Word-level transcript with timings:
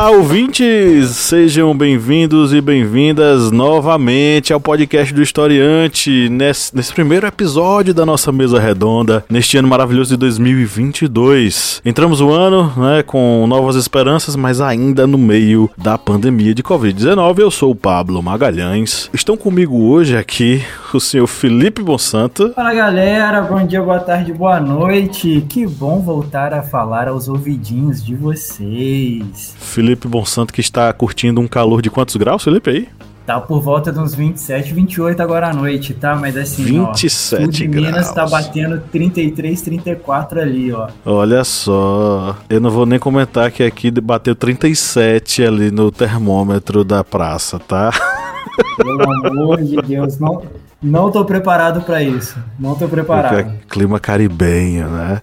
Olá, 0.00 0.12
ouvintes! 0.12 1.10
Sejam 1.10 1.76
bem-vindos 1.76 2.54
e 2.54 2.60
bem-vindas 2.62 3.50
novamente 3.50 4.50
ao 4.50 4.58
podcast 4.58 5.12
do 5.12 5.20
Historiante, 5.20 6.26
nesse, 6.30 6.74
nesse, 6.74 6.90
primeiro 6.90 7.26
episódio 7.26 7.92
da 7.92 8.06
nossa 8.06 8.32
mesa 8.32 8.58
redonda, 8.58 9.22
neste 9.28 9.58
ano 9.58 9.68
maravilhoso 9.68 10.08
de 10.08 10.16
2022. 10.16 11.82
Entramos 11.84 12.22
o 12.22 12.30
ano 12.30 12.72
né, 12.78 13.02
com 13.02 13.44
novas 13.46 13.76
esperanças, 13.76 14.34
mas 14.36 14.62
ainda 14.62 15.06
no 15.06 15.18
meio 15.18 15.70
da 15.76 15.98
pandemia 15.98 16.54
de 16.54 16.62
Covid-19. 16.62 17.38
Eu 17.38 17.50
sou 17.50 17.70
o 17.70 17.76
Pablo 17.76 18.22
Magalhães. 18.22 19.10
Estão 19.12 19.36
comigo 19.36 19.76
hoje 19.82 20.16
aqui 20.16 20.64
o 20.94 20.98
senhor 20.98 21.26
Felipe 21.26 21.82
Bonsanto. 21.82 22.54
Fala 22.54 22.72
galera, 22.72 23.42
bom 23.42 23.66
dia, 23.66 23.82
boa 23.82 24.00
tarde, 24.00 24.32
boa 24.32 24.58
noite. 24.58 25.44
Que 25.46 25.66
bom 25.66 26.00
voltar 26.00 26.54
a 26.54 26.62
falar 26.62 27.06
aos 27.06 27.28
ouvidinhos 27.28 28.02
de 28.02 28.14
vocês. 28.14 29.54
Felipe 29.58 29.89
Bonsanto 29.96 30.52
que 30.52 30.60
está 30.60 30.92
curtindo 30.92 31.40
um 31.40 31.48
calor 31.48 31.82
de 31.82 31.90
quantos 31.90 32.16
graus, 32.16 32.42
Felipe, 32.42 32.70
aí? 32.70 32.88
Tá 33.26 33.40
por 33.40 33.60
volta 33.60 33.92
de 33.92 33.98
uns 34.00 34.12
27, 34.12 34.74
28 34.74 35.22
agora 35.22 35.50
à 35.50 35.52
noite, 35.54 35.94
tá? 35.94 36.16
Mas 36.16 36.36
assim, 36.36 36.64
27 36.64 37.44
ó, 37.44 37.46
de 37.46 37.68
Minas 37.68 38.12
tá 38.12 38.26
batendo 38.26 38.82
33, 38.90 39.62
34 39.62 40.40
ali, 40.40 40.72
ó. 40.72 40.88
Olha 41.04 41.44
só, 41.44 42.36
eu 42.48 42.60
não 42.60 42.70
vou 42.70 42.84
nem 42.86 42.98
comentar 42.98 43.50
que 43.52 43.62
aqui 43.62 43.90
bateu 43.92 44.34
37 44.34 45.44
ali 45.44 45.70
no 45.70 45.92
termômetro 45.92 46.82
da 46.82 47.04
praça, 47.04 47.58
tá? 47.58 47.92
Pelo 48.76 49.28
amor 49.28 49.62
de 49.62 49.76
Deus, 49.76 50.18
não, 50.18 50.42
não 50.82 51.10
tô 51.10 51.24
preparado 51.24 51.82
para 51.82 52.02
isso. 52.02 52.36
Não 52.58 52.74
tô 52.74 52.88
preparado. 52.88 53.38
É 53.38 53.52
clima 53.68 54.00
caribenho, 54.00 54.88
né? 54.88 55.22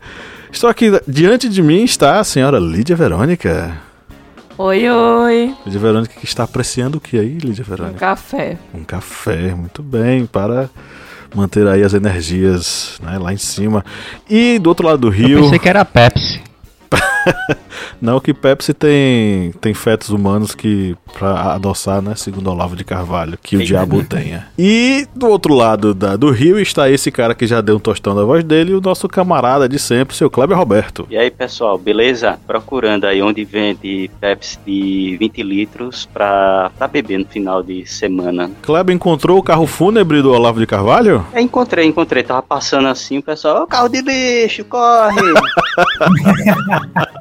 Estou 0.50 0.70
aqui, 0.70 0.92
diante 1.08 1.50
de 1.50 1.62
mim 1.62 1.84
está 1.84 2.20
a 2.20 2.24
senhora 2.24 2.58
Lídia 2.58 2.96
Verônica. 2.96 3.78
Oi, 4.60 4.90
oi. 4.90 5.56
Lídia 5.64 5.80
Verônica 5.80 6.20
que 6.20 6.26
está 6.26 6.44
apreciando 6.44 6.98
o 6.98 7.00
que 7.00 7.20
aí, 7.20 7.38
Lídia 7.38 7.64
Verônica? 7.64 7.96
Um 7.96 8.00
café. 8.00 8.58
Um 8.74 8.84
café, 8.84 9.54
muito 9.54 9.84
bem, 9.84 10.26
para 10.26 10.68
manter 11.36 11.68
aí 11.68 11.84
as 11.84 11.94
energias 11.94 13.00
né, 13.04 13.20
lá 13.20 13.32
em 13.32 13.38
cima. 13.38 13.86
E 14.28 14.58
do 14.58 14.68
outro 14.68 14.88
lado 14.88 14.98
do 14.98 15.10
rio. 15.10 15.38
Eu 15.38 15.44
pensei 15.44 15.60
que 15.60 15.70
era 15.70 15.86
Pepsi. 15.86 16.42
Não 18.02 18.20
que 18.20 18.34
Pepsi 18.34 18.74
tem, 18.74 19.52
tem 19.60 19.74
fetos 19.74 20.10
humanos 20.10 20.54
que 20.54 20.96
para 21.14 21.54
adoçar, 21.54 22.02
né, 22.02 22.14
segundo 22.16 22.52
Olavo 22.52 22.76
de 22.76 22.84
Carvalho, 22.84 23.38
que 23.42 23.58
o 23.58 23.64
diabo 23.64 24.04
tenha. 24.04 24.48
E 24.58 25.08
do 25.16 25.28
outro 25.28 25.54
lado 25.54 25.94
da, 25.94 26.16
do 26.16 26.30
rio 26.30 26.60
está 26.60 26.90
esse 26.90 27.12
cara 27.12 27.34
que 27.34 27.48
já 27.48 27.62
deu 27.62 27.78
um 27.78 27.80
tostão 27.80 28.16
da 28.16 28.24
voz 28.24 28.44
dele, 28.44 28.74
o 28.74 28.82
nosso 28.82 29.08
camarada 29.08 29.68
de 29.68 29.80
sempre, 29.80 30.16
seu 30.16 30.30
Kleber 30.30 30.58
Roberto. 30.58 31.08
E 31.10 31.18
aí, 31.18 31.32
pessoal, 31.32 31.78
beleza? 31.78 32.40
Procurando 32.46 33.06
aí 33.06 33.22
onde 33.22 33.44
vende 33.44 34.10
Pepsi 34.20 34.60
de 34.66 35.18
20 35.20 35.44
litros 35.44 36.08
para 36.14 36.72
beber 36.92 37.20
no 37.20 37.26
final 37.26 37.64
de 37.64 37.86
semana. 37.86 38.52
Kleber 38.62 38.96
encontrou 38.96 39.40
o 39.40 39.44
carro 39.44 39.66
fúnebre 39.66 40.22
do 40.22 40.32
Olavo 40.32 40.60
de 40.60 40.68
Carvalho? 40.68 41.26
É, 41.34 41.42
encontrei, 41.42 41.88
encontrei. 41.88 42.24
Tava 42.24 42.42
passando 42.42 42.88
assim, 42.88 43.18
o 43.18 43.24
pessoal, 43.24 43.64
o 43.64 43.68
carro 43.68 43.90
de 43.90 44.02
lixo, 44.02 44.64
corre! 44.66 45.18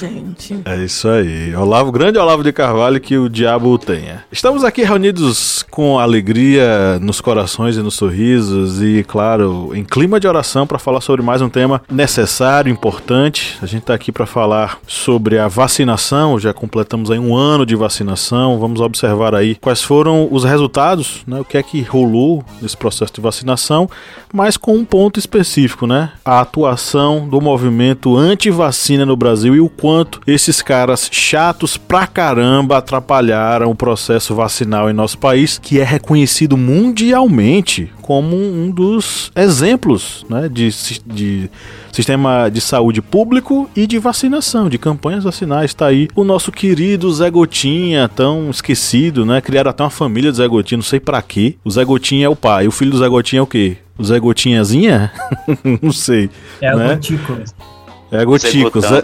Gente. 0.00 0.60
É 0.64 0.76
isso 0.84 1.08
aí. 1.08 1.54
Olavo, 1.54 1.90
grande 1.90 2.18
Olavo 2.18 2.42
de 2.42 2.52
Carvalho, 2.52 3.00
que 3.00 3.16
o 3.16 3.28
diabo 3.28 3.70
o 3.70 3.78
tenha. 3.78 4.24
Estamos 4.30 4.64
aqui 4.64 4.82
reunidos 4.82 5.64
com 5.70 5.98
alegria 5.98 6.98
nos 7.00 7.20
corações 7.20 7.76
e 7.76 7.82
nos 7.82 7.94
sorrisos 7.94 8.82
e, 8.82 9.04
claro, 9.04 9.70
em 9.74 9.84
clima 9.84 10.20
de 10.20 10.26
oração 10.26 10.66
para 10.66 10.78
falar 10.78 11.00
sobre 11.00 11.22
mais 11.22 11.40
um 11.40 11.48
tema 11.48 11.82
necessário, 11.90 12.70
importante. 12.70 13.56
A 13.62 13.66
gente 13.66 13.82
está 13.82 13.94
aqui 13.94 14.12
para 14.12 14.26
falar 14.26 14.78
sobre 14.86 15.38
a 15.38 15.48
vacinação. 15.48 16.38
Já 16.38 16.52
completamos 16.52 17.10
aí 17.10 17.18
um 17.18 17.34
ano 17.34 17.64
de 17.64 17.74
vacinação. 17.74 18.58
Vamos 18.58 18.80
observar 18.80 19.34
aí 19.34 19.54
quais 19.56 19.82
foram 19.82 20.28
os 20.30 20.44
resultados, 20.44 21.22
né? 21.26 21.40
O 21.40 21.44
que 21.44 21.56
é 21.56 21.62
que 21.62 21.82
rolou 21.82 22.44
nesse 22.60 22.76
processo 22.76 23.12
de 23.14 23.20
vacinação, 23.20 23.88
mas 24.32 24.56
com 24.56 24.74
um 24.76 24.84
ponto 24.84 25.18
específico, 25.18 25.86
né? 25.86 26.12
A 26.24 26.40
atuação 26.40 27.28
do 27.28 27.40
movimento 27.40 28.16
anti-vacina 28.16 28.83
no 28.92 29.16
Brasil 29.16 29.56
e 29.56 29.60
o 29.60 29.68
quanto 29.68 30.20
esses 30.26 30.60
caras 30.60 31.08
chatos 31.10 31.76
pra 31.76 32.06
caramba 32.06 32.76
atrapalharam 32.78 33.70
o 33.70 33.74
processo 33.74 34.34
vacinal 34.34 34.90
em 34.90 34.92
nosso 34.92 35.16
país, 35.16 35.58
que 35.58 35.80
é 35.80 35.84
reconhecido 35.84 36.56
mundialmente 36.56 37.90
como 38.02 38.36
um 38.36 38.70
dos 38.70 39.32
exemplos 39.34 40.26
né, 40.28 40.48
de, 40.48 40.68
de 41.06 41.50
sistema 41.90 42.50
de 42.50 42.60
saúde 42.60 43.00
público 43.00 43.70
e 43.74 43.86
de 43.86 43.98
vacinação, 43.98 44.68
de 44.68 44.76
campanhas 44.76 45.24
vacinais. 45.24 45.70
Está 45.70 45.86
aí 45.86 46.08
o 46.14 46.22
nosso 46.22 46.52
querido 46.52 47.10
Zé 47.10 47.30
Gotinha, 47.30 48.08
tão 48.08 48.50
esquecido, 48.50 49.24
né? 49.24 49.40
Criaram 49.40 49.70
até 49.70 49.82
uma 49.82 49.90
família 49.90 50.30
do 50.30 50.36
Zé 50.36 50.46
Gotinha, 50.46 50.76
não 50.76 50.84
sei 50.84 51.00
para 51.00 51.22
quê. 51.22 51.56
O 51.64 51.70
Zé 51.70 51.82
Gotinha 51.84 52.26
é 52.26 52.28
o 52.28 52.36
pai, 52.36 52.68
o 52.68 52.70
filho 52.70 52.90
do 52.90 52.98
Zé 52.98 53.08
Gotinha 53.08 53.40
é 53.40 53.42
o 53.42 53.46
quê? 53.46 53.78
O 53.96 54.04
Zé 54.04 54.18
Gotinhazinha? 54.18 55.10
não 55.80 55.92
sei. 55.92 56.28
É 56.60 56.74
né? 56.74 56.98
o. 56.98 57.73
É 58.14 58.24
Gotícula. 58.24 58.86
Zé, 58.86 59.02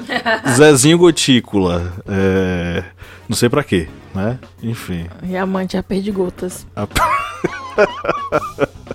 Zezinho 0.54 0.96
Gotícula. 0.96 1.92
É, 2.08 2.84
não 3.28 3.36
sei 3.36 3.48
para 3.48 3.64
quê, 3.64 3.88
né? 4.14 4.38
Enfim. 4.62 5.06
E 5.24 5.36
a 5.36 5.44
mãe 5.44 5.66
tinha 5.66 5.82
perdigotas. 5.82 6.64
A... 6.76 6.86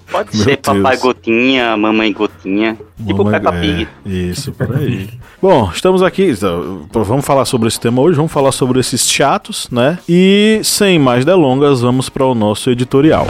Pode 0.09 0.37
Meu 0.37 0.43
ser 0.45 0.59
Deus. 0.61 0.77
papai 0.77 0.97
gotinha, 0.97 1.75
mamãe 1.75 2.13
gotinha. 2.13 2.77
Tipo 3.05 3.25
mamãe, 3.25 3.41
Peppa 3.41 3.51
Pig. 3.59 3.87
É, 4.05 4.09
isso, 4.09 4.53
por 4.53 4.73
aí. 4.77 5.09
Bom, 5.41 5.69
estamos 5.73 6.01
aqui. 6.01 6.31
Então, 6.31 6.87
vamos 6.93 7.25
falar 7.25 7.43
sobre 7.43 7.67
esse 7.67 7.79
tema 7.79 8.01
hoje. 8.01 8.15
Vamos 8.15 8.31
falar 8.31 8.53
sobre 8.53 8.79
esses 8.79 9.09
chatos, 9.09 9.67
né? 9.69 9.99
E 10.07 10.61
sem 10.63 10.97
mais 10.97 11.25
delongas, 11.25 11.81
vamos 11.81 12.07
para 12.07 12.25
o 12.25 12.33
nosso 12.33 12.69
editorial. 12.69 13.27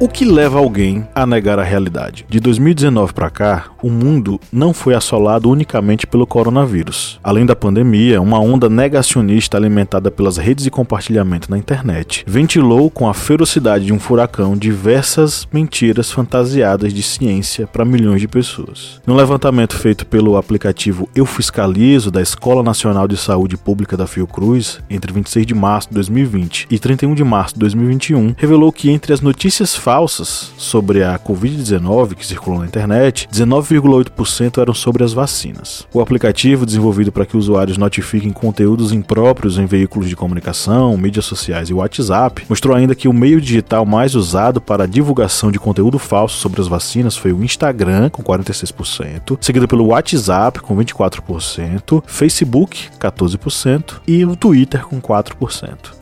O 0.00 0.06
que 0.06 0.24
leva 0.24 0.60
alguém 0.60 1.04
a 1.12 1.26
negar 1.26 1.58
a 1.58 1.64
realidade? 1.64 2.24
De 2.28 2.38
2019 2.38 3.12
para 3.12 3.28
cá, 3.28 3.64
o 3.82 3.90
mundo 3.90 4.40
não 4.52 4.72
foi 4.72 4.94
assolado 4.94 5.50
unicamente 5.50 6.06
pelo 6.06 6.24
coronavírus. 6.24 7.18
Além 7.20 7.44
da 7.44 7.56
pandemia, 7.56 8.22
uma 8.22 8.38
onda 8.38 8.68
negacionista 8.68 9.56
alimentada 9.56 10.08
pelas 10.08 10.36
redes 10.36 10.62
de 10.62 10.70
compartilhamento 10.70 11.50
na 11.50 11.58
internet 11.58 12.22
ventilou 12.28 12.88
com 12.88 13.08
a 13.08 13.14
ferocidade 13.14 13.86
de 13.86 13.92
um 13.92 13.98
furacão 13.98 14.56
diversas 14.56 15.48
mentiras 15.52 16.12
fantasiadas 16.12 16.94
de 16.94 17.02
ciência 17.02 17.66
para 17.66 17.84
milhões 17.84 18.20
de 18.20 18.28
pessoas. 18.28 19.00
Num 19.04 19.16
levantamento 19.16 19.76
feito 19.76 20.06
pelo 20.06 20.36
aplicativo 20.36 21.08
Eu 21.12 21.26
Fiscalizo 21.26 22.12
da 22.12 22.22
Escola 22.22 22.62
Nacional 22.62 23.08
de 23.08 23.16
Saúde 23.16 23.56
Pública 23.56 23.96
da 23.96 24.06
Fiocruz, 24.06 24.78
entre 24.88 25.12
26 25.12 25.44
de 25.44 25.54
março 25.56 25.88
de 25.88 25.94
2020 25.96 26.68
e 26.70 26.78
31 26.78 27.16
de 27.16 27.24
março 27.24 27.54
de 27.54 27.60
2021, 27.62 28.34
revelou 28.36 28.70
que 28.70 28.90
entre 28.90 29.12
as 29.12 29.20
notícias 29.20 29.74
falsas 29.88 30.52
sobre 30.58 31.02
a 31.02 31.18
Covid-19 31.18 32.14
que 32.14 32.26
circulam 32.26 32.60
na 32.60 32.66
internet, 32.66 33.26
19,8% 33.32 34.60
eram 34.60 34.74
sobre 34.74 35.02
as 35.02 35.14
vacinas. 35.14 35.86
O 35.94 36.02
aplicativo, 36.02 36.66
desenvolvido 36.66 37.10
para 37.10 37.24
que 37.24 37.38
usuários 37.38 37.78
notifiquem 37.78 38.30
conteúdos 38.30 38.92
impróprios 38.92 39.56
em 39.56 39.64
veículos 39.64 40.06
de 40.06 40.14
comunicação, 40.14 40.94
mídias 40.98 41.24
sociais 41.24 41.70
e 41.70 41.72
WhatsApp, 41.72 42.44
mostrou 42.50 42.76
ainda 42.76 42.94
que 42.94 43.08
o 43.08 43.14
meio 43.14 43.40
digital 43.40 43.86
mais 43.86 44.14
usado 44.14 44.60
para 44.60 44.84
a 44.84 44.86
divulgação 44.86 45.50
de 45.50 45.58
conteúdo 45.58 45.98
falso 45.98 46.36
sobre 46.36 46.60
as 46.60 46.68
vacinas 46.68 47.16
foi 47.16 47.32
o 47.32 47.42
Instagram, 47.42 48.10
com 48.10 48.22
46%, 48.22 49.38
seguido 49.40 49.66
pelo 49.66 49.86
WhatsApp, 49.86 50.60
com 50.60 50.76
24%, 50.76 52.02
Facebook, 52.06 52.90
14% 53.00 54.02
e 54.06 54.22
o 54.22 54.36
Twitter, 54.36 54.84
com 54.84 55.00
4%. 55.00 55.32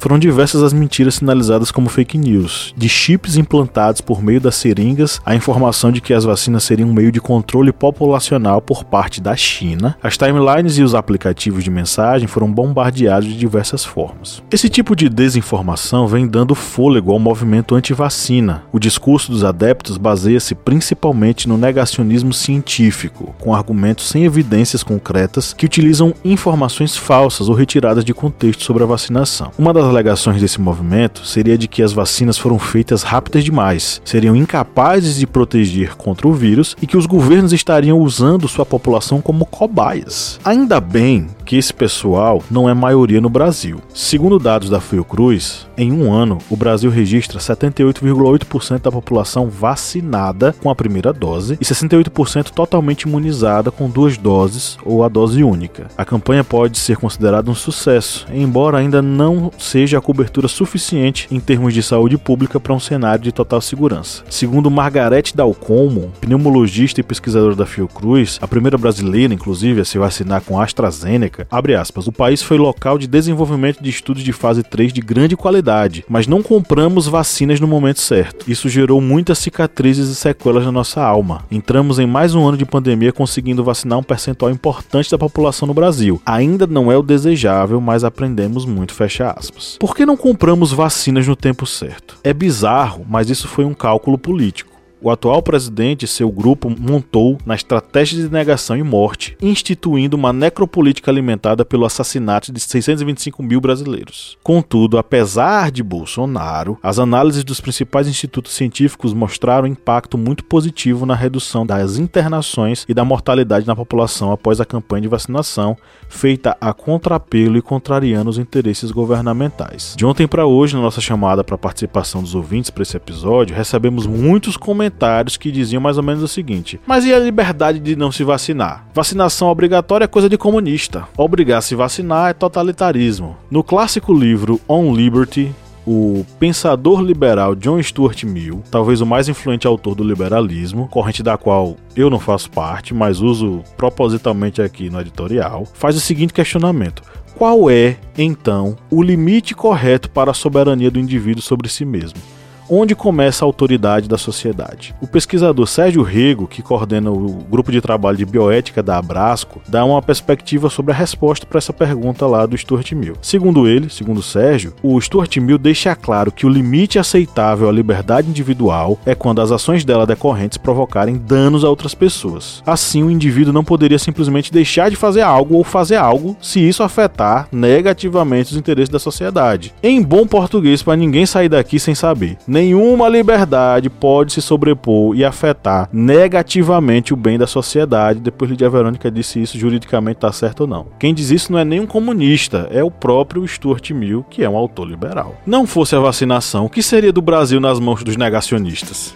Foram 0.00 0.18
diversas 0.18 0.64
as 0.64 0.72
mentiras 0.72 1.14
sinalizadas 1.14 1.70
como 1.70 1.88
fake 1.88 2.18
news, 2.18 2.74
de 2.76 2.88
chips 2.88 3.36
implantados 3.36 3.75
por 4.05 4.23
meio 4.23 4.40
das 4.40 4.55
seringas 4.55 5.20
a 5.25 5.34
informação 5.34 5.93
de 5.93 6.00
que 6.00 6.14
as 6.14 6.25
vacinas 6.25 6.64
seriam 6.64 6.88
um 6.88 6.94
meio 6.94 7.12
de 7.12 7.20
controle 7.20 7.73
populacional 7.73 8.62
por 8.62 8.84
parte 8.84 9.20
da 9.20 9.37
China. 9.37 9.99
As 10.02 10.17
timelines 10.17 10.78
e 10.78 10.82
os 10.82 10.94
aplicativos 10.94 11.62
de 11.62 11.70
mensagem 11.70 12.26
foram 12.26 12.50
bombardeados 12.50 13.28
de 13.28 13.37
diversas 13.37 13.84
formas. 13.84 14.43
Esse 14.50 14.70
tipo 14.70 14.96
de 14.96 15.11
desinformação 15.11 16.08
vem 16.08 16.26
dando 16.26 16.55
fôlego 16.55 17.12
ao 17.12 17.19
movimento 17.19 17.75
anti-vacina. 17.75 18.62
O 18.73 18.78
discurso 18.78 19.31
dos 19.31 19.44
adeptos 19.44 19.99
baseia-se 19.99 20.55
principalmente 20.55 21.46
no 21.46 21.58
negacionismo 21.58 22.32
científico, 22.32 23.34
com 23.38 23.55
argumentos 23.55 24.08
sem 24.08 24.25
evidências 24.25 24.82
concretas 24.82 25.52
que 25.52 25.67
utilizam 25.67 26.14
informações 26.25 26.96
falsas 26.96 27.50
ou 27.50 27.55
retiradas 27.55 28.05
de 28.05 28.14
contexto 28.14 28.64
sobre 28.64 28.84
a 28.84 28.87
vacinação. 28.87 29.50
Uma 29.58 29.75
das 29.75 29.84
alegações 29.84 30.40
desse 30.40 30.61
movimento 30.61 31.26
seria 31.26 31.58
de 31.58 31.69
que 31.69 31.82
as 31.82 31.93
vacinas 31.93 32.38
foram 32.38 32.58
feitas 32.58 33.02
rápidas 33.02 33.44
demais, 33.44 33.65
seriam 34.04 34.36
incapazes 34.36 35.16
de 35.16 35.26
proteger 35.26 35.96
contra 35.96 36.28
o 36.28 36.32
vírus 36.32 36.76
e 36.80 36.86
que 36.86 36.96
os 36.96 37.06
governos 37.06 37.52
estariam 37.52 37.98
usando 37.98 38.48
sua 38.48 38.64
população 38.64 39.20
como 39.20 39.46
cobaias. 39.46 40.38
Ainda 40.44 40.80
bem 40.80 41.28
que 41.46 41.56
esse 41.56 41.72
pessoal 41.72 42.43
não 42.50 42.69
é 42.69 42.75
maioria 42.75 43.20
no 43.20 43.31
Brasil. 43.31 43.81
Segundo 43.94 44.38
dados 44.38 44.69
da 44.69 44.81
Fiocruz, 44.81 45.66
em 45.78 45.93
um 45.93 46.12
ano 46.12 46.38
o 46.50 46.56
Brasil 46.56 46.90
registra 46.90 47.38
78,8% 47.38 48.81
da 48.82 48.90
população 48.90 49.48
vacinada 49.48 50.52
com 50.60 50.69
a 50.69 50.75
primeira 50.75 51.12
dose 51.12 51.56
e 51.60 51.64
68% 51.64 52.50
totalmente 52.50 53.02
imunizada 53.02 53.70
com 53.70 53.88
duas 53.88 54.19
doses 54.19 54.76
ou 54.84 55.04
a 55.04 55.08
dose 55.08 55.44
única. 55.44 55.87
A 55.96 56.04
campanha 56.04 56.43
pode 56.43 56.78
ser 56.78 56.96
considerada 56.96 57.50
um 57.50 57.54
sucesso, 57.54 58.26
embora 58.32 58.78
ainda 58.78 59.00
não 59.00 59.52
seja 59.56 59.99
a 59.99 60.02
cobertura 60.02 60.49
suficiente 60.49 61.28
em 61.31 61.38
termos 61.38 61.72
de 61.72 61.82
saúde 61.82 62.19
pública 62.19 62.58
para 62.58 62.75
um 62.75 62.81
cenário 62.81 63.22
de 63.22 63.32
total 63.32 63.60
segurança. 63.60 64.25
Segundo 64.28 64.70
Margarete 64.70 65.37
Dalcomo, 65.37 66.12
pneumologista 66.20 67.00
e 67.00 67.04
pesquisadora 67.04 67.54
da 67.54 67.66
Fiocruz, 67.66 68.38
a 68.42 68.49
primeira 68.49 68.76
brasileira, 68.76 69.32
inclusive, 69.32 69.81
a 69.81 69.84
se 69.84 69.99
vacinar 69.99 70.42
com 70.42 70.60
AstraZeneca, 70.60 71.35
abre 71.50 71.74
aspas, 71.74 72.06
o 72.06 72.12
país 72.12 72.42
foi 72.42 72.56
local 72.56 72.98
de 72.98 73.06
desenvolvimento 73.06 73.82
de 73.82 73.90
estudos 73.90 74.22
de 74.22 74.32
fase 74.32 74.62
3 74.62 74.92
de 74.92 75.00
grande 75.00 75.36
qualidade, 75.36 76.04
mas 76.08 76.26
não 76.26 76.42
compramos 76.42 77.06
vacinas 77.06 77.60
no 77.60 77.66
momento 77.66 78.00
certo. 78.00 78.50
Isso 78.50 78.68
gerou 78.68 79.00
muitas 79.00 79.38
cicatrizes 79.38 80.08
e 80.08 80.14
sequelas 80.14 80.64
na 80.64 80.72
nossa 80.72 81.02
alma. 81.02 81.44
Entramos 81.50 81.98
em 81.98 82.06
mais 82.06 82.34
um 82.34 82.46
ano 82.46 82.56
de 82.56 82.64
pandemia 82.64 83.12
conseguindo 83.12 83.64
vacinar 83.64 83.98
um 83.98 84.02
percentual 84.02 84.50
importante 84.50 85.10
da 85.10 85.18
população 85.18 85.66
no 85.66 85.74
Brasil. 85.74 86.20
Ainda 86.24 86.66
não 86.66 86.90
é 86.90 86.96
o 86.96 87.02
desejável, 87.02 87.80
mas 87.80 88.04
aprendemos 88.04 88.64
muito, 88.64 88.94
fecha 88.94 89.30
aspas. 89.30 89.76
Por 89.78 89.94
que 89.94 90.06
não 90.06 90.16
compramos 90.16 90.72
vacinas 90.72 91.26
no 91.26 91.36
tempo 91.36 91.66
certo? 91.66 92.18
É 92.22 92.32
bizarro, 92.32 93.04
mas 93.08 93.30
isso 93.30 93.48
foi 93.48 93.64
um 93.64 93.74
cálculo 93.74 94.18
político. 94.18 94.75
O 94.98 95.10
atual 95.10 95.43
presidente 95.43 96.06
e 96.06 96.08
seu 96.08 96.31
grupo 96.31 96.70
montou 96.70 97.37
na 97.44 97.54
estratégia 97.54 98.22
de 98.22 98.32
negação 98.32 98.76
e 98.76 98.82
morte, 98.82 99.37
instituindo 99.43 100.16
uma 100.16 100.32
necropolítica 100.32 101.10
alimentada 101.10 101.66
pelo 101.66 101.84
assassinato 101.84 102.50
de 102.50 102.58
625 102.58 103.43
mil 103.43 103.60
brasileiros. 103.60 104.38
Contudo, 104.43 104.96
apesar 104.96 105.70
de 105.70 105.82
Bolsonaro, 105.82 106.78
as 106.82 106.98
análises 106.98 107.44
dos 107.44 107.60
principais 107.60 108.08
institutos 108.08 108.54
científicos 108.54 109.12
mostraram 109.12 109.69
um 109.69 109.72
impacto 109.72 110.16
muito 110.16 110.43
positivo 110.44 111.04
na 111.04 111.14
redução 111.14 111.66
das 111.66 111.99
internações 111.99 112.87
e 112.88 112.94
da 112.94 113.04
mortalidade 113.04 113.66
na 113.66 113.76
população 113.76 114.32
após 114.32 114.62
a 114.62 114.64
campanha 114.64 115.02
de 115.02 115.08
vacinação, 115.08 115.76
feita 116.08 116.56
a 116.58 116.72
contrapelo 116.72 117.58
e 117.58 117.62
contrariando 117.62 118.31
os 118.31 118.38
interesses 118.38 118.90
governamentais. 118.90 119.94
De 119.94 120.06
ontem 120.06 120.26
para 120.26 120.46
hoje, 120.46 120.75
na 120.75 120.81
nossa 120.81 121.02
chamada 121.02 121.44
para 121.44 121.58
participação 121.58 122.22
dos 122.22 122.34
ouvintes 122.34 122.70
para 122.70 122.82
esse 122.82 122.96
episódio, 122.96 123.54
recebemos 123.54 124.06
muitos 124.06 124.56
comentários 124.56 124.85
comentários 124.86 125.36
que 125.36 125.50
diziam 125.50 125.80
mais 125.80 125.96
ou 125.96 126.02
menos 126.02 126.22
o 126.22 126.28
seguinte: 126.28 126.80
Mas 126.86 127.04
e 127.04 127.12
a 127.12 127.18
liberdade 127.18 127.78
de 127.78 127.96
não 127.96 128.12
se 128.12 128.24
vacinar? 128.24 128.86
Vacinação 128.94 129.48
obrigatória 129.48 130.04
é 130.04 130.08
coisa 130.08 130.28
de 130.28 130.38
comunista. 130.38 131.06
Obrigar 131.16 131.58
a 131.58 131.62
se 131.62 131.74
vacinar 131.74 132.30
é 132.30 132.32
totalitarismo. 132.32 133.36
No 133.50 133.62
clássico 133.62 134.14
livro 134.14 134.60
On 134.68 134.94
Liberty, 134.94 135.52
o 135.86 136.24
pensador 136.38 137.00
liberal 137.00 137.54
John 137.54 137.82
Stuart 137.82 138.24
Mill, 138.24 138.62
talvez 138.70 139.00
o 139.00 139.06
mais 139.06 139.28
influente 139.28 139.66
autor 139.66 139.94
do 139.94 140.04
liberalismo, 140.04 140.88
corrente 140.88 141.22
da 141.22 141.36
qual 141.36 141.76
eu 141.94 142.10
não 142.10 142.18
faço 142.18 142.50
parte, 142.50 142.92
mas 142.92 143.20
uso 143.20 143.62
propositalmente 143.76 144.60
aqui 144.60 144.90
no 144.90 145.00
editorial, 145.00 145.66
faz 145.74 145.96
o 145.96 146.00
seguinte 146.00 146.32
questionamento: 146.32 147.02
qual 147.36 147.68
é, 147.70 147.96
então, 148.16 148.76
o 148.90 149.02
limite 149.02 149.54
correto 149.54 150.10
para 150.10 150.30
a 150.30 150.34
soberania 150.34 150.90
do 150.90 151.00
indivíduo 151.00 151.42
sobre 151.42 151.68
si 151.68 151.84
mesmo? 151.84 152.35
Onde 152.68 152.94
começa 152.94 153.44
a 153.44 153.46
autoridade 153.46 154.08
da 154.08 154.18
sociedade. 154.18 154.94
O 155.00 155.06
pesquisador 155.06 155.66
Sérgio 155.66 156.02
Rego, 156.02 156.46
que 156.46 156.62
coordena 156.62 157.10
o 157.10 157.44
grupo 157.50 157.72
de 157.72 157.80
trabalho 157.80 158.16
de 158.16 158.24
bioética 158.24 158.82
da 158.82 158.98
Abrasco, 158.98 159.60
dá 159.68 159.84
uma 159.84 160.02
perspectiva 160.02 160.68
sobre 160.70 160.92
a 160.92 160.94
resposta 160.94 161.46
para 161.46 161.58
essa 161.58 161.72
pergunta 161.72 162.26
lá 162.26 162.46
do 162.46 162.56
Stuart 162.56 162.92
Mill. 162.92 163.16
Segundo 163.20 163.66
ele, 163.68 163.90
segundo 163.90 164.22
Sérgio, 164.22 164.74
o 164.82 165.00
Stuart 165.00 165.36
Mill 165.38 165.58
deixa 165.58 165.94
claro 165.94 166.32
que 166.32 166.46
o 166.46 166.48
limite 166.48 166.98
aceitável 166.98 167.68
à 167.68 167.72
liberdade 167.72 168.28
individual 168.28 168.98
é 169.04 169.14
quando 169.14 169.40
as 169.40 169.52
ações 169.52 169.84
dela 169.84 170.06
decorrentes 170.06 170.58
provocarem 170.58 171.16
danos 171.16 171.64
a 171.64 171.68
outras 171.68 171.94
pessoas. 171.94 172.62
Assim, 172.66 173.02
o 173.02 173.10
indivíduo 173.10 173.52
não 173.52 173.64
poderia 173.64 173.98
simplesmente 173.98 174.52
deixar 174.52 174.90
de 174.90 174.96
fazer 174.96 175.22
algo 175.22 175.56
ou 175.56 175.64
fazer 175.64 175.96
algo 175.96 176.36
se 176.40 176.60
isso 176.60 176.82
afetar 176.82 177.48
negativamente 177.52 178.52
os 178.52 178.58
interesses 178.58 178.88
da 178.88 178.98
sociedade. 178.98 179.74
Em 179.82 180.02
bom 180.02 180.26
português, 180.26 180.82
para 180.82 180.96
ninguém 180.96 181.26
sair 181.26 181.48
daqui 181.48 181.78
sem 181.78 181.94
saber 181.94 182.36
nenhuma 182.56 183.06
liberdade 183.06 183.90
pode 183.90 184.32
se 184.32 184.40
sobrepor 184.40 185.14
e 185.14 185.22
afetar 185.22 185.90
negativamente 185.92 187.12
o 187.12 187.16
bem 187.16 187.36
da 187.36 187.46
sociedade. 187.46 188.18
Depois 188.18 188.50
Lídia 188.50 188.70
Verônica 188.70 189.10
disse 189.10 189.42
isso, 189.42 189.58
juridicamente 189.58 190.16
está 190.16 190.32
certo 190.32 190.62
ou 190.62 190.66
não. 190.66 190.86
Quem 190.98 191.12
diz 191.12 191.30
isso 191.30 191.52
não 191.52 191.58
é 191.58 191.64
nem 191.66 191.80
um 191.80 191.86
comunista, 191.86 192.66
é 192.70 192.82
o 192.82 192.90
próprio 192.90 193.46
Stuart 193.46 193.90
Mill, 193.90 194.24
que 194.30 194.42
é 194.42 194.48
um 194.48 194.56
autor 194.56 194.88
liberal. 194.88 195.34
Não 195.46 195.66
fosse 195.66 195.94
a 195.94 196.00
vacinação, 196.00 196.64
o 196.64 196.70
que 196.70 196.82
seria 196.82 197.12
do 197.12 197.20
Brasil 197.20 197.60
nas 197.60 197.78
mãos 197.78 198.02
dos 198.02 198.16
negacionistas? 198.16 199.14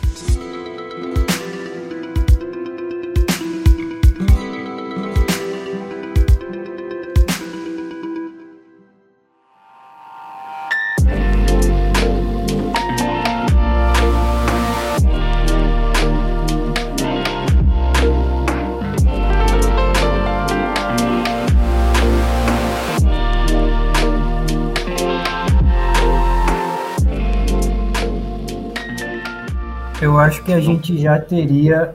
Acho 30.19 30.42
que 30.42 30.52
a 30.52 30.61
gente 30.61 30.97
já 30.97 31.19
teria 31.19 31.92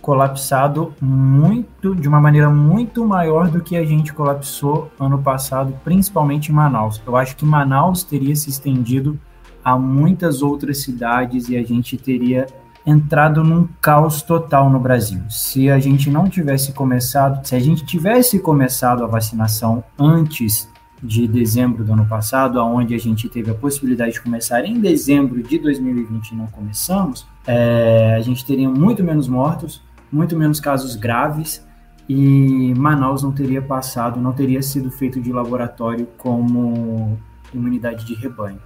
colapsado 0.00 0.94
muito, 1.00 1.96
de 1.96 2.06
uma 2.06 2.20
maneira 2.20 2.48
muito 2.48 3.04
maior 3.04 3.48
do 3.48 3.60
que 3.60 3.76
a 3.76 3.84
gente 3.84 4.12
colapsou 4.12 4.88
ano 5.00 5.20
passado, 5.20 5.74
principalmente 5.82 6.52
em 6.52 6.54
Manaus. 6.54 7.02
Eu 7.04 7.16
acho 7.16 7.36
que 7.36 7.44
Manaus 7.44 8.04
teria 8.04 8.36
se 8.36 8.48
estendido 8.48 9.18
a 9.64 9.76
muitas 9.76 10.42
outras 10.42 10.82
cidades 10.82 11.48
e 11.48 11.56
a 11.56 11.62
gente 11.64 11.96
teria 11.96 12.46
entrado 12.86 13.42
num 13.42 13.68
caos 13.80 14.22
total 14.22 14.70
no 14.70 14.78
Brasil. 14.78 15.20
Se 15.28 15.68
a 15.68 15.80
gente 15.80 16.08
não 16.08 16.28
tivesse 16.28 16.72
começado, 16.72 17.44
se 17.44 17.56
a 17.56 17.60
gente 17.60 17.84
tivesse 17.84 18.38
começado 18.38 19.02
a 19.02 19.08
vacinação 19.08 19.82
antes 19.98 20.69
de 21.02 21.26
dezembro 21.26 21.84
do 21.84 21.92
ano 21.92 22.06
passado, 22.06 22.60
aonde 22.60 22.94
a 22.94 22.98
gente 22.98 23.28
teve 23.28 23.50
a 23.50 23.54
possibilidade 23.54 24.12
de 24.12 24.20
começar 24.20 24.64
em 24.64 24.78
dezembro 24.80 25.42
de 25.42 25.58
2020 25.58 26.30
e 26.30 26.34
não 26.34 26.46
começamos, 26.46 27.26
é, 27.46 28.14
a 28.16 28.20
gente 28.20 28.44
teria 28.44 28.68
muito 28.68 29.02
menos 29.02 29.26
mortos, 29.26 29.82
muito 30.12 30.36
menos 30.36 30.60
casos 30.60 30.96
graves 30.96 31.64
e 32.08 32.74
Manaus 32.76 33.22
não 33.22 33.32
teria 33.32 33.62
passado, 33.62 34.20
não 34.20 34.32
teria 34.32 34.60
sido 34.62 34.90
feito 34.90 35.20
de 35.20 35.32
laboratório 35.32 36.08
como 36.18 37.16
imunidade 37.54 38.04
de 38.04 38.14
rebanho. 38.14 38.60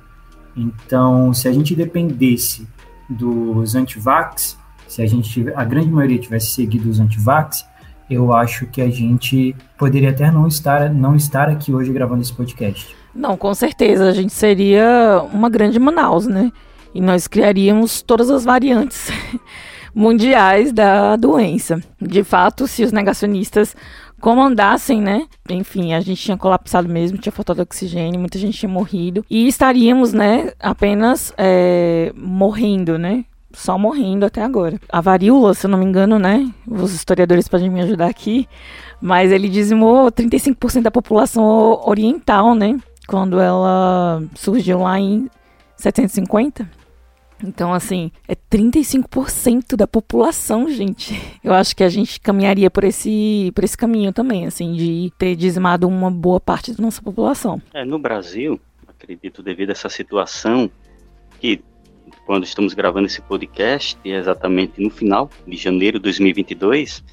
Então, 0.57 1.35
se 1.35 1.47
a 1.47 1.53
gente 1.53 1.75
dependesse 1.75 2.67
dos 3.09 3.75
antivax, 3.75 4.59
se 4.89 5.03
a 5.03 5.07
gente 5.07 5.45
a 5.55 5.65
grande 5.65 5.91
maioria 5.91 6.19
tivesse 6.19 6.53
seguido 6.53 6.89
os 6.89 7.01
antivax, 7.01 7.67
eu 8.09 8.33
acho 8.33 8.67
que 8.67 8.81
a 8.81 8.91
gente 8.91 9.55
poderia 9.79 10.11
até 10.11 10.31
não 10.31 10.47
estar, 10.47 10.93
não 10.93 11.17
estar 11.17 11.49
aqui 11.49 11.73
hoje 11.73 11.93
gravando 11.93 12.23
esse 12.23 12.33
podcast. 12.33 12.95
Não, 13.15 13.37
com 13.37 13.55
certeza. 13.55 14.09
A 14.09 14.13
gente 14.13 14.33
seria 14.33 15.23
uma 15.33 15.49
grande 15.49 15.79
Manaus, 15.79 16.27
né? 16.27 16.51
E 16.95 17.01
nós 17.01 17.27
criaríamos 17.27 18.03
todas 18.03 18.31
as 18.31 18.45
variantes 18.45 19.11
mundiais 19.95 20.73
da 20.73 21.17
doença. 21.17 21.81
De 22.01 22.23
fato, 22.25 22.67
se 22.67 22.83
os 22.85 22.93
negacionistas 22.93 23.77
comandassem, 24.21 25.01
né? 25.01 25.27
Enfim, 25.51 25.93
a 25.93 26.01
gente 26.01 26.23
tinha 26.23 26.37
colapsado 26.37 26.89
mesmo, 26.89 27.19
tinha 27.19 27.33
faltado 27.33 27.61
oxigênio, 27.61 28.19
muita 28.19 28.39
gente 28.39 28.59
tinha 28.59 28.71
morrido. 28.71 29.25
E 29.29 29.47
estaríamos, 29.47 30.13
né, 30.13 30.53
apenas 30.59 31.33
é, 31.37 32.13
morrendo, 32.17 32.99
né? 32.99 33.25
Só 33.55 33.79
morrendo 33.79 34.27
até 34.27 34.43
agora. 34.43 34.79
A 34.89 35.01
varíola, 35.01 35.55
se 35.55 35.67
eu 35.67 35.71
não 35.71 35.79
me 35.79 35.85
engano, 35.85 36.19
né? 36.19 36.53
Os 36.67 36.93
historiadores 36.93 37.49
podem 37.49 37.71
me 37.71 37.81
ajudar 37.83 38.07
aqui, 38.07 38.49
mas 39.01 39.33
ele 39.33 39.49
dizimou 39.49 40.11
35% 40.11 40.83
da 40.83 40.91
população 40.91 41.81
oriental, 41.87 42.55
né? 42.55 42.79
Quando 43.07 43.41
ela 43.41 44.23
surgiu 44.35 44.81
lá 44.81 44.99
em 44.99 45.29
750. 45.77 46.69
Então, 47.43 47.75
assim, 47.75 48.11
é 48.27 48.35
35% 48.35 49.77
da 49.77 49.87
população, 49.87 50.69
gente. 50.71 51.21
Eu 51.43 51.53
acho 51.53 51.77
que 51.77 51.85
a 51.85 51.89
gente 51.89 52.19
caminharia 52.21 52.71
por 52.71 52.85
esse, 52.85 53.53
por 53.55 53.65
esse 53.65 53.77
caminho 53.77 54.13
também, 54.13 54.47
assim, 54.47 54.73
de 54.73 55.13
ter 55.19 55.37
dizimado 55.37 55.87
uma 55.87 56.11
boa 56.11 56.41
parte 56.41 56.73
da 56.73 56.83
nossa 56.83 57.03
população. 57.03 57.61
É, 57.75 57.85
no 57.85 57.99
Brasil, 57.99 58.59
acredito, 58.87 59.43
devido 59.43 59.71
a 59.71 59.73
essa 59.73 59.89
situação, 59.89 60.71
que 61.39 61.63
quando 62.27 62.45
estamos 62.45 62.75
gravando 62.75 63.07
esse 63.07 63.21
podcast, 63.21 63.99
é 64.05 64.11
exatamente 64.11 64.81
no 64.83 64.91
final 64.91 65.31
de 65.47 65.57
janeiro 65.57 65.99
de 65.99 66.05
2022, 66.05 67.05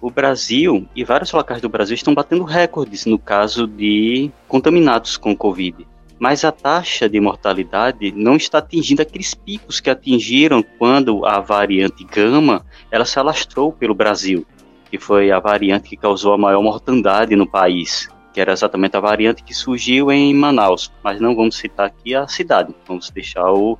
o 0.00 0.10
Brasil 0.10 0.86
e 0.94 1.04
vários 1.04 1.32
locais 1.32 1.60
do 1.60 1.68
Brasil 1.68 1.94
estão 1.94 2.14
batendo 2.14 2.44
recordes 2.44 3.04
no 3.04 3.18
caso 3.18 3.66
de 3.66 4.30
contaminados 4.46 5.16
com 5.16 5.36
Covid. 5.36 5.86
Mas 6.18 6.44
a 6.44 6.50
taxa 6.50 7.08
de 7.08 7.20
mortalidade 7.20 8.12
não 8.12 8.36
está 8.36 8.58
atingindo 8.58 9.02
aqueles 9.02 9.34
picos 9.34 9.80
que 9.80 9.90
atingiram 9.90 10.64
quando 10.78 11.24
a 11.24 11.40
variante 11.40 12.04
gama 12.04 12.64
ela 12.90 13.04
se 13.04 13.18
alastrou 13.18 13.72
pelo 13.72 13.94
Brasil, 13.94 14.46
que 14.90 14.98
foi 14.98 15.30
a 15.30 15.38
variante 15.38 15.90
que 15.90 15.96
causou 15.96 16.32
a 16.32 16.38
maior 16.38 16.62
mortandade 16.62 17.36
no 17.36 17.46
país, 17.46 18.08
que 18.32 18.40
era 18.40 18.52
exatamente 18.52 18.96
a 18.96 19.00
variante 19.00 19.44
que 19.44 19.54
surgiu 19.54 20.10
em 20.10 20.34
Manaus. 20.34 20.92
Mas 21.04 21.20
não 21.20 21.36
vamos 21.36 21.56
citar 21.56 21.86
aqui 21.86 22.16
a 22.16 22.26
cidade, 22.26 22.74
vamos 22.86 23.10
deixar 23.10 23.52
o, 23.52 23.78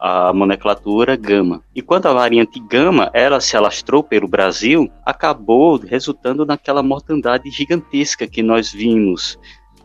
a 0.00 0.32
nomenclatura 0.32 1.16
gama. 1.16 1.62
E 1.74 1.82
quando 1.82 2.06
a 2.06 2.12
variante 2.12 2.60
gama 2.60 3.10
ela 3.12 3.40
se 3.40 3.56
alastrou 3.56 4.02
pelo 4.02 4.28
Brasil, 4.28 4.90
acabou 5.04 5.78
resultando 5.78 6.44
naquela 6.44 6.82
mortandade 6.82 7.50
gigantesca 7.50 8.26
que 8.26 8.42
nós 8.42 8.72
vimos, 8.72 9.38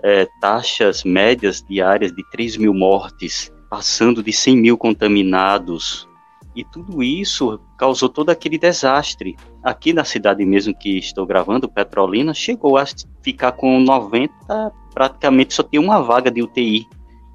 é, 0.04 0.28
taxas 0.40 1.04
médias 1.04 1.64
diárias 1.68 2.12
de 2.12 2.24
3 2.32 2.58
mil 2.58 2.74
mortes, 2.74 3.52
passando 3.70 4.24
de 4.24 4.34
100 4.34 4.58
mil 4.58 4.78
contaminados. 4.78 6.08
E 6.54 6.66
tudo 6.66 7.02
isso 7.02 7.60
causou 7.78 8.10
todo 8.10 8.30
aquele 8.30 8.58
desastre. 8.58 9.38
Aqui 9.64 9.94
na 9.94 10.04
cidade 10.04 10.46
mesmo 10.46 10.78
que 10.78 10.98
estou 10.98 11.26
gravando, 11.26 11.70
Petrolina, 11.70 12.34
chegou 12.34 12.78
a 12.78 12.84
ficar 13.22 13.54
com 13.54 13.80
90, 13.80 14.34
praticamente 14.94 15.54
só 15.54 15.64
tinha 15.64 15.82
uma 15.82 16.02
vaga 16.02 16.30
de 16.30 16.42
UTI 16.42 16.88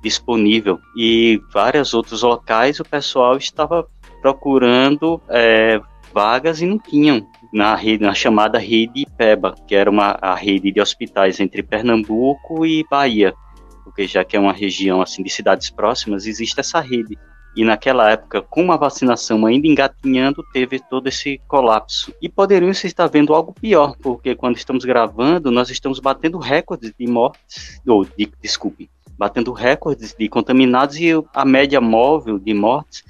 disponível. 0.06 0.78
E 0.96 1.40
vários 1.52 1.92
outros 1.92 2.22
locais 2.22 2.78
o 2.78 2.84
pessoal 2.84 3.36
estava 3.36 3.84
procurando 4.22 5.20
é, 5.28 5.80
vagas 6.14 6.62
e 6.62 6.66
não 6.66 6.78
tinham 6.78 7.26
na 7.52 7.75
rede, 7.75 8.04
na 8.04 8.14
chamada 8.14 8.56
rede 8.56 9.02
IPEBA, 9.02 9.56
que 9.66 9.75
era 9.75 9.90
uma 9.90 10.16
a 10.20 10.34
rede 10.34 10.70
de 10.70 10.80
hospitais 10.80 11.40
entre 11.40 11.62
Pernambuco 11.62 12.64
e 12.64 12.84
Bahia, 12.88 13.34
porque 13.82 14.06
já 14.06 14.25
que 14.25 14.36
é 14.36 14.40
uma 14.40 14.52
região 14.52 15.02
assim 15.02 15.25
de 15.25 15.30
cidades 15.30 15.70
próximas, 15.70 16.25
existe 16.25 16.60
essa 16.60 16.80
rede. 16.80 17.18
E 17.56 17.64
naquela 17.64 18.10
época, 18.10 18.42
com 18.42 18.70
a 18.70 18.76
vacinação 18.76 19.46
ainda 19.46 19.66
engatinhando, 19.66 20.44
teve 20.52 20.78
todo 20.78 21.08
esse 21.08 21.40
colapso. 21.48 22.12
E 22.20 22.28
poderíamos 22.28 22.84
estar 22.84 23.06
vendo 23.06 23.32
algo 23.32 23.54
pior, 23.54 23.96
porque 24.02 24.34
quando 24.34 24.58
estamos 24.58 24.84
gravando, 24.84 25.50
nós 25.50 25.70
estamos 25.70 25.98
batendo 25.98 26.36
recordes 26.38 26.92
de 26.98 27.06
mortes, 27.06 27.80
ou 27.86 28.04
de, 28.04 28.30
desculpe, 28.42 28.90
batendo 29.18 29.52
recordes 29.52 30.14
de 30.18 30.28
contaminados 30.28 30.96
e 30.96 31.11
a 31.35 31.44
média 31.44 31.80
móvel 31.80 32.38
de 32.38 32.52
mortes 32.52 33.04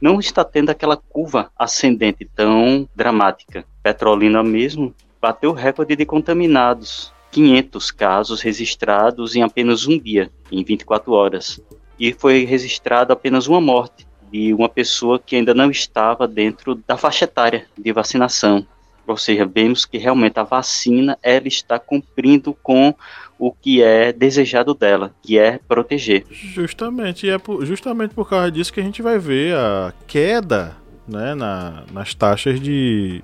não 0.00 0.20
está 0.20 0.44
tendo 0.44 0.70
aquela 0.70 0.96
curva 0.96 1.50
ascendente 1.58 2.24
tão 2.24 2.88
dramática. 2.94 3.64
Petrolina 3.82 4.42
mesmo 4.42 4.94
bateu 5.20 5.52
recorde 5.52 5.96
de 5.96 6.06
contaminados, 6.06 7.12
500 7.32 7.90
casos 7.90 8.40
registrados 8.40 9.34
em 9.34 9.42
apenas 9.42 9.86
um 9.86 9.98
dia, 9.98 10.30
em 10.50 10.62
24 10.62 11.12
horas. 11.12 11.60
E 11.98 12.12
foi 12.12 12.44
registrado 12.44 13.12
apenas 13.12 13.48
uma 13.48 13.60
morte 13.60 14.06
de 14.30 14.54
uma 14.54 14.68
pessoa 14.68 15.18
que 15.18 15.34
ainda 15.34 15.54
não 15.54 15.70
estava 15.70 16.28
dentro 16.28 16.74
da 16.86 16.96
faixa 16.96 17.24
etária 17.24 17.66
de 17.76 17.92
vacinação. 17.92 18.66
Ou 19.06 19.16
seja, 19.16 19.46
vemos 19.46 19.84
que 19.84 19.96
realmente 19.96 20.38
a 20.38 20.42
vacina 20.42 21.18
ela 21.22 21.48
está 21.48 21.78
cumprindo 21.78 22.54
com 22.62 22.94
o 23.38 23.52
que 23.52 23.82
é 23.82 24.12
desejado 24.12 24.74
dela, 24.74 25.14
que 25.22 25.38
é 25.38 25.60
proteger. 25.68 26.24
Justamente, 26.30 27.26
e 27.26 27.30
é 27.30 27.38
por, 27.38 27.64
justamente 27.64 28.14
por 28.14 28.28
causa 28.28 28.50
disso 28.50 28.72
que 28.72 28.80
a 28.80 28.82
gente 28.82 29.00
vai 29.00 29.18
ver 29.18 29.54
a 29.54 29.92
queda 30.06 30.76
né, 31.06 31.34
na, 31.34 31.84
nas 31.92 32.14
taxas 32.14 32.60
de, 32.60 33.22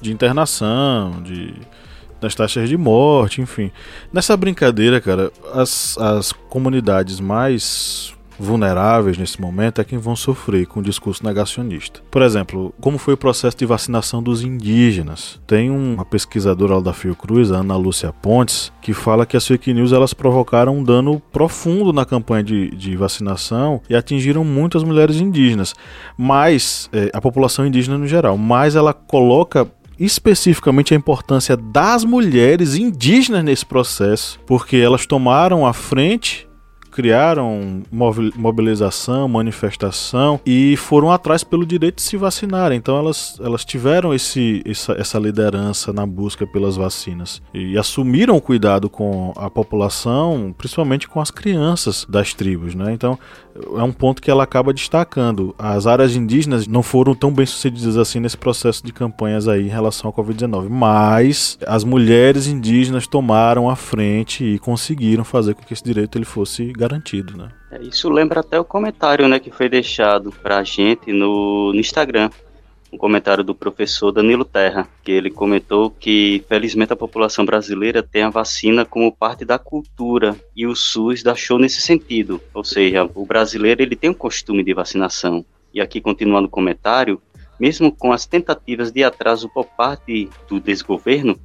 de 0.00 0.12
internação, 0.12 1.22
de, 1.22 1.54
nas 2.20 2.34
taxas 2.34 2.68
de 2.68 2.76
morte, 2.76 3.40
enfim. 3.40 3.70
Nessa 4.12 4.36
brincadeira, 4.36 5.00
cara, 5.00 5.30
as, 5.52 5.96
as 5.98 6.32
comunidades 6.32 7.20
mais 7.20 8.14
vulneráveis 8.42 9.16
nesse 9.16 9.40
momento 9.40 9.80
é 9.80 9.84
quem 9.84 9.98
vão 9.98 10.16
sofrer 10.16 10.66
com 10.66 10.80
o 10.80 10.82
discurso 10.82 11.24
negacionista. 11.24 12.00
Por 12.10 12.22
exemplo, 12.22 12.74
como 12.80 12.98
foi 12.98 13.14
o 13.14 13.16
processo 13.16 13.56
de 13.56 13.66
vacinação 13.66 14.22
dos 14.22 14.42
indígenas? 14.42 15.40
Tem 15.46 15.70
uma 15.70 16.04
pesquisadora 16.04 16.80
da 16.80 16.92
Fiocruz, 16.92 17.52
a 17.52 17.58
Ana 17.58 17.76
Lúcia 17.76 18.12
Pontes, 18.12 18.72
que 18.80 18.92
fala 18.92 19.26
que 19.26 19.36
as 19.36 19.46
fake 19.46 19.72
news 19.72 19.92
elas 19.92 20.12
provocaram 20.12 20.78
um 20.78 20.84
dano 20.84 21.20
profundo 21.32 21.92
na 21.92 22.04
campanha 22.04 22.42
de, 22.42 22.70
de 22.70 22.96
vacinação 22.96 23.80
e 23.88 23.94
atingiram 23.94 24.44
muitas 24.44 24.82
mulheres 24.82 25.16
indígenas, 25.16 25.74
mas 26.16 26.88
é, 26.92 27.10
a 27.12 27.20
população 27.20 27.66
indígena 27.66 27.98
no 27.98 28.06
geral, 28.06 28.36
mas 28.36 28.74
ela 28.74 28.92
coloca 28.92 29.70
especificamente 29.98 30.94
a 30.94 30.96
importância 30.96 31.56
das 31.56 32.04
mulheres 32.04 32.74
indígenas 32.74 33.44
nesse 33.44 33.64
processo, 33.64 34.40
porque 34.46 34.76
elas 34.76 35.06
tomaram 35.06 35.66
a 35.66 35.72
frente 35.72 36.48
criaram 36.92 37.82
mobilização, 38.36 39.26
manifestação 39.26 40.38
e 40.44 40.76
foram 40.76 41.10
atrás 41.10 41.42
pelo 41.42 41.66
direito 41.66 41.96
de 41.96 42.02
se 42.02 42.16
vacinar. 42.16 42.70
Então 42.72 42.98
elas, 42.98 43.40
elas 43.42 43.64
tiveram 43.64 44.14
esse, 44.14 44.62
essa, 44.66 44.92
essa 44.92 45.18
liderança 45.18 45.92
na 45.92 46.06
busca 46.06 46.46
pelas 46.46 46.76
vacinas 46.76 47.42
e 47.52 47.76
assumiram 47.78 48.36
o 48.36 48.40
cuidado 48.40 48.90
com 48.90 49.32
a 49.36 49.48
população, 49.48 50.54
principalmente 50.56 51.08
com 51.08 51.20
as 51.20 51.30
crianças 51.30 52.06
das 52.08 52.34
tribos. 52.34 52.74
Né? 52.74 52.92
Então 52.92 53.18
é 53.54 53.82
um 53.82 53.92
ponto 53.92 54.22
que 54.22 54.30
ela 54.30 54.44
acaba 54.44 54.72
destacando. 54.72 55.54
As 55.58 55.86
áreas 55.86 56.16
indígenas 56.16 56.66
não 56.66 56.82
foram 56.82 57.14
tão 57.14 57.32
bem 57.32 57.46
sucedidas 57.46 57.96
assim 57.96 58.20
nesse 58.20 58.36
processo 58.36 58.84
de 58.84 58.92
campanhas 58.92 59.48
aí 59.48 59.66
em 59.66 59.70
relação 59.70 60.08
ao 60.08 60.14
Covid-19, 60.14 60.68
mas 60.68 61.58
as 61.66 61.84
mulheres 61.84 62.46
indígenas 62.46 63.06
tomaram 63.06 63.68
a 63.68 63.76
frente 63.76 64.44
e 64.44 64.58
conseguiram 64.58 65.24
fazer 65.24 65.54
com 65.54 65.62
que 65.62 65.72
esse 65.72 65.84
direito 65.84 66.16
ele 66.16 66.24
fosse 66.24 66.72
garantido, 66.72 67.36
né? 67.36 67.48
É, 67.70 67.82
isso 67.82 68.08
lembra 68.08 68.40
até 68.40 68.58
o 68.58 68.64
comentário, 68.64 69.28
né, 69.28 69.38
que 69.38 69.50
foi 69.50 69.68
deixado 69.68 70.30
pra 70.42 70.62
gente 70.62 71.12
no, 71.12 71.72
no 71.72 71.80
Instagram. 71.80 72.30
Um 72.92 72.98
comentário 72.98 73.42
do 73.42 73.54
professor 73.54 74.12
Danilo 74.12 74.44
Terra, 74.44 74.86
que 75.02 75.10
ele 75.10 75.30
comentou 75.30 75.90
que, 75.90 76.44
felizmente, 76.46 76.92
a 76.92 76.96
população 76.96 77.42
brasileira 77.42 78.02
tem 78.02 78.22
a 78.22 78.28
vacina 78.28 78.84
como 78.84 79.10
parte 79.10 79.46
da 79.46 79.58
cultura 79.58 80.36
e 80.54 80.66
o 80.66 80.76
SUS 80.76 81.24
achou 81.26 81.58
nesse 81.58 81.80
sentido. 81.80 82.38
Ou 82.52 82.62
seja, 82.62 83.08
o 83.14 83.24
brasileiro 83.24 83.82
ele 83.82 83.96
tem 83.96 84.10
um 84.10 84.14
costume 84.14 84.62
de 84.62 84.74
vacinação. 84.74 85.42
E 85.72 85.80
aqui, 85.80 86.02
continuando 86.02 86.48
o 86.48 86.50
comentário, 86.50 87.20
mesmo 87.58 87.90
com 87.90 88.12
as 88.12 88.26
tentativas 88.26 88.92
de 88.92 89.02
atraso 89.02 89.48
por 89.48 89.64
parte 89.64 90.28
do 90.46 90.60
desgoverno, 90.60 91.40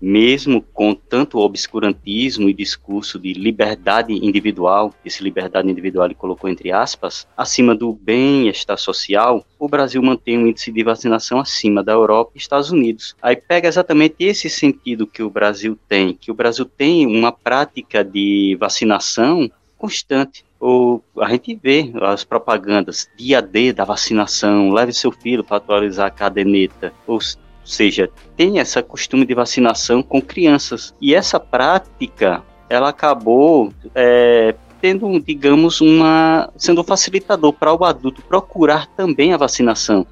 mesmo 0.00 0.62
com 0.62 0.94
tanto 0.94 1.38
obscurantismo 1.38 2.48
e 2.48 2.54
discurso 2.54 3.18
de 3.18 3.32
liberdade 3.32 4.12
individual, 4.12 4.94
esse 5.04 5.22
liberdade 5.22 5.68
individual 5.68 6.06
ele 6.06 6.14
colocou 6.14 6.48
entre 6.48 6.70
aspas, 6.72 7.26
acima 7.36 7.74
do 7.74 7.92
bem-estar 7.92 8.78
social, 8.78 9.44
o 9.58 9.68
Brasil 9.68 10.02
mantém 10.02 10.38
um 10.38 10.46
índice 10.46 10.70
de 10.70 10.82
vacinação 10.82 11.38
acima 11.38 11.82
da 11.82 11.92
Europa 11.92 12.32
e 12.34 12.38
Estados 12.38 12.70
Unidos. 12.70 13.16
Aí 13.20 13.36
pega 13.36 13.68
exatamente 13.68 14.16
esse 14.20 14.48
sentido 14.48 15.06
que 15.06 15.22
o 15.22 15.30
Brasil 15.30 15.78
tem, 15.88 16.14
que 16.14 16.30
o 16.30 16.34
Brasil 16.34 16.64
tem 16.64 17.06
uma 17.06 17.32
prática 17.32 18.04
de 18.04 18.56
vacinação 18.58 19.50
constante. 19.76 20.44
Ou 20.60 21.04
a 21.20 21.30
gente 21.30 21.54
vê 21.54 21.92
as 22.02 22.24
propagandas 22.24 23.08
dia 23.16 23.40
D 23.40 23.72
da 23.72 23.84
vacinação, 23.84 24.70
leve 24.70 24.92
seu 24.92 25.12
filho 25.12 25.44
para 25.44 25.58
atualizar 25.58 26.08
a 26.08 26.10
caderneta. 26.10 26.92
Ou 27.06 27.20
seja, 27.68 28.10
tem 28.36 28.58
essa 28.58 28.82
costume 28.82 29.24
de 29.24 29.34
vacinação 29.34 30.02
com 30.02 30.20
crianças. 30.20 30.94
E 31.00 31.14
essa 31.14 31.38
prática, 31.38 32.42
ela 32.68 32.88
acabou 32.88 33.72
é, 33.94 34.54
tendo, 34.80 35.20
digamos, 35.20 35.80
uma 35.80 36.50
sendo 36.56 36.82
facilitador 36.82 37.52
para 37.52 37.72
o 37.72 37.84
adulto 37.84 38.22
procurar 38.22 38.86
também 38.96 39.32
a 39.32 39.36
vacinação. 39.36 40.06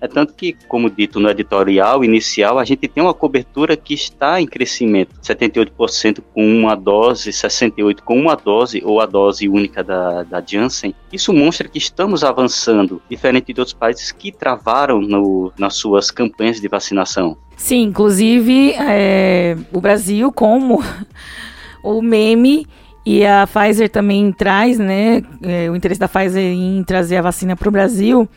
É 0.00 0.06
tanto 0.06 0.34
que, 0.34 0.56
como 0.68 0.88
dito 0.88 1.18
no 1.18 1.28
editorial 1.28 2.04
inicial, 2.04 2.58
a 2.58 2.64
gente 2.64 2.86
tem 2.86 3.02
uma 3.02 3.14
cobertura 3.14 3.76
que 3.76 3.94
está 3.94 4.40
em 4.40 4.46
crescimento. 4.46 5.14
78% 5.20 6.22
com 6.32 6.46
uma 6.46 6.76
dose, 6.76 7.30
68% 7.30 8.00
com 8.02 8.18
uma 8.18 8.36
dose 8.36 8.80
ou 8.84 9.00
a 9.00 9.06
dose 9.06 9.48
única 9.48 9.82
da, 9.82 10.22
da 10.22 10.42
Janssen. 10.44 10.94
Isso 11.12 11.32
mostra 11.32 11.68
que 11.68 11.78
estamos 11.78 12.22
avançando, 12.22 13.02
diferente 13.10 13.52
de 13.52 13.60
outros 13.60 13.74
países 13.74 14.12
que 14.12 14.30
travaram 14.30 15.00
no, 15.00 15.52
nas 15.58 15.74
suas 15.74 16.10
campanhas 16.10 16.60
de 16.60 16.68
vacinação. 16.68 17.36
Sim, 17.56 17.82
inclusive 17.82 18.72
é, 18.74 19.56
o 19.72 19.80
Brasil, 19.80 20.30
como 20.30 20.82
o 21.82 22.00
meme 22.00 22.66
e 23.04 23.26
a 23.26 23.48
Pfizer 23.48 23.88
também 23.88 24.30
traz, 24.30 24.78
né, 24.78 25.22
é, 25.42 25.68
o 25.70 25.74
interesse 25.74 25.98
da 25.98 26.06
Pfizer 26.06 26.42
em 26.42 26.84
trazer 26.84 27.16
a 27.16 27.22
vacina 27.22 27.56
para 27.56 27.68
o 27.68 27.72
Brasil, 27.72 28.28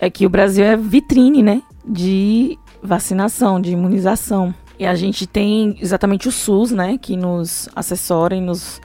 é 0.00 0.08
que 0.08 0.26
o 0.26 0.30
Brasil 0.30 0.64
é 0.64 0.76
vitrine, 0.76 1.42
né, 1.42 1.62
de 1.84 2.58
vacinação, 2.82 3.60
de 3.60 3.72
imunização. 3.72 4.54
E 4.78 4.86
a 4.86 4.94
gente 4.94 5.26
tem 5.26 5.76
exatamente 5.80 6.28
o 6.28 6.32
SUS, 6.32 6.70
né, 6.70 6.98
que 6.98 7.16
nos 7.16 7.68
assessora 7.74 8.36
e 8.36 8.40
nos, 8.40 8.80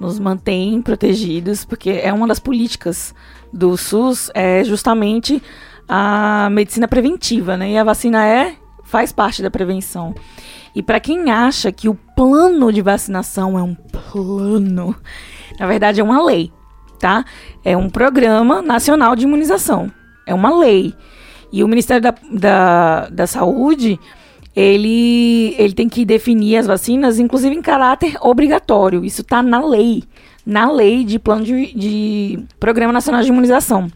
nos 0.00 0.18
mantém 0.18 0.82
protegidos, 0.82 1.64
porque 1.64 1.90
é 1.90 2.12
uma 2.12 2.26
das 2.26 2.40
políticas 2.40 3.14
do 3.52 3.76
SUS, 3.76 4.30
é 4.34 4.64
justamente 4.64 5.40
a 5.88 6.48
medicina 6.50 6.88
preventiva, 6.88 7.56
né, 7.56 7.70
e 7.70 7.78
a 7.78 7.84
vacina 7.84 8.26
é 8.26 8.56
faz 8.84 9.12
parte 9.12 9.42
da 9.42 9.50
prevenção. 9.50 10.14
E 10.74 10.82
para 10.82 11.00
quem 11.00 11.30
acha 11.30 11.72
que 11.72 11.88
o 11.88 11.94
plano 11.94 12.72
de 12.72 12.82
vacinação 12.82 13.58
é 13.58 13.62
um 13.62 13.74
plano, 13.74 14.94
na 15.58 15.66
verdade 15.66 16.00
é 16.00 16.04
uma 16.04 16.22
lei, 16.24 16.52
tá? 16.98 17.24
É 17.64 17.76
um 17.76 17.88
programa 17.88 18.62
nacional 18.62 19.16
de 19.16 19.24
imunização. 19.24 19.90
É 20.26 20.34
uma 20.34 20.58
lei. 20.58 20.92
E 21.52 21.62
o 21.62 21.68
Ministério 21.68 22.02
da, 22.02 22.14
da, 22.30 23.08
da 23.08 23.26
Saúde, 23.26 23.98
ele, 24.54 25.54
ele 25.58 25.72
tem 25.72 25.88
que 25.88 26.04
definir 26.04 26.56
as 26.56 26.66
vacinas, 26.66 27.18
inclusive 27.18 27.54
em 27.54 27.62
caráter 27.62 28.16
obrigatório. 28.20 29.04
Isso 29.04 29.22
está 29.22 29.42
na 29.42 29.64
lei. 29.64 30.02
Na 30.44 30.70
lei 30.70 31.04
de 31.04 31.18
plano 31.18 31.44
de, 31.44 31.72
de 31.74 32.38
Programa 32.58 32.92
Nacional 32.92 33.22
de 33.22 33.28
Imunização. 33.28 33.90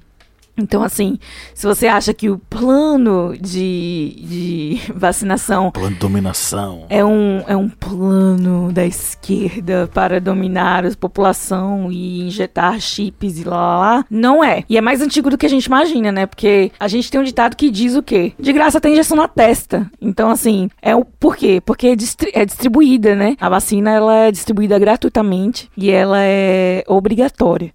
Então, 0.61 0.83
assim, 0.83 1.19
se 1.55 1.67
você 1.67 1.87
acha 1.87 2.13
que 2.13 2.29
o 2.29 2.39
plano 2.39 3.35
de, 3.41 4.17
de 4.21 4.81
vacinação. 4.95 5.71
Plano 5.71 5.95
de 5.95 6.01
dominação. 6.01 6.87
É 6.89 7.05
um, 7.05 7.43
é 7.47 7.57
um 7.57 7.69
plano 7.69 8.73
da 8.73 8.85
esquerda 8.85 9.89
para 9.93 10.21
dominar 10.21 10.87
a 10.87 10.95
população 10.95 11.91
e 11.91 12.23
injetar 12.23 12.81
chips 12.81 13.39
e 13.39 13.45
lá, 13.45 13.57
lá, 13.57 13.79
lá. 13.79 14.05
Não 14.11 14.43
é. 14.43 14.65
E 14.69 14.77
é 14.77 14.81
mais 14.81 15.01
antigo 15.01 15.31
do 15.31 15.39
que 15.39 15.47
a 15.47 15.51
gente 15.51 15.67
imagina, 15.67 16.13
né? 16.13 16.27
Porque 16.27 16.71
a 16.79 16.89
gente 16.89 17.11
tem 17.11 17.21
um 17.21 17.25
ditado 17.25 17.57
que 17.57 17.71
diz 17.71 17.97
o 17.97 18.03
quê? 18.03 18.33
De 18.39 18.53
graça 18.53 18.81
tem 18.81 18.93
injeção 18.93 19.17
na 19.17 19.29
testa. 19.29 19.91
Então, 20.01 20.31
assim, 20.31 20.69
é 20.83 20.95
o 20.95 21.05
por 21.05 21.37
quê? 21.37 21.61
Porque 21.65 21.89
é, 21.89 21.97
distri 21.97 22.31
é 22.35 22.45
distribuída, 22.45 23.15
né? 23.15 23.37
A 23.41 23.49
vacina 23.49 23.91
ela 23.91 24.17
é 24.17 24.33
distribuída 24.33 24.79
gratuitamente 24.79 25.71
e 25.77 25.91
ela 25.91 26.19
é 26.21 26.85
obrigatória. 26.87 27.73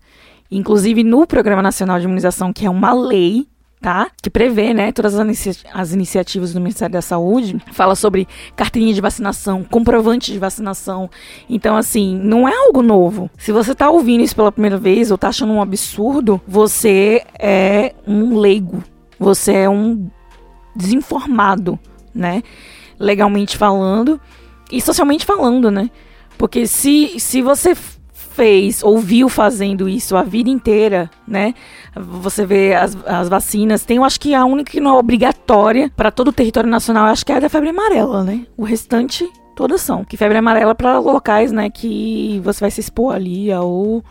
Inclusive 0.50 1.04
no 1.04 1.26
Programa 1.26 1.62
Nacional 1.62 2.00
de 2.00 2.06
Imunização, 2.06 2.54
que 2.54 2.66
é 2.66 2.70
uma 2.70 2.94
lei, 2.94 3.48
tá? 3.82 4.10
Que 4.22 4.30
prevê, 4.30 4.74
né, 4.74 4.92
todas 4.92 5.14
as, 5.14 5.22
inicia 5.22 5.54
as, 5.74 5.94
iniciativas 5.94 6.54
do 6.54 6.60
Ministério 6.60 6.94
da 6.94 7.02
Saúde, 7.02 7.62
fala 7.72 7.96
sobre 7.96 8.28
carteirinha 8.56 8.94
de 8.94 9.02
vacinação, 9.02 9.64
comprovante 9.64 10.32
de 10.32 10.40
vacinação. 10.40 11.10
Então, 11.50 11.76
assim, 11.76 12.18
não 12.18 12.48
é 12.48 12.56
algo 12.56 12.82
novo. 12.82 13.30
Se 13.38 13.52
você 13.52 13.76
tá 13.76 13.90
ouvindo 13.90 14.24
isso 14.24 14.36
pela 14.36 14.52
primeira 14.52 14.78
vez 14.78 15.12
ou 15.12 15.18
tá 15.18 15.28
achando 15.30 15.54
um 15.54 15.62
absurdo, 15.62 16.42
você 16.48 17.24
é 17.38 17.94
um 18.08 18.38
leigo. 18.40 18.84
Você 19.20 19.54
é 19.54 19.70
um 19.70 20.10
desinformado, 20.76 21.80
né? 22.14 22.44
Legalmente 23.00 23.58
falando 23.58 24.20
e 24.72 24.82
socialmente 24.82 25.26
falando, 25.26 25.70
né? 25.70 25.90
Porque 26.38 26.68
se, 26.68 27.20
se 27.20 27.42
você 27.42 27.76
fez, 28.36 28.84
ouviu 28.84 29.30
fazendo 29.30 29.88
isso 29.88 30.16
a 30.18 30.24
vida 30.24 30.50
inteira, 30.50 31.10
né? 31.26 31.54
Você 31.96 32.46
vê 32.46 32.74
as, 32.74 32.98
as 33.06 33.30
vacinas, 33.30 33.86
tem, 33.86 33.98
eu 33.98 34.04
acho 34.04 34.20
que 34.20 34.36
a 34.36 34.44
única 34.44 34.72
que 34.74 34.80
não 34.80 34.96
é 34.96 35.00
obrigatória 35.00 35.92
para 35.96 36.12
todo 36.12 36.28
o 36.28 36.34
território 36.34 36.70
nacional, 36.70 37.06
acho 37.06 37.26
que 37.26 37.32
é 37.32 37.38
a 37.38 37.40
da 37.40 37.50
febre 37.50 37.70
amarela, 37.70 38.24
né? 38.24 38.46
O 38.58 38.64
restante 38.64 39.26
todas 39.56 39.82
são. 39.82 40.04
Que 40.04 40.18
febre 40.18 40.38
amarela 40.38 40.76
para 40.76 41.00
locais, 41.00 41.52
né, 41.52 41.70
que 41.70 42.42
você 42.44 42.60
vai 42.60 42.72
se 42.72 42.82
expor 42.82 43.16
ali 43.16 43.52
ao 43.52 44.04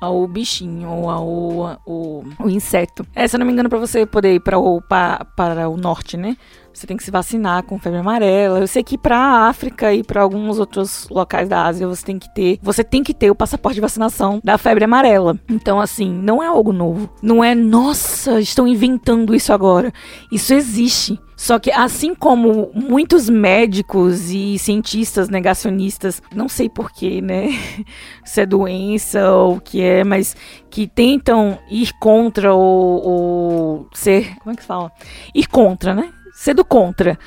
ao 0.00 0.26
bichinho 0.28 0.90
ou 0.90 1.10
ao, 1.10 2.24
inseto. 2.46 3.06
É, 3.14 3.26
se 3.26 3.36
eu 3.36 3.38
não 3.38 3.46
me 3.46 3.52
engano, 3.52 3.70
para 3.70 3.78
você 3.78 4.04
poder 4.04 4.34
ir 4.34 4.40
para 4.40 4.58
o, 4.58 4.82
pra, 4.82 5.24
para 5.34 5.66
o 5.66 5.78
norte, 5.78 6.18
né? 6.18 6.36
Você 6.74 6.86
tem 6.88 6.96
que 6.96 7.04
se 7.04 7.10
vacinar 7.10 7.62
com 7.62 7.78
febre 7.78 8.00
amarela. 8.00 8.58
Eu 8.58 8.66
sei 8.66 8.82
que 8.82 8.98
para 8.98 9.16
a 9.16 9.48
África 9.48 9.94
e 9.94 10.02
para 10.02 10.20
alguns 10.20 10.58
outros 10.58 11.08
locais 11.08 11.48
da 11.48 11.64
Ásia 11.64 11.86
você 11.86 12.04
tem 12.04 12.18
que 12.18 12.32
ter, 12.34 12.58
você 12.60 12.82
tem 12.82 13.02
que 13.02 13.14
ter 13.14 13.30
o 13.30 13.34
passaporte 13.34 13.76
de 13.76 13.80
vacinação 13.80 14.40
da 14.42 14.58
febre 14.58 14.84
amarela. 14.84 15.38
Então 15.48 15.80
assim, 15.80 16.12
não 16.12 16.42
é 16.42 16.46
algo 16.46 16.72
novo. 16.72 17.08
Não 17.22 17.42
é, 17.44 17.54
nossa, 17.54 18.40
estão 18.40 18.66
inventando 18.66 19.34
isso 19.34 19.52
agora. 19.52 19.92
Isso 20.32 20.52
existe. 20.52 21.18
Só 21.36 21.58
que 21.58 21.70
assim 21.70 22.14
como 22.14 22.70
muitos 22.74 23.28
médicos 23.28 24.30
e 24.30 24.58
cientistas 24.58 25.28
negacionistas, 25.28 26.22
não 26.34 26.48
sei 26.48 26.68
porquê, 26.68 27.20
né? 27.20 27.48
Se 28.24 28.42
é 28.42 28.46
doença 28.46 29.30
ou 29.30 29.56
o 29.56 29.60
que 29.60 29.80
é, 29.80 30.04
mas 30.04 30.36
que 30.70 30.86
tentam 30.86 31.58
ir 31.70 31.92
contra 32.00 32.54
ou, 32.54 33.88
ser. 33.92 34.36
Como 34.38 34.52
é 34.52 34.56
que 34.56 34.62
se 34.62 34.68
fala? 34.68 34.92
Ir 35.34 35.46
contra, 35.48 35.94
né? 35.94 36.12
Ser 36.34 36.54
do 36.54 36.64
contra 36.64 37.18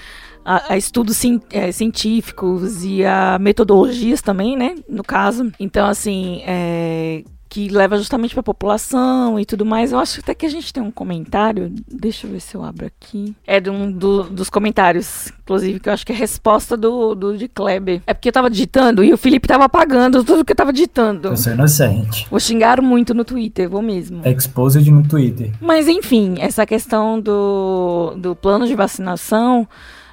a, 0.45 0.73
a 0.73 0.77
estudos 0.77 1.19
é, 1.51 1.71
científicos 1.71 2.83
e 2.83 3.03
a 3.03 3.37
metodologias 3.39 4.21
também, 4.21 4.55
né? 4.55 4.75
No 4.87 5.03
caso. 5.03 5.51
Então, 5.59 5.87
assim, 5.87 6.41
é, 6.45 7.23
que 7.57 7.69
leva 7.69 7.97
justamente 7.97 8.35
para 8.35 8.41
a 8.41 8.43
população 8.43 9.39
e 9.39 9.43
tudo 9.43 9.65
mais. 9.65 9.91
Eu 9.91 9.97
acho 9.97 10.19
até 10.19 10.35
que 10.35 10.45
a 10.45 10.49
gente 10.49 10.71
tem 10.71 10.83
um 10.83 10.91
comentário, 10.91 11.73
deixa 11.91 12.27
eu 12.27 12.31
ver 12.31 12.39
se 12.39 12.53
eu 12.53 12.63
abro 12.63 12.85
aqui. 12.85 13.35
É 13.47 13.59
de 13.59 13.67
um 13.67 13.91
do, 13.91 14.25
dos 14.25 14.47
comentários, 14.47 15.33
inclusive, 15.41 15.79
que 15.79 15.89
eu 15.89 15.93
acho 15.93 16.05
que 16.05 16.11
é 16.11 16.15
resposta 16.15 16.77
do, 16.77 17.15
do 17.15 17.35
de 17.35 17.47
Kleber. 17.47 18.03
É 18.05 18.13
porque 18.13 18.29
eu 18.29 18.33
tava 18.33 18.47
digitando 18.47 19.03
e 19.03 19.11
o 19.11 19.17
Felipe 19.17 19.47
tava 19.47 19.65
apagando 19.65 20.23
tudo 20.23 20.45
que 20.45 20.51
eu 20.51 20.55
tava 20.55 20.71
digitando. 20.71 21.29
Eu 21.29 21.37
sou 21.37 21.51
inocente. 21.51 22.27
Vou 22.29 22.39
xingar 22.39 22.79
muito 22.79 23.15
no 23.15 23.25
Twitter, 23.25 23.67
vou 23.67 23.81
mesmo. 23.81 24.21
Exposed 24.23 24.91
no 24.91 25.01
Twitter. 25.07 25.51
Mas 25.59 25.87
enfim, 25.87 26.35
essa 26.37 26.63
questão 26.63 27.19
do, 27.19 28.13
do 28.17 28.35
plano 28.35 28.67
de 28.67 28.75
vacinação 28.75 29.67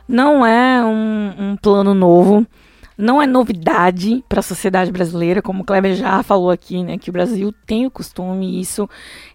não 0.09 0.47
é 0.47 0.83
um, 0.83 1.51
um 1.51 1.57
plano 1.57 1.93
novo 1.93 2.47
não 2.97 3.21
é 3.21 3.27
novidade 3.27 4.25
para 4.29 4.41
a 4.41 4.43
sociedade 4.43 4.93
brasileira, 4.93 5.43
como 5.43 5.63
o 5.63 5.65
Kleber 5.65 5.95
já 5.95 6.23
falou 6.23 6.51
aqui, 6.51 6.83
né, 6.83 6.99
que 6.99 7.11
o 7.11 7.13
Brasil 7.13 7.53
tem 7.67 7.87
o 7.87 7.91
costume, 7.91 8.61
isso, 8.61 8.89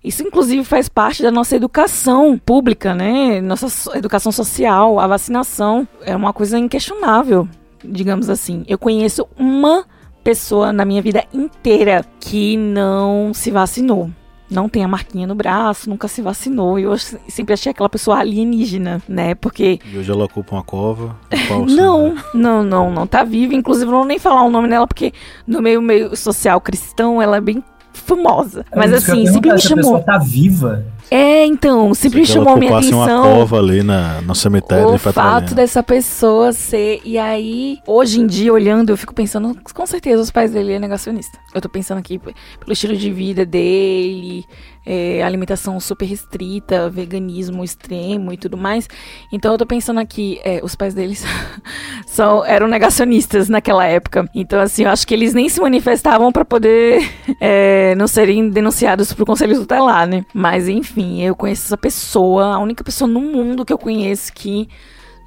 isso 0.03 0.23
inclusive 0.23 0.63
faz 0.63 0.87
parte 0.87 1.21
da 1.21 1.31
nossa 1.31 1.55
educação 1.55 2.37
pública, 2.37 2.93
né, 2.93 3.41
nossa 3.41 3.97
educação 3.97 4.31
social, 4.31 4.99
a 4.99 5.07
vacinação 5.07 5.87
é 6.01 6.15
uma 6.15 6.33
coisa 6.33 6.57
inquestionável, 6.57 7.47
digamos 7.83 8.29
assim. 8.29 8.63
Eu 8.67 8.77
conheço 8.77 9.27
uma 9.37 9.85
pessoa 10.23 10.71
na 10.71 10.85
minha 10.85 11.01
vida 11.01 11.23
inteira 11.33 12.05
que 12.19 12.57
não 12.57 13.33
se 13.33 13.51
vacinou 13.51 14.09
não 14.49 14.67
tem 14.67 14.83
a 14.83 14.87
marquinha 14.87 15.27
no 15.27 15.35
braço, 15.35 15.89
nunca 15.89 16.07
se 16.07 16.21
vacinou. 16.21 16.79
E 16.79 16.83
eu 16.83 16.97
sempre 16.97 17.53
achei 17.53 17.71
aquela 17.71 17.89
pessoa 17.89 18.17
alienígena, 18.17 19.01
né? 19.07 19.35
Porque. 19.35 19.79
E 19.91 19.97
hoje 19.97 20.11
ela 20.11 20.25
ocupa 20.25 20.55
uma 20.55 20.63
cova. 20.63 21.15
não, 21.69 22.15
não, 22.33 22.63
não, 22.63 22.91
não. 22.91 23.07
Tá 23.07 23.23
viva. 23.23 23.53
Inclusive, 23.53 23.89
não 23.89 23.99
vou 23.99 24.07
nem 24.07 24.19
falar 24.19 24.43
o 24.43 24.49
nome 24.49 24.67
dela, 24.67 24.87
porque 24.87 25.13
no 25.45 25.61
meio, 25.61 25.81
meio 25.81 26.15
social 26.15 26.59
cristão 26.59 27.21
ela 27.21 27.37
é 27.37 27.41
bem 27.41 27.63
famosa. 27.99 28.65
É 28.71 28.77
Mas 28.77 28.93
assim, 28.93 29.25
sempre 29.27 29.53
me 29.53 29.59
chamou. 29.59 29.95
A 29.95 29.99
pessoa 29.99 30.03
tá 30.03 30.17
viva. 30.17 30.85
É, 31.11 31.43
então, 31.45 31.93
sempre 31.93 32.23
chamou 32.25 32.55
minha 32.55 32.77
atenção. 32.77 32.99
uma 32.99 33.07
cova 33.07 33.57
ali 33.57 33.81
na, 33.81 34.21
no 34.21 34.35
cemitério 34.35 34.93
o 34.93 34.97
fato 34.97 35.55
dessa 35.55 35.81
pessoa 35.81 36.53
ser. 36.53 37.01
E 37.03 37.17
aí, 37.17 37.79
hoje 37.87 38.21
em 38.21 38.27
dia, 38.27 38.53
olhando, 38.53 38.91
eu 38.91 38.97
fico 38.97 39.13
pensando, 39.13 39.57
com 39.73 39.85
certeza 39.87 40.21
os 40.21 40.29
pais 40.29 40.51
dele 40.51 40.73
é 40.73 40.79
negacionista. 40.79 41.37
Eu 41.53 41.61
tô 41.61 41.67
pensando 41.67 41.97
aqui 41.97 42.19
pelo 42.19 42.71
estilo 42.71 42.95
de 42.95 43.11
vida 43.11 43.43
dele, 43.43 44.45
é, 44.89 45.21
alimentação 45.21 45.79
super 45.79 46.05
restrita, 46.05 46.89
veganismo 46.89 47.63
extremo 47.63 48.33
e 48.33 48.37
tudo 48.37 48.57
mais. 48.57 48.89
Então 49.31 49.51
eu 49.51 49.57
tô 49.59 49.65
pensando 49.67 49.99
aqui, 49.99 50.41
é, 50.43 50.61
os 50.63 50.73
pais 50.73 50.95
deles 50.95 51.23
são, 52.07 52.43
eram 52.43 52.67
negacionistas 52.67 53.47
naquela 53.49 53.85
época. 53.85 54.27
Então, 54.33 54.59
assim, 54.59 54.85
eu 54.85 54.89
acho 54.89 55.05
que 55.05 55.13
eles 55.13 55.35
nem 55.35 55.47
se 55.47 55.61
manifestavam 55.61 56.31
para 56.31 56.43
poder 56.43 57.07
é, 57.39 57.93
não 57.93 58.07
serem 58.07 58.49
denunciados 58.49 59.13
pro 59.13 59.27
conselho 59.27 59.59
tutelar, 59.59 60.07
né? 60.07 60.25
Mas 60.33 60.67
enfim, 60.67 61.21
eu 61.21 61.35
conheço 61.35 61.67
essa 61.67 61.77
pessoa, 61.77 62.55
a 62.55 62.57
única 62.59 62.83
pessoa 62.83 63.07
no 63.07 63.21
mundo 63.21 63.63
que 63.63 63.71
eu 63.71 63.77
conheço 63.77 64.33
que 64.33 64.67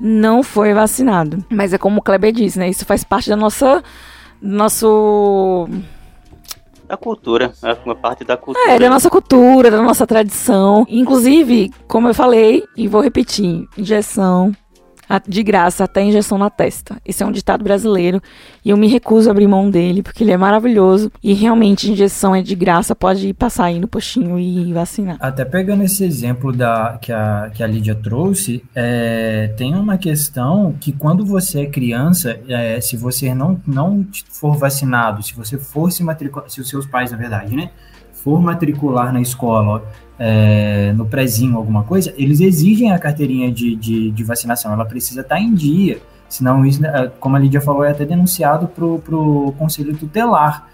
não 0.01 0.43
foi 0.43 0.75
vacinado. 0.75 1.45
Mas 1.49 1.73
é 1.73 1.79
como 1.79 2.01
o 2.01 2.03
Kleber 2.03 2.33
disse, 2.33 2.59
né? 2.59 2.69
Isso 2.69 2.85
faz 2.85 3.05
parte 3.05 3.31
da 3.31 3.37
nossa. 3.37 3.81
Nosso 4.45 5.69
da 6.93 6.97
cultura, 6.99 7.55
é 7.63 7.73
uma 7.87 7.95
parte 7.95 8.23
da 8.23 8.37
cultura. 8.37 8.71
É, 8.71 8.79
da 8.79 8.91
nossa 8.91 9.09
cultura, 9.09 9.71
da 9.71 9.81
nossa 9.81 10.07
tradição. 10.07 10.85
Inclusive, 10.89 11.73
como 11.89 12.09
eu 12.09 12.15
falei, 12.15 12.63
e 12.77 12.87
vou 12.87 13.01
repetir, 13.01 13.67
injeção 13.79 14.53
de 15.29 15.43
graça 15.43 15.85
até 15.85 16.03
injeção 16.03 16.39
na 16.39 16.49
testa. 16.49 16.97
Esse 17.05 17.23
é 17.23 17.27
um 17.27 17.33
ditado 17.33 17.63
brasileiro 17.63 18.23
e 18.65 18.71
eu 18.71 18.77
me 18.77 18.89
recuso 18.89 19.29
a 19.29 19.33
abrir 19.33 19.47
mão 19.47 19.71
dele 19.71 20.03
porque 20.03 20.25
ele 20.25 20.33
é 20.33 20.37
maravilhoso 20.37 21.11
e 21.23 21.33
realmente 21.33 21.91
injeção 21.91 22.35
é 22.35 22.43
de 22.43 22.55
graça, 22.55 22.95
pode 22.95 23.33
passar 23.35 23.67
aí 23.67 23.79
no 23.79 23.89
postinho 23.89 24.39
e 24.39 24.73
vacinar. 24.73 25.17
Até 25.21 25.45
pegando 25.45 25.83
esse 25.83 26.05
exemplo 26.05 26.53
da, 26.53 26.99
que, 27.01 27.13
a, 27.13 27.51
que 27.53 27.63
a 27.63 27.67
Lídia 27.67 27.95
trouxe, 27.95 28.63
é, 28.75 29.53
tem 29.57 29.75
uma 29.75 29.99
questão 29.99 30.75
que 30.81 30.93
quando 30.93 31.25
você 31.25 31.63
é 31.63 31.67
criança, 31.67 32.39
é, 32.49 32.81
se 32.81 32.97
você 32.97 33.35
não, 33.35 33.61
não 33.67 34.07
for 34.31 34.57
vacinado, 34.57 35.23
se 35.23 35.35
você 35.35 35.59
for 35.59 35.91
se 35.93 36.03
matricular, 36.03 36.49
se 36.49 36.61
os 36.61 36.69
seus 36.69 36.87
pais, 36.87 37.11
na 37.11 37.19
verdade, 37.19 37.55
né, 37.55 37.71
for 38.13 38.41
matricular 38.41 39.13
na 39.13 39.21
escola 39.21 39.83
é, 40.25 40.93
no 40.93 41.05
prezinho 41.05 41.57
alguma 41.57 41.83
coisa, 41.83 42.15
eles 42.17 42.41
exigem 42.41 42.93
a 42.93 42.99
carteirinha 42.99 43.51
de, 43.51 43.75
de, 43.75 44.13
de 44.13 44.23
vacinação, 44.23 44.73
ela 44.73 44.85
precisa 44.85 45.21
estar 45.21 45.41
em 45.41 45.53
dia, 45.53 45.99
senão 46.29 46.65
isso, 46.65 46.87
é, 46.87 47.11
como 47.19 47.35
a 47.35 47.41
Lídia 47.41 47.61
falou, 47.61 47.83
é 47.83 47.91
até 47.91 48.05
denunciado 48.05 48.69
para 48.69 48.85
o 48.85 49.53
conselho 49.59 49.97
tutelar. 49.97 50.69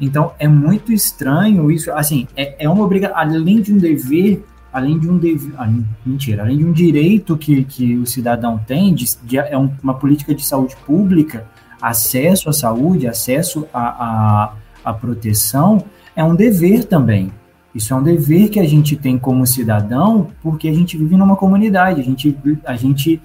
Então 0.00 0.32
é 0.38 0.48
muito 0.48 0.90
estranho 0.90 1.70
isso, 1.70 1.92
assim, 1.92 2.26
é, 2.34 2.64
é 2.64 2.66
uma 2.66 2.82
obrigação, 2.82 3.14
além 3.18 3.60
de 3.60 3.74
um 3.74 3.76
dever, 3.76 4.42
além 4.72 4.98
de 4.98 5.06
um 5.06 5.18
dever, 5.18 5.52
ah, 5.58 5.70
mentira, 6.06 6.42
além 6.42 6.56
de 6.56 6.64
um 6.64 6.72
direito 6.72 7.36
que, 7.36 7.62
que 7.62 7.98
o 7.98 8.06
cidadão 8.06 8.58
tem, 8.66 8.94
de, 8.94 9.04
de, 9.22 9.36
é 9.36 9.56
uma 9.82 9.94
política 9.94 10.34
de 10.34 10.42
saúde 10.42 10.74
pública, 10.86 11.46
acesso 11.78 12.48
à 12.48 12.54
saúde, 12.54 13.06
acesso 13.06 13.68
à, 13.72 14.54
à 14.82 14.94
proteção, 14.94 15.84
é 16.16 16.24
um 16.24 16.34
dever 16.34 16.84
também. 16.84 17.30
Isso 17.74 17.92
é 17.92 17.96
um 17.96 18.02
dever 18.02 18.48
que 18.50 18.60
a 18.60 18.68
gente 18.68 18.94
tem 18.94 19.18
como 19.18 19.46
cidadão, 19.46 20.28
porque 20.42 20.68
a 20.68 20.72
gente 20.72 20.96
vive 20.96 21.16
numa 21.16 21.34
comunidade, 21.34 22.00
a 22.00 22.04
gente, 22.04 22.36
a 22.64 22.76
gente 22.76 23.20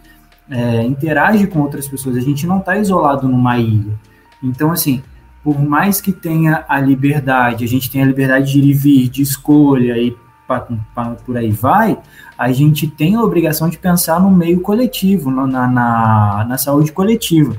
é, 0.50 0.84
interage 0.84 1.46
com 1.48 1.60
outras 1.60 1.88
pessoas, 1.88 2.18
a 2.18 2.22
gente 2.22 2.48
não 2.48 2.58
está 2.58 2.78
isolado 2.78 3.28
numa 3.28 3.60
ilha. 3.60 3.94
Então, 4.42 4.72
assim, 4.72 5.04
por 5.44 5.60
mais 5.60 6.02
que 6.02 6.12
tenha 6.12 6.66
a 6.68 6.80
liberdade, 6.80 7.64
a 7.64 7.68
gente 7.68 7.92
tem 7.92 8.02
a 8.02 8.06
liberdade 8.06 8.52
de 8.52 8.60
ir 8.60 8.70
e 8.70 8.74
vir, 8.74 9.10
de 9.10 9.22
escolha 9.22 9.98
e 9.98 10.16
pra, 10.48 10.68
pra, 10.96 11.06
por 11.26 11.38
aí 11.38 11.52
vai, 11.52 11.98
a 12.36 12.52
gente 12.52 12.88
tem 12.88 13.16
a 13.16 13.22
obrigação 13.22 13.70
de 13.70 13.78
pensar 13.78 14.20
no 14.20 14.32
meio 14.32 14.62
coletivo, 14.62 15.30
na, 15.30 15.68
na, 15.68 16.46
na 16.50 16.58
saúde 16.58 16.92
coletiva. 16.92 17.56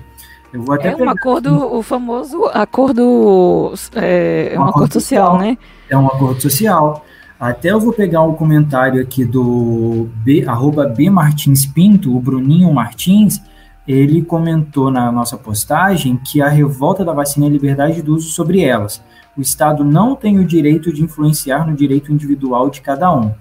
Eu 0.53 0.63
vou 0.63 0.75
até 0.75 0.91
é 0.91 0.97
um 0.97 1.09
acordo, 1.09 1.77
o 1.77 1.81
famoso 1.83 2.45
acordo, 2.47 3.73
é, 3.95 4.55
um, 4.57 4.63
um 4.63 4.65
acordo, 4.65 4.93
social, 4.95 5.33
social, 5.35 5.39
né? 5.39 5.57
É 5.91 5.99
um 5.99 6.07
acordo 6.07 6.41
social. 6.41 7.05
Até 7.39 7.71
eu 7.71 7.81
vou 7.81 7.93
pegar 7.93 8.23
um 8.23 8.35
comentário 8.35 9.03
aqui 9.03 9.25
do 9.25 10.09
B, 10.25 10.45
arroba 10.47 10.87
B 10.87 11.11
Martins 11.11 11.67
Pinto, 11.67 12.17
o 12.17 12.21
Bruninho 12.21 12.73
Martins, 12.73 13.43
ele 13.89 14.23
comentou 14.23 14.91
na 14.91 15.11
nossa 15.11 15.37
postagem 15.37 16.17
que 16.19 16.41
a 16.41 16.49
revolta 16.49 17.05
da 17.05 17.13
vacina 17.13 17.47
é 17.47 17.49
liberdade 17.49 18.03
de 18.03 18.11
uso 18.11 18.29
sobre 18.31 18.63
elas. 18.63 19.03
O 19.37 19.41
Estado 19.41 19.83
não 19.83 20.15
tem 20.15 20.39
o 20.39 20.45
direito 20.45 20.93
de 20.93 21.03
influenciar 21.03 21.67
no 21.67 21.75
direito 21.75 22.13
individual 22.13 22.71
de 22.71 22.81
cada 22.81 23.13
um 23.13 23.33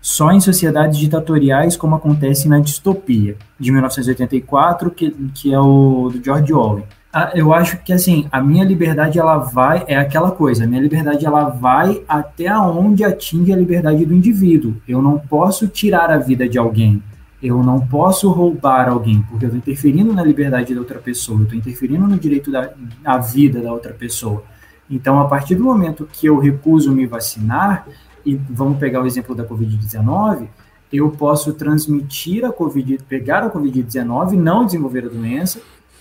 só 0.00 0.30
em 0.32 0.40
sociedades 0.40 0.98
ditatoriais, 0.98 1.76
como 1.76 1.94
acontece 1.94 2.48
na 2.48 2.60
Distopia, 2.60 3.36
de 3.58 3.72
1984, 3.72 4.90
que, 4.90 5.10
que 5.34 5.52
é 5.52 5.58
o 5.58 6.08
do 6.10 6.24
George 6.24 6.52
Orwell. 6.52 6.86
Eu 7.34 7.54
acho 7.54 7.78
que, 7.82 7.92
assim, 7.92 8.28
a 8.30 8.40
minha 8.40 8.64
liberdade, 8.64 9.18
ela 9.18 9.38
vai, 9.38 9.82
é 9.88 9.96
aquela 9.96 10.30
coisa, 10.30 10.64
a 10.64 10.66
minha 10.66 10.80
liberdade, 10.80 11.24
ela 11.24 11.48
vai 11.48 12.02
até 12.06 12.54
onde 12.58 13.02
atinge 13.02 13.50
a 13.52 13.56
liberdade 13.56 14.04
do 14.04 14.14
indivíduo. 14.14 14.76
Eu 14.86 15.00
não 15.00 15.18
posso 15.18 15.66
tirar 15.68 16.10
a 16.10 16.18
vida 16.18 16.46
de 16.46 16.58
alguém, 16.58 17.02
eu 17.42 17.62
não 17.62 17.80
posso 17.80 18.30
roubar 18.30 18.88
alguém, 18.88 19.22
porque 19.22 19.46
eu 19.46 19.48
estou 19.48 19.58
interferindo 19.58 20.12
na 20.12 20.22
liberdade 20.22 20.74
da 20.74 20.80
outra 20.80 20.98
pessoa, 20.98 21.38
eu 21.38 21.44
estou 21.44 21.58
interferindo 21.58 22.06
no 22.06 22.18
direito 22.18 22.50
da 22.50 22.72
à 23.02 23.16
vida 23.16 23.62
da 23.62 23.72
outra 23.72 23.94
pessoa. 23.94 24.44
Então, 24.90 25.18
a 25.18 25.24
partir 25.26 25.54
do 25.54 25.64
momento 25.64 26.08
que 26.12 26.26
eu 26.26 26.38
recuso 26.38 26.92
me 26.92 27.06
vacinar, 27.06 27.86
e 28.24 28.34
vamos 28.50 28.78
pegar 28.78 29.02
o 29.02 29.06
exemplo 29.06 29.34
da 29.34 29.44
Covid-19, 29.44 30.46
eu 30.92 31.10
posso 31.10 31.52
transmitir 31.52 32.44
a 32.44 32.52
Covid, 32.52 32.98
pegar 33.08 33.42
a 33.42 33.50
Covid-19, 33.50 34.32
não 34.32 34.64
desenvolver 34.64 35.04
a 35.04 35.08
doença, 35.08 35.60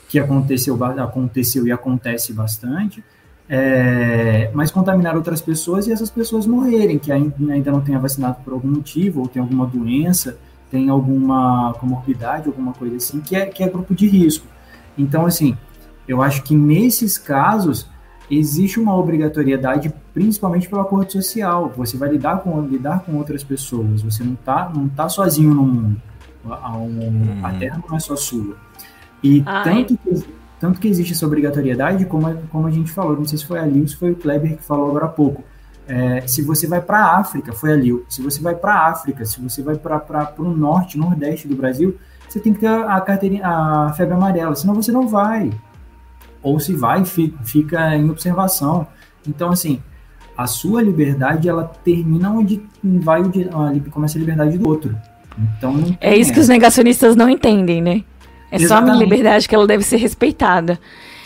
que 0.10 0.20
aconteceu, 0.20 0.78
aconteceu 0.84 1.68
e 1.68 1.72
acontece 1.72 2.34
bastante, 2.34 3.04
é, 3.50 4.50
mas 4.54 4.72
contaminar 4.72 5.16
outras 5.16 5.42
pessoas 5.42 5.88
e 5.88 5.92
essas 5.92 6.10
pessoas 6.10 6.46
morrerem, 6.46 7.00
que 7.00 7.12
ainda 7.12 7.72
não 7.72 7.82
tenha 7.82 8.00
vacinado 8.00 8.38
por 8.44 8.54
algum 8.54 8.70
motivo, 8.70 9.22
ou 9.22 9.28
tem 9.28 9.42
alguma 9.42 9.66
doença, 9.66 10.38
tem 10.70 10.90
alguma 10.90 11.74
comorbidade, 11.80 12.48
alguma 12.48 12.74
coisa 12.74 12.98
assim, 12.98 13.22
que 13.22 13.36
é, 13.36 13.46
que 13.46 13.64
é 13.64 13.70
grupo 13.70 13.96
de 13.96 14.08
risco. 14.08 14.46
Então, 14.98 15.26
assim, 15.26 15.58
eu 16.08 16.22
acho 16.22 16.44
que 16.44 16.56
nesses 16.56 17.18
casos, 17.18 17.90
existe 18.30 18.80
uma 18.80 18.96
obrigatoriedade, 18.96 19.94
principalmente 20.14 20.68
pelo 20.70 20.82
acordo 20.82 21.12
social. 21.12 21.72
Você 21.76 21.98
vai 21.98 22.10
lidar 22.10 22.40
com, 22.40 22.62
lidar 22.62 23.02
com 23.02 23.16
outras 23.16 23.44
pessoas, 23.44 24.02
você 24.02 24.24
não 24.24 24.34
está 24.34 24.70
não 24.74 24.88
tá 24.88 25.10
sozinho 25.10 25.54
no 25.54 25.64
mundo. 25.64 26.02
A, 26.46 26.78
um, 26.78 27.40
a, 27.44 27.52
Terra 27.54 27.82
não 27.88 27.98
é 27.98 28.00
só 28.00 28.16
sua. 28.16 28.56
E 29.24 29.42
tanto 29.42 29.98
que, 29.98 30.26
tanto 30.60 30.80
que 30.80 30.88
existe 30.88 31.14
essa 31.14 31.26
obrigatoriedade, 31.26 32.06
como 32.06 32.28
a, 32.28 32.34
como 32.52 32.68
a 32.68 32.72
gente 32.72 32.92
falou, 32.92 33.16
não 33.16 33.26
sei 33.26 33.38
se 33.38 33.46
foi 33.46 33.60
ali 33.60 33.82
ou 33.82 33.88
se 33.88 33.96
foi 33.96 34.12
o 34.12 34.16
Kleber 34.16 34.58
que 34.58 34.64
falou 34.64 34.90
agora 34.90 35.06
há 35.06 35.10
pouco. 35.10 35.44
É, 35.88 36.26
se 36.28 36.42
você 36.42 36.68
vai 36.68 36.82
para 36.82 37.00
a 37.00 37.18
África, 37.18 37.54
foi 37.54 37.72
ali, 37.72 38.04
se 38.10 38.22
você 38.22 38.42
vai 38.42 38.56
para 38.56 38.74
a 38.74 38.90
África, 38.90 39.26
se 39.26 39.40
você 39.42 39.62
vai 39.62 39.76
para 39.76 40.34
o 40.38 40.44
norte, 40.44 40.98
nordeste 40.98 41.48
do 41.48 41.56
Brasil, 41.56 41.98
você 42.28 42.40
tem 42.40 42.54
que 42.54 42.60
ter 42.60 42.68
a, 42.68 43.00
carteirinha, 43.00 43.48
a 43.48 43.94
febre 43.94 44.14
amarela, 44.14 44.54
senão 44.56 44.76
você 44.76 44.92
não 44.92 45.08
vai 45.08 45.50
ou 46.44 46.60
se 46.60 46.76
vai 46.76 47.04
fica 47.06 47.96
em 47.96 48.10
observação. 48.10 48.88
Então, 49.28 49.50
assim, 49.50 49.82
a 50.38 50.46
sua 50.46 50.82
liberdade 50.82 51.50
ela 51.50 51.64
termina 51.84 52.30
onde 52.32 52.62
vai 52.84 53.22
o, 53.22 53.32
começa 53.90 54.18
a 54.18 54.20
liberdade 54.20 54.58
do 54.58 54.68
outro. 54.68 54.96
Então, 55.58 55.76
é 56.02 56.16
isso 56.16 56.34
que 56.34 56.40
os 56.40 56.48
negacionistas 56.48 57.16
não 57.16 57.30
entendem, 57.30 57.82
né? 57.82 58.04
É 58.52 58.56
Exatamente. 58.56 58.68
só 58.68 58.78
a 58.78 58.82
minha 58.82 58.96
liberdade 58.96 59.48
que 59.48 59.56
ela 59.56 59.68
deve 59.68 59.84
ser 59.84 59.98
respeitada. 59.98 60.80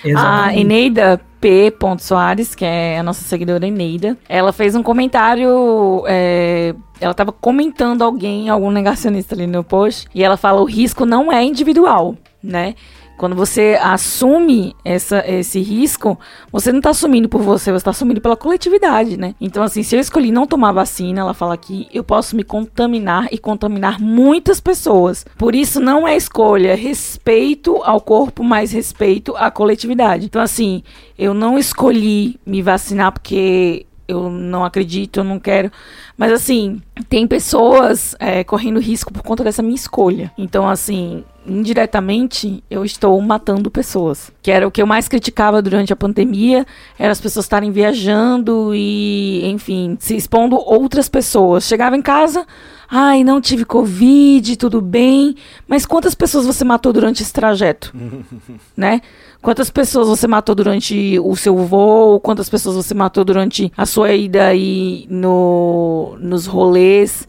Exatamente. 0.04 0.58
A 0.58 0.60
Eneida 0.60 1.22
P. 1.40 1.74
Soares, 2.00 2.54
que 2.56 2.66
é 2.66 3.00
a 3.00 3.04
nossa 3.04 3.24
seguidora 3.24 3.66
Eneida, 3.66 4.18
ela 4.30 4.54
fez 4.54 4.76
um 4.76 4.84
comentário. 4.84 6.04
É, 6.08 6.76
ela 7.00 7.12
estava 7.12 7.32
comentando 7.32 8.04
alguém, 8.04 8.50
algum 8.50 8.70
negacionista 8.72 9.36
ali 9.36 9.48
no 9.48 9.64
post, 9.64 10.08
e 10.14 10.24
ela 10.24 10.38
fala: 10.38 10.62
o 10.62 10.66
risco 10.66 11.06
não 11.06 11.32
é 11.32 11.44
individual, 11.44 12.16
né? 12.44 12.76
Quando 13.22 13.36
você 13.36 13.78
assume 13.80 14.76
essa, 14.84 15.24
esse 15.28 15.60
risco, 15.60 16.20
você 16.52 16.72
não 16.72 16.80
está 16.80 16.90
assumindo 16.90 17.30
por 17.30 17.40
você, 17.40 17.72
você 17.72 17.78
está 17.78 17.92
assumindo 17.92 18.20
pela 18.20 18.36
coletividade, 18.36 19.16
né? 19.16 19.36
Então, 19.40 19.62
assim, 19.62 19.84
se 19.84 19.96
eu 19.96 20.00
escolhi 20.00 20.32
não 20.32 20.48
tomar 20.48 20.72
vacina, 20.72 21.22
ela 21.22 21.36
fala 21.36 21.56
que 21.56 21.88
eu 21.94 22.04
posso 22.04 22.36
me 22.36 22.44
contaminar 22.44 23.28
e 23.32 23.38
contaminar 23.38 24.02
muitas 24.02 24.60
pessoas. 24.60 25.24
Por 25.38 25.54
isso, 25.54 25.80
não 25.80 26.08
é 26.08 26.18
escolha, 26.18 26.74
respeito 26.74 27.80
ao 27.84 28.02
corpo, 28.02 28.44
mais 28.44 28.72
respeito 28.72 29.36
à 29.38 29.52
coletividade. 29.52 30.26
Então, 30.26 30.42
assim, 30.42 30.82
eu 31.16 31.32
não 31.32 31.60
escolhi 31.60 32.40
me 32.44 32.64
vacinar 32.64 33.12
porque 33.12 33.86
eu 34.08 34.30
não 34.30 34.66
acredito, 34.66 35.20
eu 35.20 35.24
não 35.24 35.40
quero. 35.40 35.72
Mas 36.18 36.32
assim, 36.32 36.82
tem 37.08 37.26
pessoas 37.26 38.16
é, 38.20 38.44
correndo 38.44 38.80
risco 38.80 39.14
por 39.14 39.24
conta 39.24 39.44
dessa 39.44 39.62
minha 39.62 39.76
escolha. 39.76 40.32
Então, 40.38 40.68
assim, 40.68 41.24
indiretamente 41.46 42.64
eu 42.70 42.86
estou 42.86 43.20
matando 43.22 43.72
pessoas. 43.72 44.32
Que 44.42 44.52
era 44.52 44.68
o 44.68 44.72
que 44.72 44.82
eu 44.82 44.88
mais 44.88 45.08
criticava 45.08 45.62
durante 45.62 45.92
a 45.92 45.96
pandemia, 45.96 46.66
era 46.98 47.12
as 47.12 47.22
pessoas 47.22 47.46
estarem 47.46 47.72
viajando 47.72 48.74
e, 48.74 49.42
enfim, 49.46 49.98
se 50.00 50.16
expondo 50.16 50.56
outras 50.56 51.10
pessoas. 51.10 51.66
Chegava 51.66 51.98
em 51.98 52.02
casa, 52.02 52.46
ai, 52.90 53.24
não 53.24 53.42
tive 53.42 53.66
covid, 53.66 54.56
tudo 54.56 54.82
bem, 54.82 55.36
mas 55.68 55.86
quantas 55.86 56.14
pessoas 56.14 56.46
você 56.46 56.64
matou 56.64 56.94
durante 56.94 57.24
esse 57.24 57.34
trajeto? 57.34 57.94
né? 58.78 59.02
Quantas 59.42 59.72
pessoas 59.72 60.08
você 60.08 60.28
matou 60.28 60.54
durante 60.54 61.18
o 61.20 61.36
seu 61.36 61.58
voo? 61.58 62.20
Quantas 62.20 62.48
pessoas 62.48 62.76
você 62.76 62.94
matou 62.94 63.24
durante 63.24 63.72
a 63.76 63.88
sua 63.88 64.14
ida 64.14 64.46
aí 64.46 65.08
no, 65.10 66.16
nos 66.20 66.46
rolês, 66.46 67.28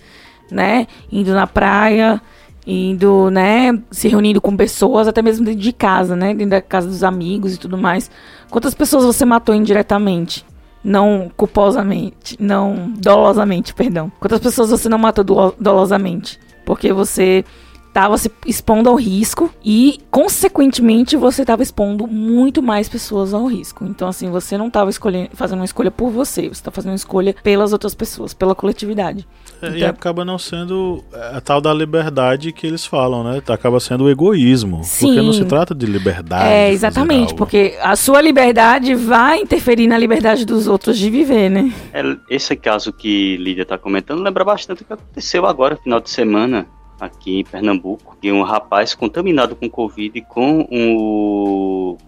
né? 0.51 0.87
Indo 1.11 1.33
na 1.33 1.47
praia 1.47 2.21
indo, 2.67 3.31
né, 3.31 3.79
se 3.91 4.09
reunindo 4.09 4.41
com 4.41 4.57
pessoas, 4.57 5.09
até 5.09 5.21
mesmo 5.21 5.45
dentro 5.45 5.61
de 5.61 5.73
casa, 5.73 6.15
né, 6.15 6.33
dentro 6.35 6.51
da 6.51 6.63
casa 6.63 6.89
dos 6.89 7.03
amigos 7.03 7.55
e 7.55 7.59
tudo 7.59 7.77
mais. 7.77 8.11
Quantas 8.51 8.75
pessoas 8.75 9.05
você 9.05 9.25
matou 9.25 9.55
indiretamente? 9.55 10.45
Não 10.85 11.31
culposamente, 11.37 12.37
não 12.41 12.93
dolosamente, 12.97 13.75
perdão. 13.75 14.11
Quantas 14.19 14.41
pessoas 14.41 14.71
você 14.71 14.89
não 14.89 14.99
matou 14.99 15.25
dolosamente? 15.59 16.39
Porque 16.65 16.93
você 16.93 17.45
estava 17.93 18.17
se 18.17 18.33
expondo 18.47 18.89
ao 18.89 18.97
risco 18.97 19.53
e, 19.63 20.01
consequentemente, 20.11 21.15
você 21.15 21.43
estava 21.43 21.63
expondo 21.63 22.07
muito 22.07 22.63
mais 22.63 22.89
pessoas 22.89 23.35
ao 23.35 23.47
risco. 23.47 23.85
Então, 23.85 24.09
assim, 24.09 24.31
você 24.31 24.57
não 24.57 24.69
estava 24.69 24.91
fazendo 25.35 25.59
uma 25.59 25.65
escolha 25.65 25.91
por 25.91 26.11
você, 26.11 26.43
você 26.43 26.53
está 26.53 26.71
fazendo 26.71 26.93
uma 26.93 26.97
escolha 26.97 27.37
pelas 27.43 27.73
outras 27.73 27.95
pessoas, 27.95 28.33
pela 28.33 28.55
coletividade. 28.55 29.29
É, 29.61 29.67
então, 29.67 29.79
e 29.79 29.85
acaba 29.85 30.25
não 30.25 30.39
sendo 30.39 31.05
a 31.35 31.41
tal 31.41 31.61
da 31.61 31.73
liberdade 31.73 32.51
que 32.51 32.67
eles 32.67 32.87
falam, 32.87 33.23
né? 33.23 33.43
Acaba 33.47 33.79
sendo 33.79 34.05
o 34.05 34.11
egoísmo. 34.11 34.81
Sim. 34.83 35.09
Porque 35.09 35.23
não 35.23 35.33
se 35.35 35.45
trata 35.45 35.75
de 35.75 35.85
liberdade. 35.85 36.49
É, 36.49 36.73
exatamente, 36.73 37.35
porque 37.35 37.77
a 37.83 37.95
sua 37.95 38.23
liberdade 38.23 38.95
vai 38.95 39.41
interferir 39.41 39.87
na 39.87 39.99
liberdade 39.99 40.47
dos 40.47 40.67
outros 40.67 40.97
de 40.97 41.11
viver, 41.11 41.51
né? 41.51 41.71
É, 41.93 42.03
esse 42.31 42.57
caso 42.57 42.91
que 42.91 43.37
Lídia 43.37 43.63
está 43.63 43.77
comentando 43.77 44.23
lembra 44.23 44.45
bastante 44.45 44.83
o 44.83 44.85
que 44.87 44.93
aconteceu 44.93 45.45
agora, 45.45 45.77
final 45.77 46.01
de 46.01 46.09
semana, 46.09 46.67
aqui 47.03 47.41
em 47.41 47.45
Pernambuco, 47.45 48.17
de 48.21 48.31
um 48.31 48.43
rapaz 48.43 48.95
contaminado 48.95 49.57
com 49.57 49.69
Covid 49.69 50.21
com 50.23 50.67
o, 50.71 51.99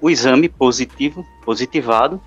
o 0.00 0.08
exame 0.08 0.48
positivo, 0.48 1.26
positivado, 1.44 2.20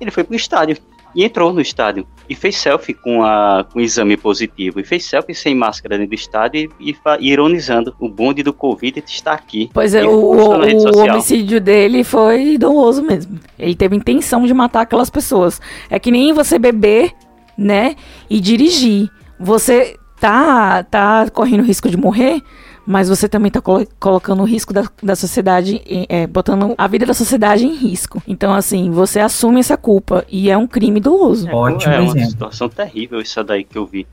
ele 0.00 0.12
foi 0.12 0.22
para 0.22 0.34
o 0.34 0.36
estádio 0.36 0.76
e 1.14 1.24
entrou 1.24 1.52
no 1.52 1.60
estádio 1.60 2.06
e 2.28 2.34
fez 2.34 2.56
selfie 2.56 2.94
com, 2.94 3.22
a, 3.22 3.66
com 3.72 3.78
o 3.78 3.82
exame 3.82 4.16
positivo 4.16 4.80
e 4.80 4.84
fez 4.84 5.04
selfie 5.04 5.34
sem 5.34 5.54
máscara 5.54 5.96
dentro 5.96 6.10
do 6.10 6.14
estádio 6.14 6.70
e, 6.78 6.90
e, 6.90 6.96
e 7.20 7.32
ironizando 7.32 7.94
o 8.00 8.08
bonde 8.08 8.42
do 8.42 8.52
Covid 8.52 9.02
está 9.06 9.32
aqui. 9.32 9.70
Pois 9.72 9.94
é, 9.94 10.04
o, 10.04 10.10
o, 10.10 10.60
o 10.60 10.98
homicídio 10.98 11.60
dele 11.60 12.02
foi 12.04 12.56
doloso 12.56 13.02
mesmo. 13.02 13.38
Ele 13.58 13.74
teve 13.74 13.96
intenção 13.96 14.46
de 14.46 14.54
matar 14.54 14.82
aquelas 14.82 15.10
pessoas. 15.10 15.60
É 15.90 15.98
que 15.98 16.10
nem 16.10 16.32
você 16.32 16.58
beber, 16.58 17.12
né, 17.56 17.94
e 18.28 18.40
dirigir. 18.40 19.08
Você 19.38 19.96
tá, 20.24 20.82
tá 20.84 21.28
correndo 21.30 21.62
risco 21.62 21.90
de 21.90 21.98
morrer, 21.98 22.42
mas 22.86 23.10
você 23.10 23.28
também 23.28 23.48
está 23.48 23.60
colo 23.60 23.86
colocando 24.00 24.40
o 24.40 24.46
risco 24.46 24.72
da, 24.72 24.88
da 25.02 25.14
sociedade, 25.14 25.82
é, 26.08 26.26
botando 26.26 26.74
a 26.78 26.88
vida 26.88 27.04
da 27.04 27.12
sociedade 27.12 27.66
em 27.66 27.74
risco. 27.74 28.22
Então, 28.26 28.54
assim, 28.54 28.90
você 28.90 29.20
assume 29.20 29.60
essa 29.60 29.76
culpa 29.76 30.24
e 30.30 30.50
é 30.50 30.56
um 30.56 30.66
crime 30.66 30.98
doloso. 30.98 31.46
É, 31.46 31.54
Ótimo 31.54 31.92
é 31.92 32.00
uma 32.00 32.24
situação 32.24 32.70
terrível 32.70 33.20
isso 33.20 33.44
daí 33.44 33.64
que 33.64 33.76
eu 33.76 33.84
vi. 33.84 34.06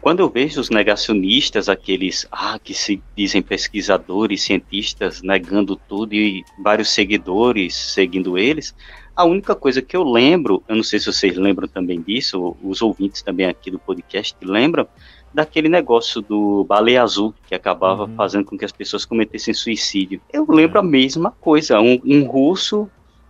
Quando 0.00 0.20
eu 0.20 0.30
vejo 0.30 0.60
os 0.60 0.70
negacionistas, 0.70 1.68
aqueles 1.68 2.26
ah, 2.30 2.58
que 2.62 2.72
se 2.72 3.02
dizem 3.16 3.42
pesquisadores, 3.42 4.42
cientistas, 4.42 5.20
negando 5.20 5.74
tudo 5.74 6.14
e 6.14 6.44
vários 6.62 6.90
seguidores 6.90 7.74
seguindo 7.74 8.38
eles, 8.38 8.72
a 9.16 9.24
única 9.24 9.54
coisa 9.54 9.82
que 9.82 9.96
eu 9.96 10.04
lembro, 10.04 10.62
eu 10.68 10.76
não 10.76 10.82
sei 10.84 11.00
se 11.00 11.06
vocês 11.06 11.36
lembram 11.36 11.68
também 11.68 12.00
disso, 12.00 12.56
os 12.62 12.80
ouvintes 12.80 13.20
também 13.20 13.46
aqui 13.46 13.70
do 13.70 13.78
podcast 13.78 14.34
lembram, 14.40 14.86
daquele 15.32 15.68
negócio 15.68 16.20
do 16.20 16.64
baleia 16.64 17.02
azul 17.02 17.32
que 17.46 17.54
acabava 17.54 18.04
uhum. 18.04 18.14
fazendo 18.16 18.44
com 18.44 18.58
que 18.58 18.64
as 18.64 18.72
pessoas 18.72 19.04
cometessem 19.04 19.54
suicídio. 19.54 20.20
Eu 20.32 20.44
lembro 20.48 20.78
é. 20.78 20.80
a 20.80 20.84
mesma 20.84 21.30
coisa, 21.40 21.80
um, 21.80 22.00
um, 22.04 22.24
russo 22.24 22.88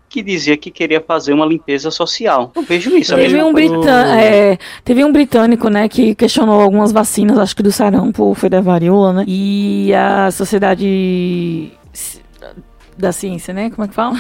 que 0.09 0.23
dizia 0.23 0.57
que 0.57 0.71
queria 0.71 1.01
fazer 1.01 1.33
uma 1.33 1.47
limpeza 1.47 1.91
social. 1.91 2.51
Eu 2.55 2.63
vejo 2.63 2.97
isso. 2.97 3.15
Teve 3.15 3.43
um, 3.43 3.53
britân 3.53 3.87
é, 3.87 4.59
teve 4.85 5.05
um 5.05 5.13
britânico, 5.13 5.69
né, 5.69 5.89
que 5.89 6.15
questionou 6.15 6.61
algumas 6.61 6.91
vacinas, 6.91 7.39
acho 7.39 7.55
que 7.55 7.63
do 7.63 7.71
sarampo, 7.71 8.35
foi 8.35 8.49
da 8.49 8.61
varíola, 8.61 9.13
né, 9.13 9.25
e 9.29 9.93
a 9.95 10.31
sociedade 10.31 11.71
da 12.99 13.13
ciência, 13.13 13.55
né, 13.55 13.71
como 13.71 13.85
é 13.85 13.89
que 13.89 13.95
fala? 13.95 14.19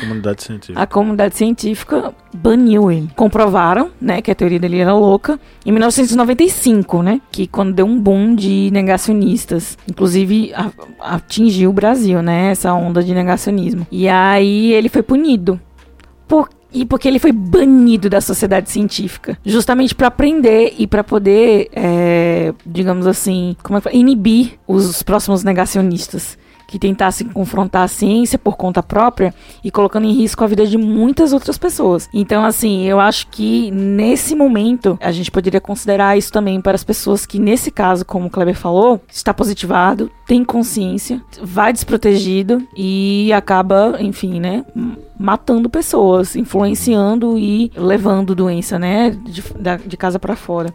Comunidade 0.00 0.42
científica. 0.42 0.80
A 0.80 0.86
comunidade 0.86 1.36
científica 1.36 2.14
baniu 2.32 2.90
ele. 2.90 3.08
Comprovaram, 3.16 3.90
né, 4.00 4.20
que 4.20 4.30
a 4.30 4.34
teoria 4.34 4.58
dele 4.58 4.78
era 4.78 4.94
louca. 4.94 5.38
Em 5.64 5.72
1995, 5.72 7.02
né, 7.02 7.20
que 7.30 7.46
quando 7.46 7.74
deu 7.74 7.86
um 7.86 7.98
boom 7.98 8.34
de 8.34 8.70
negacionistas, 8.70 9.76
inclusive 9.88 10.52
a, 10.54 10.70
atingiu 11.14 11.70
o 11.70 11.72
Brasil, 11.72 12.22
né, 12.22 12.50
essa 12.50 12.72
onda 12.72 13.02
de 13.02 13.14
negacionismo. 13.14 13.86
E 13.90 14.08
aí 14.08 14.72
ele 14.72 14.88
foi 14.88 15.02
punido. 15.02 15.60
Por 16.26 16.48
e 16.70 16.84
porque 16.84 17.08
ele 17.08 17.18
foi 17.18 17.32
banido 17.32 18.10
da 18.10 18.20
sociedade 18.20 18.70
científica, 18.70 19.38
justamente 19.44 19.94
para 19.94 20.08
aprender 20.08 20.74
e 20.78 20.86
para 20.86 21.02
poder, 21.02 21.68
é, 21.72 22.52
digamos 22.64 23.06
assim, 23.06 23.56
como 23.62 23.78
é 23.78 23.80
que 23.80 23.96
inibir 23.96 24.58
os 24.66 25.02
próximos 25.02 25.42
negacionistas 25.42 26.36
que 26.68 26.78
tentassem 26.78 27.26
confrontar 27.28 27.82
a 27.84 27.88
ciência 27.88 28.38
por 28.38 28.54
conta 28.54 28.82
própria 28.82 29.34
e 29.64 29.70
colocando 29.70 30.04
em 30.06 30.12
risco 30.12 30.44
a 30.44 30.46
vida 30.46 30.66
de 30.66 30.76
muitas 30.76 31.32
outras 31.32 31.56
pessoas. 31.56 32.10
Então, 32.12 32.44
assim, 32.44 32.84
eu 32.84 33.00
acho 33.00 33.26
que 33.28 33.70
nesse 33.70 34.36
momento 34.36 34.98
a 35.00 35.10
gente 35.10 35.30
poderia 35.30 35.62
considerar 35.62 36.18
isso 36.18 36.30
também 36.30 36.60
para 36.60 36.74
as 36.74 36.84
pessoas 36.84 37.24
que, 37.24 37.38
nesse 37.38 37.70
caso, 37.70 38.04
como 38.04 38.26
o 38.26 38.30
Kleber 38.30 38.54
falou, 38.54 39.00
está 39.10 39.32
positivado, 39.32 40.10
tem 40.26 40.44
consciência, 40.44 41.22
vai 41.42 41.72
desprotegido 41.72 42.62
e 42.76 43.32
acaba, 43.32 43.96
enfim, 43.98 44.38
né, 44.38 44.62
matando 45.18 45.70
pessoas, 45.70 46.36
influenciando 46.36 47.38
e 47.38 47.72
levando 47.74 48.34
doença, 48.34 48.78
né, 48.78 49.10
de, 49.10 49.42
de 49.86 49.96
casa 49.96 50.18
para 50.18 50.36
fora. 50.36 50.70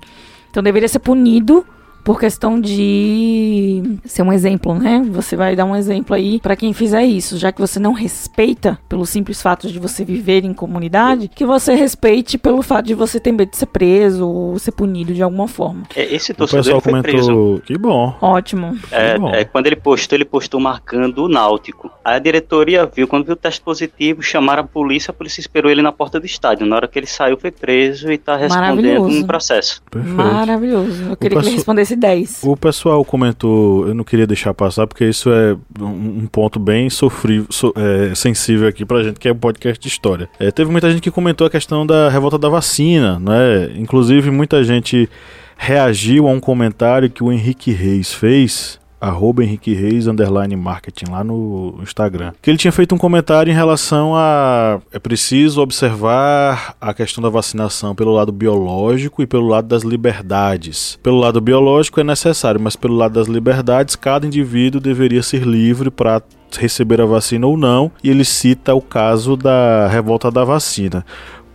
Então 0.50 0.64
deveria 0.64 0.90
ser 0.90 1.00
punido 1.00 1.64
por 2.04 2.20
questão 2.20 2.60
de 2.60 3.98
ser 4.06 4.24
um 4.24 4.34
exemplo, 4.34 4.74
né? 4.76 5.02
Você 5.12 5.36
vai 5.36 5.56
dar 5.56 5.66
um 5.66 5.76
exemplo 5.76 6.16
aí 6.16 6.40
para 6.40 6.56
quem 6.56 6.74
fizer 6.74 7.04
isso, 7.04 7.38
já 7.38 7.52
que 7.52 7.62
você 7.62 7.80
não 7.80 7.94
respeita 7.94 8.78
pelo 8.90 9.06
simples 9.06 9.42
fato 9.42 9.68
de 9.68 9.80
você 9.80 10.04
viver 10.04 10.44
em 10.44 10.54
comunidade, 10.54 11.30
que 11.30 11.46
você 11.46 11.74
respeite 11.74 12.38
pelo 12.38 12.62
fato 12.62 12.86
de 12.86 12.94
você 12.94 13.20
ter 13.20 13.32
medo 13.32 13.52
de 13.52 13.58
ser 13.58 13.68
preso 13.68 14.28
ou 14.28 14.60
ser 14.60 14.72
punido 14.72 15.14
de 15.14 15.24
alguma 15.24 15.48
forma. 15.48 15.84
É, 15.96 16.14
esse 16.14 16.34
torcedor 16.34 16.82
foi 16.82 16.92
comentou... 16.92 17.12
preso. 17.12 17.62
Que 17.66 17.78
bom. 17.78 18.16
Ótimo. 18.22 18.78
É, 18.92 19.18
bom. 19.18 19.34
é, 19.34 19.44
quando 19.46 19.68
ele 19.68 19.76
postou, 19.76 20.18
ele 20.18 20.26
postou 20.26 20.60
marcando 20.60 21.24
o 21.24 21.30
Náutico. 21.30 21.92
Aí 22.04 22.16
a 22.16 22.20
diretoria 22.20 22.86
viu, 22.86 23.08
quando 23.08 23.26
viu 23.26 23.34
o 23.34 23.38
teste 23.38 23.62
positivo, 23.62 24.22
chamaram 24.22 24.64
a 24.64 24.68
polícia, 24.68 25.12
a 25.12 25.14
polícia 25.14 25.40
esperou 25.40 25.72
ele 25.72 25.82
na 25.82 25.92
porta 25.92 26.20
do 26.20 26.26
estádio. 26.26 26.66
Na 26.66 26.76
hora 26.76 26.88
que 26.88 27.00
ele 27.00 27.08
saiu, 27.08 27.38
foi 27.38 27.52
preso 27.52 28.12
e 28.12 28.18
tá 28.18 28.36
respondendo 28.36 29.04
um 29.04 29.24
processo. 29.24 29.82
Perfeito. 29.90 30.16
Maravilhoso. 30.16 31.04
Eu 31.10 31.16
queria 31.16 31.40
que 31.40 31.48
ele 31.48 31.56
respondesse 31.56 31.93
10. 31.96 32.42
O 32.44 32.56
pessoal 32.56 33.04
comentou, 33.04 33.88
eu 33.88 33.94
não 33.94 34.04
queria 34.04 34.28
deixar 34.28 34.54
passar, 34.54 34.88
porque 34.88 35.06
isso 35.06 35.30
é 35.32 35.56
um, 35.80 36.28
ponto 36.28 36.60
bem 36.60 36.90
sofrível, 36.90 37.48
so, 37.50 37.74
é, 37.76 38.16
sensível 38.16 38.68
aqui 38.68 38.86
pra 38.86 39.04
gente, 39.04 39.20
que 39.20 39.28
é 39.28 39.32
um 39.32 39.38
podcast 39.38 39.82
de 39.82 39.88
história. 39.88 40.30
É, 40.40 40.52
teve 40.52 40.72
muita 40.72 40.90
gente 40.92 41.02
que 41.02 41.12
comentou 41.12 41.48
a 41.48 41.50
questão 41.50 41.86
da 41.86 42.10
revolta 42.10 42.38
da 42.38 42.50
vacina, 42.50 43.20
né? 43.20 43.72
Inclusive, 43.76 44.32
muita 44.32 44.64
gente 44.64 45.10
reagiu 45.58 46.28
a 46.28 46.32
um 46.32 46.40
comentário 46.40 47.10
que 47.10 47.24
o 47.24 47.32
Henrique 47.32 47.72
Reis 47.72 48.14
fez 48.14 48.80
arroba 49.04 49.44
Henrique 49.44 49.74
Reis, 49.74 50.08
underline 50.08 50.56
marketing, 50.56 51.12
lá 51.12 51.24
no 51.24 51.78
Instagram. 51.82 52.32
Que 52.42 52.50
ele 52.50 52.58
tinha 52.58 52.72
feito 52.72 52.96
um 52.96 52.98
comentário 52.98 53.52
em 53.52 53.54
relação 53.54 54.16
a 54.16 54.80
é 54.94 54.98
preciso 54.98 55.62
observar 55.62 56.76
a 56.80 56.94
questão 56.94 57.22
da 57.22 57.30
vacinação 57.30 57.94
pelo 57.94 58.14
lado 58.14 58.32
biológico 58.32 59.22
e 59.22 59.28
pelo 59.28 59.48
lado 59.48 59.68
das 59.68 59.84
liberdades. 59.84 60.98
Pelo 61.04 61.20
lado 61.20 61.42
biológico 61.42 62.00
é 62.00 62.04
necessário, 62.04 62.62
mas 62.62 62.78
pelo 62.78 62.96
lado 62.96 63.14
das 63.14 63.28
liberdades, 63.28 63.98
cada 63.98 64.26
indivíduo 64.26 64.80
deveria 64.80 65.22
ser 65.22 65.44
livre 65.44 65.92
para 65.92 66.22
receber 66.58 67.02
a 67.02 67.06
vacina 67.06 67.46
ou 67.46 67.58
não, 67.58 67.92
e 68.04 68.10
ele 68.10 68.24
cita 68.24 68.74
o 68.74 68.82
caso 68.82 69.36
da 69.36 69.88
revolta 69.88 70.32
da 70.32 70.46
vacina. 70.46 71.06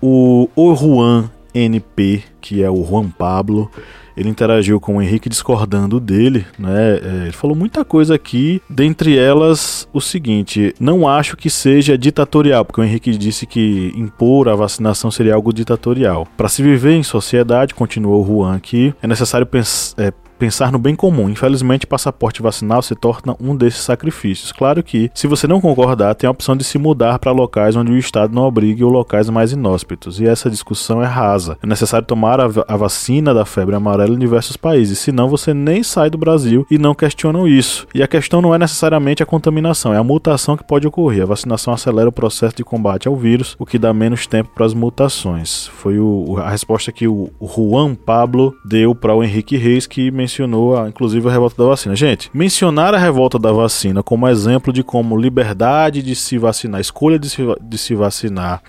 O, 0.03 0.49
o 0.55 0.75
Juan 0.75 1.31
NP, 1.55 2.23
que 2.41 2.63
é 2.63 2.71
o 2.71 2.85
Juan 2.85 3.09
Pablo, 3.09 3.71
ele 4.19 4.29
interagiu 4.29 4.81
com 4.81 4.97
o 4.97 5.03
Henrique 5.03 5.29
discordando 5.29 6.01
dele, 6.01 6.45
né? 6.59 6.97
É, 6.97 7.23
ele 7.23 7.33
falou 7.33 7.57
muita 7.57 7.85
coisa 7.85 8.17
aqui, 8.17 8.61
dentre 8.69 9.17
elas 9.17 9.89
o 9.93 10.01
seguinte: 10.01 10.75
não 10.81 11.09
acho 11.09 11.37
que 11.37 11.49
seja 11.49 11.97
ditatorial, 11.97 12.65
porque 12.65 12.81
o 12.81 12.85
Henrique 12.85 13.17
disse 13.17 13.47
que 13.47 13.93
impor 13.95 14.49
a 14.49 14.57
vacinação 14.57 15.11
seria 15.11 15.35
algo 15.35 15.53
ditatorial. 15.53 16.27
Para 16.37 16.49
se 16.49 16.63
viver 16.63 16.95
em 16.95 17.03
sociedade, 17.03 17.75
continuou 17.75 18.23
o 18.23 18.27
Juan 18.27 18.57
aqui, 18.57 18.93
é 19.01 19.07
necessário 19.07 19.47
pensar. 19.47 19.95
É, 20.03 20.13
pensar 20.39 20.73
no 20.73 20.79
bem 20.79 20.95
comum. 20.95 21.29
Infelizmente, 21.29 21.87
passaporte 21.87 22.43
vacinal 22.43 22.83
se 22.83 22.95
torna 22.95 23.37
um 23.41 23.57
desses 23.57 23.81
sacrifícios. 23.81 24.53
Claro 24.53 24.83
que, 24.83 25.11
se 25.15 25.27
você 25.27 25.47
não 25.47 25.61
concordar, 25.61 26.15
tem 26.15 26.29
a 26.29 26.31
opção 26.31 26.57
de 26.57 26.65
se 26.65 26.79
mudar 26.79 27.19
para 27.19 27.33
locais 27.33 27.77
onde 27.77 27.93
o 27.93 27.99
Estado 27.99 28.35
não 28.35 28.45
obrigue 28.45 28.85
ou 28.85 28.91
locais 28.91 29.29
mais 29.29 29.53
inóspitos. 29.53 30.21
E 30.21 30.27
essa 30.27 30.51
discussão 30.51 31.03
é 31.03 31.07
rasa. 31.07 31.59
É 31.63 31.67
necessário 31.67 32.07
tomar 32.07 32.41
a, 32.41 32.49
a 32.69 32.77
vacina 32.77 33.35
da 33.35 33.45
febre 33.45 33.75
amarela 33.75 34.15
em 34.15 34.19
diversos 34.19 34.57
países, 34.57 34.99
senão 34.99 35.29
você 35.29 35.53
nem 35.53 35.83
sai 35.83 36.11
do 36.11 36.19
Brasil 36.19 36.67
e 36.71 36.79
não 36.79 36.95
questionam 36.95 37.47
isso. 37.47 37.87
E 37.95 38.03
a 38.03 38.09
questão 38.09 38.41
não 38.41 38.55
é 38.55 38.59
necessariamente 38.59 39.23
a 39.23 39.27
contaminação, 39.27 39.93
é 39.93 39.99
a 39.99 40.05
mutação 40.05 40.57
que 40.57 40.65
pode 40.65 40.87
ocorrer. 40.87 41.23
A 41.23 41.27
vacinação 41.27 41.73
acelera 41.73 42.09
o 42.09 42.13
processo 42.13 42.57
de 42.57 42.65
combate 42.65 43.09
ao 43.09 43.17
vírus, 43.17 43.57
o 43.59 43.67
que 43.67 43.79
dá 43.79 43.93
menos 43.93 44.27
tempo 44.27 44.51
para 44.55 44.67
as 44.67 44.75
mutações. 44.75 45.67
Foi 45.67 45.99
o, 45.99 46.37
a 46.39 46.51
resposta 46.51 46.93
que 46.93 47.09
o, 47.09 47.31
Juan 47.41 47.95
Pablo 47.95 48.55
deu 48.65 48.95
para 48.95 49.15
o 49.15 49.25
Henrique 49.25 49.57
Reis, 49.57 49.87
que 49.87 50.11
mencionou 50.11 50.28
mencionou, 50.29 50.87
inclusive, 50.87 51.27
a 51.27 51.33
revolta 51.33 51.57
da 51.57 51.69
vacina. 51.69 51.97
Gente, 51.97 52.31
mencionar 52.35 52.95
a 52.95 52.99
revolta 52.99 53.39
da 53.39 53.51
vacina 53.51 54.03
como 54.03 54.29
exemplo 54.29 54.73
de 54.73 54.83
como 54.83 55.17
liberdade 55.17 56.03
de 56.03 56.15
se 56.15 56.37
vacinar, 56.37 56.81
escolha 56.81 57.19
de 57.19 57.31
se, 57.31 57.43
de 57.61 57.79
se 57.79 57.95
vacinar, 57.95 58.63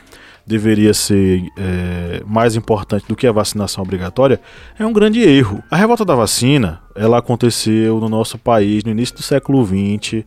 deveria 0.47 0.93
ser 0.93 1.43
é, 1.57 2.23
mais 2.25 2.55
importante 2.55 3.05
do 3.07 3.15
que 3.15 3.27
a 3.27 3.31
vacinação 3.31 3.83
obrigatória, 3.83 4.39
é 4.79 4.85
um 4.85 4.93
grande 4.93 5.21
erro. 5.21 5.61
A 5.69 5.75
revolta 5.75 6.05
da 6.05 6.15
vacina, 6.15 6.81
ela 6.95 7.19
aconteceu 7.19 7.99
no 7.99 8.09
nosso 8.09 8.37
país 8.37 8.83
no 8.83 8.89
início 8.89 9.15
do 9.15 9.21
século 9.21 9.63
XX. 9.63 10.23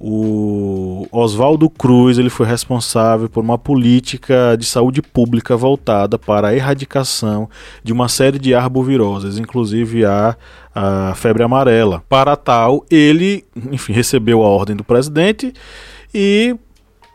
O 0.00 1.08
Oswaldo 1.10 1.68
Cruz 1.68 2.18
ele 2.18 2.30
foi 2.30 2.46
responsável 2.46 3.28
por 3.28 3.42
uma 3.42 3.58
política 3.58 4.56
de 4.56 4.64
saúde 4.64 5.02
pública 5.02 5.56
voltada 5.56 6.16
para 6.16 6.48
a 6.48 6.54
erradicação 6.54 7.50
de 7.82 7.92
uma 7.92 8.08
série 8.08 8.38
de 8.38 8.54
arboviroses, 8.54 9.38
inclusive 9.38 10.06
a, 10.06 10.36
a 10.78 11.14
febre 11.14 11.42
amarela. 11.42 12.04
Para 12.08 12.36
tal, 12.36 12.84
ele, 12.88 13.44
enfim, 13.72 13.92
recebeu 13.92 14.42
a 14.42 14.48
ordem 14.48 14.76
do 14.76 14.84
presidente 14.84 15.52
e 16.14 16.56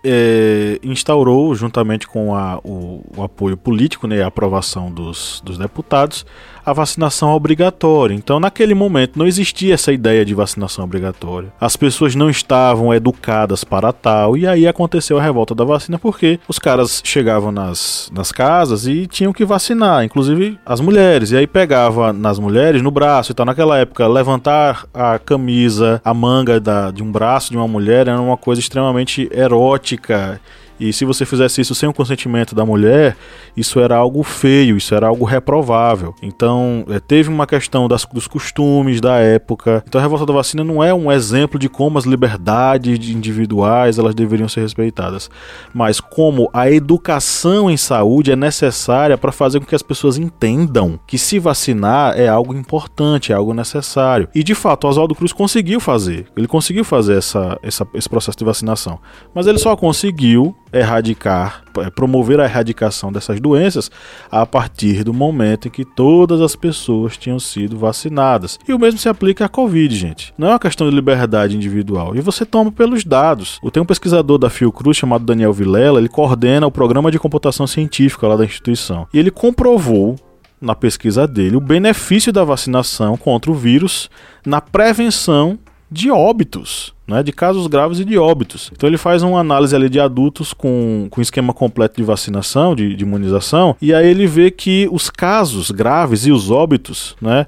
é, 0.04 0.80
instaurou, 0.84 1.56
juntamente 1.56 2.06
com 2.06 2.36
a, 2.36 2.58
o, 2.58 3.04
o, 3.16 3.24
apoio 3.24 3.56
político 3.56 4.06
né, 4.06 4.22
a 4.22 4.28
aprovação 4.28 4.92
dos, 4.92 5.42
dos 5.46 5.58
deputados, 5.58 6.26
a 6.66 6.74
vacinação 6.74 7.30
obrigatória. 7.30 8.14
Então, 8.14 8.40
naquele 8.40 8.74
momento, 8.74 9.18
não 9.18 9.28
existia 9.28 9.74
essa 9.74 9.92
ideia 9.92 10.26
de 10.26 10.34
vacinação 10.34 10.86
obrigatória. 10.86 11.52
As 11.60 11.76
pessoas 11.76 12.16
não 12.16 12.30
estavam 12.30 12.94
educadas 12.94 13.64
para 13.64 13.92
tal, 13.92 14.38
e 14.38 14.48
aí 14.48 14.68
aconteceu 14.68 15.18
a 15.18 15.22
revolta 15.22 15.54
da 15.56 15.64
vacina 15.64 16.00
porque 16.00 16.40
os 16.48 16.60
caras 16.60 17.02
chegavam 17.04 17.52
nas, 17.52 18.10
nas 18.14 18.32
casas 18.32 18.88
e 18.88 19.08
tinham 19.08 19.34
que 19.34 19.46
vacinar, 19.46 20.04
inclusive 20.04 20.58
as 20.66 20.80
mulheres. 20.80 21.32
E 21.32 21.38
aí 21.38 21.48
pegava 21.48 22.14
nas 22.14 22.40
mulheres 22.40 22.82
no 22.82 22.92
braço. 22.92 23.32
Então, 23.32 23.46
naquela 23.46 23.78
época, 23.78 24.08
levantar 24.08 24.86
a 24.94 25.20
camisa, 25.20 26.02
a 26.04 26.14
manga 26.14 26.60
da, 26.60 26.92
de 26.92 27.04
um 27.04 27.12
braço 27.12 27.52
de 27.52 27.58
uma 27.58 27.68
mulher 27.68 28.08
era 28.08 28.20
uma 28.20 28.38
coisa 28.38 28.60
extremamente 28.60 29.30
erótica 29.32 30.40
e 30.80 30.92
se 30.92 31.06
você 31.06 31.26
fizesse 31.26 31.62
isso 31.62 31.76
sem 31.76 31.88
o 31.88 31.94
consentimento 31.94 32.56
da 32.56 32.66
mulher, 32.66 33.16
isso 33.56 33.80
era 33.80 33.96
algo 33.96 34.24
feio, 34.24 34.78
isso 34.78 34.94
era 34.96 35.08
algo 35.08 35.26
reprovável. 35.26 36.14
Então, 36.22 36.86
é, 36.90 37.00
teve 37.00 37.30
uma 37.30 37.48
questão 37.48 37.88
das, 37.88 38.06
dos 38.06 38.28
costumes 38.28 39.00
da 39.00 39.18
época. 39.18 39.84
Então, 39.88 40.00
a 40.00 40.02
revolta 40.02 40.26
da 40.26 40.34
vacina 40.34 40.64
não 40.64 40.84
é 40.84 40.94
um 40.94 41.12
exemplo 41.12 41.60
de 41.60 41.70
como 41.70 41.98
as 41.98 42.06
liberdades 42.06 43.10
individuais 43.10 43.98
elas 43.98 44.16
deveriam 44.16 44.50
ser 44.50 44.62
respeitadas, 44.62 45.30
mas 45.74 46.00
como 46.00 46.50
a 46.54 46.70
educação 46.70 47.70
em 47.70 47.78
saúde 47.78 48.32
é 48.32 48.36
necessária 48.36 49.18
para 49.18 49.32
fazer 49.32 49.60
com 49.60 49.66
que 49.66 49.76
as 49.76 49.82
pessoas 49.82 50.18
entendam 50.18 51.00
que 51.08 51.18
se 51.18 51.40
vacinar 51.40 52.18
é 52.18 52.28
algo 52.28 52.54
importante, 52.54 53.32
é 53.32 53.36
algo 53.36 53.54
necessário. 53.54 54.28
E 54.34 54.44
de 54.44 54.56
fato, 54.56 54.88
Oswaldo 54.88 55.16
Cruz 55.16 55.32
conseguiu 55.34 55.80
fazer. 55.80 56.28
Ele 56.36 56.48
conseguiu 56.48 56.84
fazer 56.84 57.18
essa, 57.18 57.58
essa, 57.62 57.88
esse 57.94 58.10
processo 58.10 58.38
de 58.38 58.46
vacinação. 58.46 59.00
Mas 59.34 59.48
ele 59.48 59.58
só 59.58 59.76
conseguiu 59.76 60.56
erradicar, 60.74 61.64
é, 61.78 61.90
promover 61.90 62.40
a 62.40 62.46
erradicação 62.46 63.12
dessas 63.12 63.40
doenças 63.40 63.92
a 64.32 64.46
partir 64.46 65.04
do 65.04 65.14
momento 65.14 65.68
em 65.68 65.72
que 65.72 65.86
todas 65.86 66.42
as 66.42 66.56
pessoas 66.56 67.16
tinham 67.16 67.40
sido 67.40 67.78
vacinadas. 67.78 68.60
E 68.68 68.74
o 68.74 68.80
mesmo 68.80 69.00
se 69.00 69.08
aplica 69.08 69.46
à 69.46 69.50
Covid, 69.50 69.96
gente. 69.96 70.34
Não 70.38 70.48
é 70.48 70.52
uma 70.52 70.60
questão 70.60 70.90
de 70.90 70.96
liberdade 70.96 71.56
individual. 71.56 72.16
E 72.16 72.22
você 72.22 72.46
toma 72.46 72.72
pelos 72.72 73.04
dados. 73.04 73.60
Tem 73.72 73.82
um 73.82 73.86
pesquisador 73.86 74.38
da 74.38 74.50
Fiocruz 74.50 74.98
chamado 74.98 75.26
Daniel 75.26 75.54
Vilela, 75.54 76.00
ele 76.00 76.10
coordena 76.10 76.68
o 76.68 76.72
programa 76.72 77.12
de 77.12 77.20
computação 77.20 77.66
científica 77.66 78.28
lá 78.28 78.36
da 78.36 78.46
instituição. 78.46 79.08
E 79.14 79.20
ele 79.20 79.32
comprovou 79.32 80.16
na 80.62 80.74
pesquisa 80.74 81.28
dele 81.28 81.58
o 81.58 81.62
benefício 81.62 82.32
da 82.32 82.44
vacinação 82.44 83.18
contra 83.18 83.52
o 83.52 83.54
vírus 83.54 84.10
na 84.46 84.62
prevenção 84.62 85.60
de 85.94 86.10
óbitos, 86.10 86.94
né, 87.08 87.22
de 87.22 87.32
casos 87.32 87.68
graves 87.68 88.00
e 88.00 88.06
de 88.06 88.18
óbitos. 88.18 88.72
Então 88.76 88.90
ele 88.90 88.98
faz 88.98 89.22
uma 89.22 89.40
análise 89.40 89.76
ali 89.76 89.88
de 89.88 90.00
adultos 90.00 90.52
com, 90.52 91.08
com 91.10 91.22
esquema 91.22 91.54
completo 91.54 91.98
de 91.98 92.04
vacinação, 92.04 92.76
de, 92.76 92.96
de 92.96 93.04
imunização, 93.04 93.76
e 93.80 93.94
aí 93.94 94.08
ele 94.08 94.26
vê 94.26 94.50
que 94.50 94.90
os 94.92 95.10
casos 95.10 95.70
graves 95.70 96.26
e 96.26 96.32
os 96.32 96.50
óbitos, 96.50 97.16
né, 97.22 97.46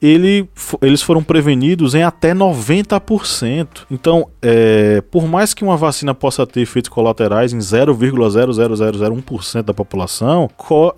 ele, 0.00 0.48
eles 0.80 1.02
foram 1.02 1.24
prevenidos 1.24 1.96
em 1.96 2.04
até 2.04 2.32
90%. 2.32 3.66
Então, 3.90 4.28
é, 4.40 5.02
por 5.10 5.26
mais 5.26 5.52
que 5.52 5.64
uma 5.64 5.76
vacina 5.76 6.14
possa 6.14 6.46
ter 6.46 6.60
efeitos 6.60 6.88
colaterais 6.88 7.52
em 7.52 7.58
0,00001% 7.58 9.62
da 9.62 9.74
população, 9.74 10.48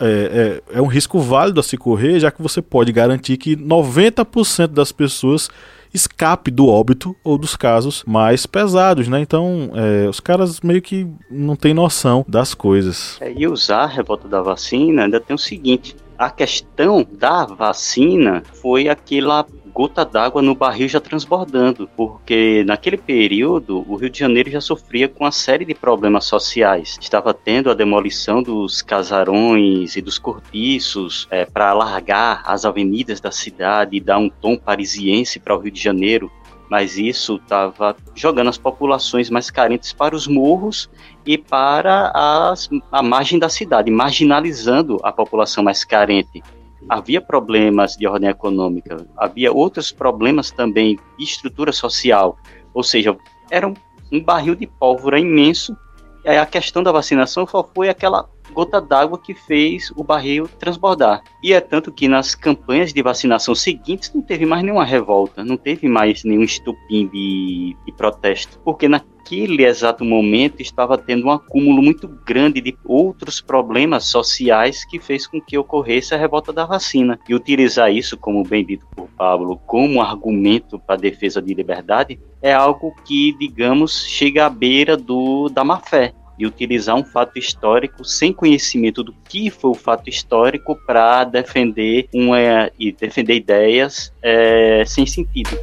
é, 0.01 0.61
é, 0.71 0.79
é 0.79 0.83
um 0.83 0.87
risco 0.87 1.19
válido 1.19 1.61
a 1.61 1.63
se 1.63 1.79
correr, 1.79 2.21
já 2.21 2.31
que 2.31 2.43
você 2.43 2.61
pode 2.61 2.93
garantir 2.93 3.39
que 3.39 3.57
90% 3.57 4.69
das 4.69 4.93
pessoas 4.93 5.49
escape 5.92 6.50
do 6.50 6.66
óbito 6.66 7.16
ou 7.24 7.37
dos 7.37 7.57
casos 7.57 8.05
mais 8.07 8.46
pesados, 8.46 9.09
né? 9.09 9.20
Então, 9.20 9.70
é, 9.74 10.09
os 10.09 10.20
caras 10.20 10.61
meio 10.61 10.83
que 10.83 11.07
não 11.31 11.57
têm 11.57 11.74
noção 11.74 12.24
das 12.29 12.55
coisas. 12.55 13.18
É, 13.20 13.33
e 13.33 13.46
usar 13.46 13.83
a 13.85 13.87
revolta 13.87 14.29
da 14.29 14.40
vacina 14.40 15.05
ainda 15.05 15.20
tem 15.20 15.35
o 15.35 15.38
seguinte: 15.38 15.96
a 16.18 16.31
questão 16.31 17.07
da 17.11 17.46
vacina 17.46 18.42
foi 18.61 18.88
aquela 18.88 19.46
gota 19.73 20.05
d'água 20.05 20.43
no 20.43 20.55
barril 20.55 20.89
já 20.89 21.01
transbordando, 21.01 21.89
porque 21.97 22.65
naquele 22.67 22.97
período 22.97 23.85
o 23.89 23.97
Rio 23.97 24.11
de 24.11 24.19
Janeiro 24.19 24.51
já 24.51 24.61
sofria 24.61 25.09
com 25.09 25.25
uma 25.25 25.33
série 25.33 25.65
de 25.65 25.75
problemas 25.75 26.25
sociais. 26.25 26.99
Estava 27.01 27.33
tendo 27.33 27.71
a 27.71 27.75
demolição 27.75 28.43
dos 28.43 28.83
casarões 28.83 29.97
e 29.97 30.03
dos 30.03 30.19
cortiços 30.19 31.27
é, 31.31 31.45
para 31.45 31.71
alargar 31.71 32.43
as 32.45 32.65
avenidas 32.65 33.21
da 33.21 33.31
cidade 33.31 33.97
e 33.97 34.01
dar 34.01 34.19
um 34.19 34.29
tom 34.29 34.57
parisiense 34.57 35.39
para 35.39 35.55
o 35.55 35.59
Rio 35.59 35.73
de 35.73 35.81
Janeiro 35.81 36.31
mas 36.71 36.97
isso 36.97 37.35
estava 37.35 37.97
jogando 38.15 38.47
as 38.47 38.57
populações 38.57 39.29
mais 39.29 39.51
carentes 39.51 39.93
para 39.93 40.15
os 40.15 40.29
morros 40.29 40.89
e 41.27 41.37
para 41.37 42.13
as, 42.15 42.71
a 42.93 43.03
margem 43.03 43.41
da 43.41 43.49
cidade, 43.49 43.91
marginalizando 43.91 44.97
a 45.03 45.11
população 45.11 45.65
mais 45.65 45.83
carente 45.83 46.41
havia 46.88 47.21
problemas 47.21 47.97
de 47.97 48.07
ordem 48.07 48.29
econômica, 48.29 49.07
havia 49.16 49.53
outros 49.53 49.93
problemas 49.93 50.51
também 50.51 50.99
de 51.19 51.25
estrutura 51.25 51.73
social, 51.73 52.37
ou 52.73 52.83
seja, 52.83 53.16
era 53.51 53.66
um, 53.66 53.75
barril 54.23 54.55
de 54.55 54.66
pólvora 54.66 55.19
imenso. 55.19 55.77
E 56.25 56.29
a 56.29 56.47
questão 56.47 56.83
da 56.83 56.93
vacinação 56.93 57.47
só 57.47 57.62
foi 57.62 57.88
aquela 57.88 58.29
gota 58.51 58.81
d'água 58.81 59.19
que 59.19 59.35
fez 59.35 59.93
o 59.97 60.05
barril 60.05 60.49
transbordar. 60.59 61.23
E 61.43 61.53
é 61.53 61.61
tanto 61.61 61.93
que 61.93 62.09
nas 62.09 62.35
campanhas 62.35 62.93
de 62.93 63.03
vacinação 63.03 63.55
seguintes 63.55 64.13
não 64.15 64.23
teve 64.23 64.45
mais 64.45 64.63
nenhuma 64.63 64.85
revolta, 64.85 65.45
não 65.45 65.57
teve 65.57 65.89
mais 65.89 66.25
nenhum 66.25 66.43
estupim 66.43 67.09
de, 67.09 67.77
de 67.85 67.93
protesto, 67.93 68.61
porque 68.65 68.89
naquele 68.89 69.65
exato 69.65 70.05
momento 70.05 70.61
estava 70.61 70.99
tendo 70.99 71.27
um 71.27 71.31
acúmulo 71.31 71.83
muito 71.83 72.09
grande 72.09 72.61
de 72.61 72.77
outros 72.85 73.41
problemas 73.41 74.07
sociais 74.07 74.85
que 74.85 74.99
fez 74.99 75.27
com 75.27 75.41
que 75.41 75.57
ocorresse 75.57 76.15
a 76.15 76.19
revolta 76.19 76.53
da 76.53 76.65
vacina. 76.65 77.19
E 77.29 77.35
utilizar 77.35 77.93
isso, 77.93 78.19
como 78.19 78.43
bem 78.43 78.65
dito 78.65 78.87
por 78.95 79.09
Pablo, 79.17 79.57
como 79.67 80.03
argumento 80.03 80.79
para 80.79 80.97
a 80.97 80.99
defesa 80.99 81.41
de 81.41 81.55
liberdade, 81.55 82.19
é 82.43 82.53
algo 82.53 82.95
que, 83.05 83.37
digamos, 83.39 84.07
chega 84.07 84.47
à 84.47 84.51
beira 84.51 84.97
do, 84.97 85.49
da 85.49 85.63
má 85.63 85.79
fé 85.79 86.15
e 86.40 86.46
utilizar 86.46 86.96
um 86.96 87.05
fato 87.05 87.38
histórico 87.38 88.03
sem 88.03 88.33
conhecimento 88.33 89.05
do 89.05 89.14
que 89.29 89.50
foi 89.50 89.70
o 89.70 89.74
fato 89.74 90.09
histórico 90.09 90.74
para 90.87 91.22
defender 91.24 92.09
uma 92.14 92.38
e 92.79 92.90
defender 92.90 93.35
ideias 93.35 94.11
é, 94.22 94.83
sem 94.87 95.05
sentido. 95.05 95.59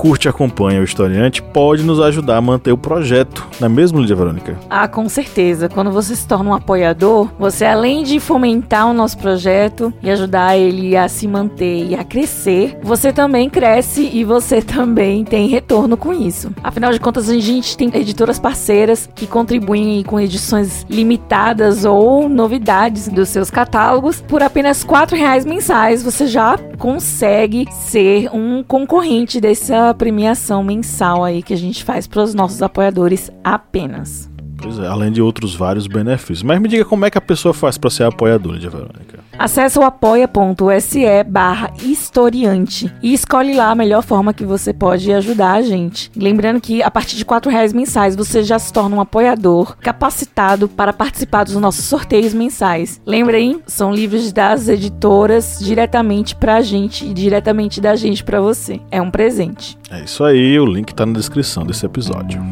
Curte 0.00 0.26
e 0.26 0.30
acompanha 0.30 0.80
o 0.80 0.84
historiante 0.84 1.42
pode 1.42 1.82
nos 1.82 2.00
ajudar 2.00 2.38
a 2.38 2.40
manter 2.40 2.72
o 2.72 2.78
projeto, 2.78 3.46
não 3.60 3.66
é 3.66 3.68
mesmo, 3.68 4.00
Lídia 4.00 4.16
Verônica? 4.16 4.56
Ah, 4.70 4.88
com 4.88 5.06
certeza. 5.10 5.68
Quando 5.68 5.90
você 5.90 6.16
se 6.16 6.26
torna 6.26 6.48
um 6.48 6.54
apoiador, 6.54 7.28
você 7.38 7.66
além 7.66 8.02
de 8.02 8.18
fomentar 8.18 8.88
o 8.88 8.94
nosso 8.94 9.18
projeto 9.18 9.92
e 10.02 10.10
ajudar 10.10 10.56
ele 10.56 10.96
a 10.96 11.06
se 11.06 11.28
manter 11.28 11.86
e 11.86 11.94
a 11.94 12.02
crescer, 12.02 12.78
você 12.82 13.12
também 13.12 13.50
cresce 13.50 14.08
e 14.10 14.24
você 14.24 14.62
também 14.64 15.22
tem 15.22 15.48
retorno 15.48 15.98
com 15.98 16.14
isso. 16.14 16.50
Afinal 16.64 16.92
de 16.92 16.98
contas, 16.98 17.28
a 17.28 17.38
gente 17.38 17.76
tem 17.76 17.90
editoras 17.92 18.38
parceiras 18.38 19.06
que 19.14 19.26
contribuem 19.26 20.02
com 20.02 20.18
edições 20.18 20.86
limitadas 20.88 21.84
ou 21.84 22.26
novidades 22.26 23.06
dos 23.06 23.28
seus 23.28 23.50
catálogos. 23.50 24.22
Por 24.22 24.42
apenas 24.42 24.82
R$ 24.82 25.14
reais 25.14 25.44
mensais, 25.44 26.02
você 26.02 26.26
já 26.26 26.56
consegue 26.78 27.66
ser 27.70 28.30
um 28.34 28.62
concorrente 28.62 29.38
desse 29.38 29.74
premiação 29.94 30.62
mensal 30.62 31.24
aí 31.24 31.42
que 31.42 31.54
a 31.54 31.56
gente 31.56 31.84
faz 31.84 32.06
para 32.06 32.22
os 32.22 32.34
nossos 32.34 32.62
apoiadores 32.62 33.30
apenas. 33.42 34.30
Pois 34.60 34.78
é, 34.78 34.86
além 34.86 35.10
de 35.10 35.22
outros 35.22 35.54
vários 35.54 35.86
benefícios. 35.86 36.42
Mas 36.42 36.60
me 36.60 36.68
diga 36.68 36.84
como 36.84 37.04
é 37.04 37.10
que 37.10 37.18
a 37.18 37.20
pessoa 37.20 37.54
faz 37.54 37.78
para 37.78 37.90
ser 37.90 38.04
apoiadora 38.04 38.58
de 38.58 38.68
Verônica. 38.68 39.20
Acesse 39.40 39.78
o 39.78 39.82
apoia.se 39.82 41.24
barra 41.26 41.72
historiante 41.82 42.92
e 43.02 43.14
escolhe 43.14 43.54
lá 43.54 43.70
a 43.70 43.74
melhor 43.74 44.02
forma 44.02 44.34
que 44.34 44.44
você 44.44 44.70
pode 44.70 45.10
ajudar 45.10 45.52
a 45.54 45.62
gente. 45.62 46.12
Lembrando 46.14 46.60
que 46.60 46.82
a 46.82 46.90
partir 46.90 47.16
de 47.16 47.24
R$ 47.24 47.50
reais 47.50 47.72
mensais 47.72 48.14
você 48.14 48.42
já 48.42 48.58
se 48.58 48.70
torna 48.70 48.96
um 48.96 49.00
apoiador 49.00 49.78
capacitado 49.78 50.68
para 50.68 50.92
participar 50.92 51.44
dos 51.44 51.54
nossos 51.54 51.86
sorteios 51.86 52.34
mensais. 52.34 53.00
Lembrem, 53.06 53.62
são 53.66 53.94
livros 53.94 54.30
das 54.30 54.68
editoras 54.68 55.58
diretamente 55.58 56.36
pra 56.36 56.60
gente 56.60 57.06
e 57.06 57.14
diretamente 57.14 57.80
da 57.80 57.96
gente 57.96 58.22
para 58.22 58.42
você. 58.42 58.78
É 58.90 59.00
um 59.00 59.10
presente. 59.10 59.78
É 59.90 60.04
isso 60.04 60.22
aí, 60.22 60.60
o 60.60 60.66
link 60.66 60.94
tá 60.94 61.06
na 61.06 61.14
descrição 61.14 61.64
desse 61.64 61.86
episódio. 61.86 62.42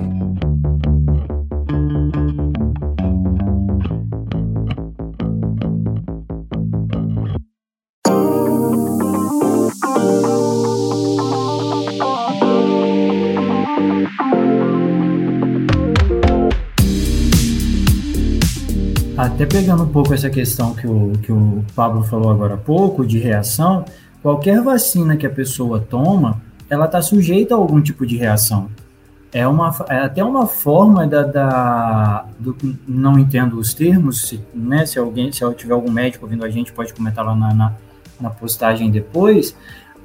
Até 19.29 19.45
pegando 19.45 19.83
um 19.83 19.89
pouco 19.89 20.15
essa 20.15 20.31
questão 20.31 20.75
que 20.75 20.87
o, 20.87 21.13
que 21.23 21.31
o 21.31 21.63
Pablo 21.77 22.03
falou 22.03 22.31
agora 22.31 22.55
há 22.55 22.57
pouco, 22.57 23.07
de 23.07 23.19
reação, 23.19 23.85
qualquer 24.23 24.63
vacina 24.63 25.19
que 25.19 25.27
a 25.27 25.31
pessoa 25.31 25.79
toma, 25.79 26.41
ela 26.69 26.87
está 26.87 27.03
sujeita 27.03 27.55
a 27.55 27.59
algum 27.59 27.81
tipo 27.81 28.07
de 28.07 28.17
reação. 28.17 28.71
É, 29.31 29.47
uma, 29.47 29.75
é 29.91 29.99
até 29.99 30.25
uma 30.25 30.47
forma 30.47 31.07
da, 31.07 31.23
da 31.23 32.25
do, 32.39 32.57
não 32.89 33.19
entendo 33.19 33.59
os 33.59 33.75
termos, 33.75 34.29
se, 34.29 34.41
né, 34.55 34.87
se 34.87 34.99
alguém, 34.99 35.31
se 35.31 35.45
tiver 35.55 35.75
algum 35.75 35.91
médico 35.91 36.25
ouvindo 36.25 36.45
a 36.45 36.49
gente, 36.49 36.73
pode 36.73 36.95
comentar 36.95 37.25
lá 37.25 37.37
na, 37.37 37.53
na, 37.53 37.73
na 38.19 38.31
postagem 38.31 38.91
depois. 38.91 39.55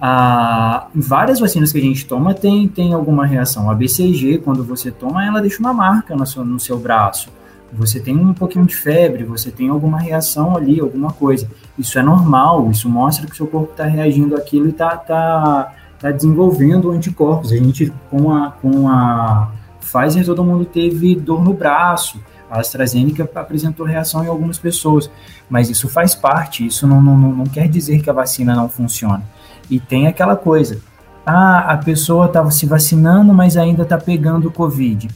Ah, 0.02 0.88
várias 0.94 1.40
vacinas 1.40 1.72
que 1.72 1.78
a 1.78 1.82
gente 1.82 2.06
toma 2.06 2.34
tem, 2.34 2.68
tem 2.68 2.94
alguma 2.94 3.26
reação. 3.26 3.72
A 3.72 3.74
BCG, 3.74 4.40
quando 4.40 4.66
você 4.66 4.92
toma, 4.92 5.26
ela 5.26 5.40
deixa 5.40 5.60
uma 5.60 5.74
marca 5.74 6.14
no 6.14 6.28
seu, 6.28 6.44
no 6.44 6.60
seu 6.60 6.78
braço 6.78 7.30
você 7.76 8.00
tem 8.00 8.16
um 8.16 8.34
pouquinho 8.34 8.66
de 8.66 8.76
febre, 8.76 9.24
você 9.24 9.52
tem 9.52 9.70
alguma 9.70 10.00
reação 10.00 10.56
ali, 10.56 10.80
alguma 10.80 11.12
coisa. 11.12 11.50
Isso 11.78 11.98
é 11.98 12.04
normal, 12.04 12.70
isso 12.70 12.88
mostra 12.88 13.28
que 13.28 13.36
seu 13.36 13.48
corpo 13.48 13.72
está 13.72 13.86
reagindo 13.86 14.36
àquilo 14.36 14.68
e 14.68 14.70
está 14.70 14.96
tá, 14.96 15.74
tá 16.00 16.12
desenvolvendo 16.12 16.92
anticorpos. 16.92 17.52
A 17.52 17.58
gente, 17.58 17.92
com 18.10 18.32
a, 18.32 18.52
com 18.52 18.88
a 18.88 19.52
Pfizer, 19.80 20.26
todo 20.26 20.44
mundo 20.44 20.66
teve 20.66 21.16
dor 21.16 21.44
no 21.44 21.54
braço, 21.54 22.20
a 22.50 22.60
AstraZeneca 22.60 23.28
apresentou 23.36 23.86
reação 23.86 24.24
em 24.24 24.28
algumas 24.28 24.60
pessoas, 24.60 25.10
mas 25.50 25.70
isso 25.70 25.90
faz 25.90 26.14
parte, 26.14 26.66
isso 26.66 26.86
não, 26.86 27.02
não, 27.02 27.18
não 27.18 27.46
quer 27.46 27.68
dizer 27.68 28.02
que 28.02 28.10
a 28.10 28.14
vacina 28.14 28.56
não 28.56 28.70
funciona. 28.70 29.24
E 29.70 29.80
tem 29.80 30.06
aquela 30.06 30.36
coisa, 30.36 30.80
ah, 31.26 31.74
a 31.74 31.78
pessoa 31.78 32.28
estava 32.28 32.52
se 32.52 32.68
vacinando, 32.68 33.34
mas 33.34 33.58
ainda 33.58 33.82
está 33.82 33.98
pegando 33.98 34.52
Covid 34.52 35.10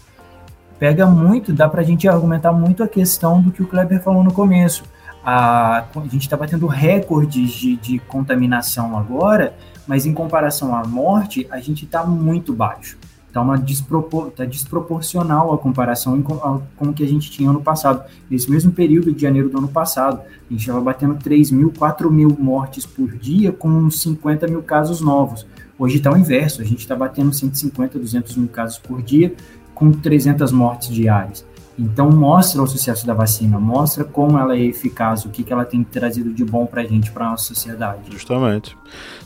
pega 0.80 1.06
muito, 1.06 1.54
dá 1.54 1.68
para 1.68 1.82
a 1.82 1.84
gente 1.84 2.08
argumentar 2.08 2.52
muito 2.52 2.84
a 2.84 2.88
questão 2.88 3.42
do 3.42 3.52
que 3.52 3.62
o 3.62 3.68
Kleber 3.68 4.02
falou 4.02 4.24
no 4.24 4.34
começo. 4.34 4.84
A, 5.24 5.80
a 5.80 6.08
gente 6.10 6.22
está 6.22 6.38
batendo 6.38 6.68
recordes 6.68 7.52
de, 7.52 7.76
de 7.76 8.00
contaminação 8.00 8.98
agora, 8.98 9.56
mas 9.86 10.06
em 10.06 10.14
comparação 10.14 10.76
à 10.76 10.86
morte, 10.86 11.48
a 11.52 11.60
gente 11.60 11.86
está 11.86 12.06
muito 12.06 12.54
baixo. 12.54 12.98
Está 13.28 13.42
uma 13.42 13.58
despropor, 13.58 14.32
tá 14.32 14.46
desproporcional 14.46 15.54
a 15.54 15.58
comparação 15.58 16.22
com, 16.22 16.62
com 16.76 16.86
o 16.86 16.94
que 16.94 17.04
a 17.04 17.08
gente 17.08 17.30
tinha 17.30 17.50
ano 17.50 17.62
passado. 17.62 18.04
Nesse 18.30 18.50
mesmo 18.50 18.72
período 18.72 19.12
de 19.12 19.22
janeiro 19.22 19.50
do 19.50 19.58
ano 19.58 19.68
passado, 19.68 20.22
a 20.22 20.54
gente 20.54 20.62
estava 20.62 20.80
batendo 20.82 21.16
3 21.16 21.52
mil, 21.52 21.74
4 21.78 22.10
mil 22.10 22.36
mortes 22.40 22.86
por 22.86 23.16
dia, 23.18 23.52
com 23.52 23.92
50 23.92 24.48
mil 24.48 24.64
casos 24.64 25.02
novos. 25.02 25.46
Hoje 25.78 25.98
está 25.98 26.12
o 26.12 26.18
inverso, 26.18 26.62
a 26.62 26.66
gente 26.66 26.80
está 26.80 26.96
batendo 26.96 27.32
150, 27.32 28.00
200 28.00 28.36
mil 28.38 28.48
casos 28.48 28.80
por 28.80 29.02
dia, 29.04 29.36
com 29.78 29.92
300 29.92 30.52
mortes 30.52 30.90
diárias. 30.90 31.46
Então 31.78 32.10
mostra 32.10 32.62
o 32.62 32.68
sucesso 32.68 33.06
da 33.06 33.14
vacina, 33.14 33.60
mostra 33.60 34.04
como 34.04 34.38
ela 34.38 34.56
é 34.56 34.62
eficaz, 34.62 35.26
o 35.26 35.30
que, 35.30 35.44
que 35.44 35.54
ela 35.54 35.66
tem 35.66 35.84
trazido 35.84 36.34
de 36.34 36.44
bom 36.44 36.66
para 36.66 36.82
a 36.82 36.86
gente, 36.86 37.12
para 37.12 37.28
a 37.28 37.30
nossa 37.32 37.46
sociedade. 37.46 38.00
Justamente. 38.10 38.76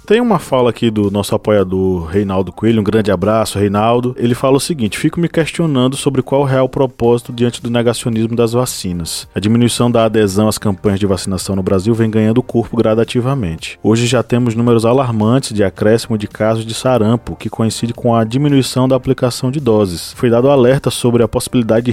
Tem 0.06 0.20
uma 0.20 0.40
fala 0.40 0.72
aqui 0.72 0.90
do 0.90 1.12
nosso 1.12 1.34
apoiador 1.36 2.06
Reinaldo 2.06 2.52
Coelho, 2.52 2.82
um 2.82 2.84
grande 2.84 3.12
abraço, 3.12 3.60
Reinaldo. 3.60 4.16
Ele 4.18 4.34
fala 4.34 4.58
o 4.58 4.60
seguinte: 4.60 4.98
fico 4.98 5.20
me 5.20 5.30
questionando 5.30 5.96
sobre 5.96 6.22
qual 6.22 6.42
é 6.42 6.44
o 6.44 6.48
real 6.48 6.68
propósito 6.68 7.32
diante 7.32 7.62
do 7.62 7.70
negacionismo 7.70 8.36
das 8.36 8.54
vacinas. 8.54 9.28
A 9.34 9.40
diminuição 9.40 9.90
da 9.90 10.06
adesão 10.06 10.48
às 10.48 10.58
campanhas 10.58 11.00
de 11.00 11.06
vacinação 11.06 11.56
no 11.56 11.64
Brasil 11.64 11.94
vem 11.94 12.10
ganhando 12.10 12.44
corpo 12.44 12.76
gradativamente. 12.76 13.80
Hoje 13.84 14.08
já 14.08 14.24
temos 14.24 14.56
números 14.56 14.86
alarmantes 14.86 15.54
de 15.54 15.64
acréscimo 15.64 16.18
de 16.18 16.28
casos 16.28 16.66
de 16.66 16.74
sarampo, 16.74 17.36
que 17.36 17.50
coincide 17.50 17.94
com 17.94 18.16
a 18.16 18.24
diminuição 18.24 18.88
da 18.88 18.96
aplicação 18.96 19.52
de 19.52 19.60
doses. 19.60 20.14
Foi 20.14 20.30
dado 20.30 20.50
alerta 20.50 20.90
sobre 20.90 21.24
a 21.24 21.28
possibilidade 21.28 21.86
de 21.86 21.92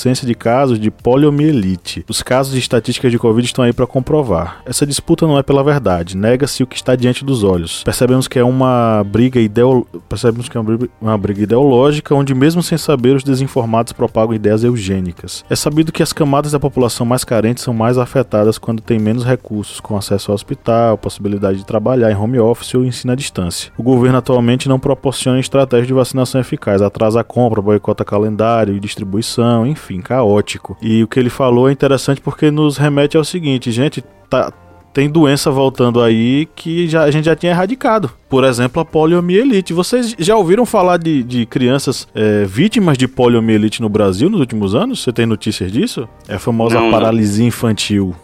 recrudescência 0.00 0.26
de 0.26 0.34
casos 0.34 0.80
de 0.80 0.90
poliomielite. 0.90 2.04
Os 2.08 2.22
casos 2.22 2.52
de 2.52 2.58
estatísticas 2.58 3.12
de 3.12 3.18
Covid 3.18 3.46
estão 3.46 3.64
aí 3.64 3.72
para 3.72 3.86
comprovar. 3.86 4.62
Essa 4.64 4.86
disputa 4.86 5.26
não 5.26 5.38
é 5.38 5.42
pela 5.42 5.62
verdade, 5.62 6.16
nega-se 6.16 6.62
o 6.62 6.66
que 6.66 6.76
está 6.76 6.96
diante 6.96 7.24
dos 7.24 7.44
olhos. 7.44 7.82
Percebemos 7.84 8.26
que 8.26 8.38
é 8.38 8.44
uma 8.44 9.04
briga 9.04 9.38
ideol... 9.38 9.86
percebemos 10.08 10.48
que 10.48 10.56
é 10.56 10.60
uma 11.00 11.18
briga, 11.18 11.42
ideológica 11.42 12.14
onde 12.14 12.34
mesmo 12.34 12.62
sem 12.62 12.78
saber 12.78 13.14
os 13.14 13.24
desinformados 13.24 13.92
propagam 13.92 14.34
ideias 14.34 14.64
eugênicas. 14.64 15.44
É 15.50 15.56
sabido 15.56 15.92
que 15.92 16.02
as 16.02 16.12
camadas 16.12 16.52
da 16.52 16.60
população 16.60 17.04
mais 17.04 17.24
carentes 17.24 17.64
são 17.64 17.74
mais 17.74 17.98
afetadas 17.98 18.58
quando 18.58 18.80
têm 18.80 18.98
menos 18.98 19.24
recursos, 19.24 19.80
com 19.80 19.96
acesso 19.96 20.30
ao 20.30 20.34
hospital, 20.34 20.96
possibilidade 20.96 21.58
de 21.58 21.66
trabalhar 21.66 22.10
em 22.10 22.16
home 22.16 22.38
office 22.38 22.74
ou 22.74 22.84
ensino 22.84 23.12
à 23.12 23.16
distância. 23.16 23.72
O 23.76 23.82
governo 23.82 24.18
atualmente 24.18 24.68
não 24.68 24.78
proporciona 24.78 25.40
estratégia 25.40 25.86
de 25.86 25.92
vacinação 25.92 26.40
eficaz, 26.40 26.82
atrasa 26.82 27.20
a 27.20 27.24
compra, 27.24 27.62
boicota 27.62 28.04
calendário 28.04 28.74
e 28.74 28.80
distribuição, 28.80 29.66
enfim, 29.66 29.89
caótico. 29.98 30.76
E 30.82 31.02
o 31.02 31.08
que 31.08 31.18
ele 31.18 31.30
falou 31.30 31.68
é 31.68 31.72
interessante 31.72 32.20
porque 32.20 32.50
nos 32.50 32.76
remete 32.76 33.16
ao 33.16 33.24
seguinte, 33.24 33.72
gente, 33.72 34.04
tá 34.28 34.52
tem 34.92 35.08
doença 35.08 35.50
voltando 35.50 36.02
aí 36.02 36.46
que 36.54 36.88
já, 36.88 37.04
a 37.04 37.10
gente 37.10 37.24
já 37.24 37.36
tinha 37.36 37.52
erradicado. 37.52 38.10
Por 38.28 38.44
exemplo, 38.44 38.82
a 38.82 38.84
poliomielite. 38.84 39.72
Vocês 39.72 40.14
já 40.18 40.36
ouviram 40.36 40.66
falar 40.66 40.96
de, 40.96 41.22
de 41.22 41.46
crianças 41.46 42.08
é, 42.14 42.44
vítimas 42.44 42.98
de 42.98 43.06
poliomielite 43.06 43.80
no 43.80 43.88
Brasil 43.88 44.28
nos 44.28 44.40
últimos 44.40 44.74
anos? 44.74 45.02
Você 45.02 45.12
tem 45.12 45.26
notícias 45.26 45.70
disso? 45.70 46.08
É 46.28 46.34
a 46.34 46.38
famosa 46.38 46.80
não, 46.80 46.90
paralisia 46.90 47.42
não. 47.42 47.48
infantil. 47.48 48.14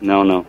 Não, 0.00 0.24
não. 0.24 0.46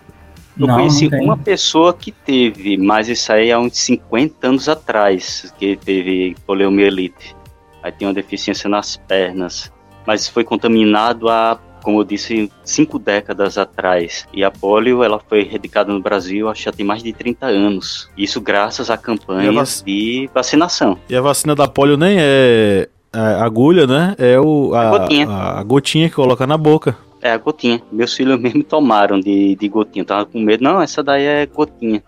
Eu 0.57 0.67
não, 0.67 0.75
conheci 0.75 1.07
uma 1.07 1.35
pessoa 1.35 1.93
que 1.93 2.11
teve, 2.11 2.77
mas 2.77 3.09
isso 3.09 3.31
aí 3.31 3.51
há 3.51 3.59
uns 3.59 3.75
50 3.79 4.47
anos 4.47 4.69
atrás, 4.69 5.51
que 5.57 5.75
teve 5.75 6.35
poliomielite. 6.45 7.35
Aí 7.81 7.91
tem 7.91 8.07
uma 8.07 8.13
deficiência 8.13 8.69
nas 8.69 8.95
pernas. 8.95 9.73
Mas 10.05 10.27
foi 10.27 10.43
contaminado 10.43 11.29
a 11.29 11.59
como 11.83 11.99
eu 11.99 12.03
disse, 12.03 12.49
cinco 12.63 12.97
décadas 12.97 13.57
atrás. 13.57 14.25
E 14.33 14.43
a 14.43 14.49
polio 14.49 15.03
ela 15.03 15.19
foi 15.19 15.41
erradicada 15.41 15.93
no 15.93 16.01
Brasil, 16.01 16.49
acho 16.49 16.59
que 16.59 16.65
já 16.65 16.71
tem 16.71 16.85
mais 16.85 17.03
de 17.03 17.11
30 17.11 17.45
anos. 17.45 18.09
Isso 18.17 18.39
graças 18.39 18.89
a 18.89 18.97
campanhas 18.97 19.53
vac... 19.53 19.85
de 19.85 20.29
vacinação. 20.33 20.97
E 21.09 21.15
a 21.15 21.21
vacina 21.21 21.53
da 21.53 21.67
polio 21.67 21.97
nem 21.97 22.17
é 22.19 22.87
a 23.11 23.43
agulha, 23.43 23.85
né? 23.85 24.15
É 24.17 24.39
o, 24.39 24.73
a, 24.73 24.87
a, 24.87 24.97
gotinha. 24.97 25.27
A, 25.29 25.59
a 25.59 25.63
gotinha 25.63 26.09
que 26.09 26.15
coloca 26.15 26.47
na 26.47 26.57
boca. 26.57 26.97
É, 27.21 27.31
a 27.31 27.37
gotinha. 27.37 27.81
Meus 27.91 28.13
filhos 28.13 28.39
mesmo 28.39 28.63
tomaram 28.63 29.19
de, 29.19 29.55
de 29.55 29.67
gotinha. 29.67 30.03
tava 30.03 30.25
com 30.25 30.39
medo. 30.39 30.63
Não, 30.63 30.81
essa 30.81 31.03
daí 31.03 31.23
é 31.23 31.45
gotinha. 31.45 32.01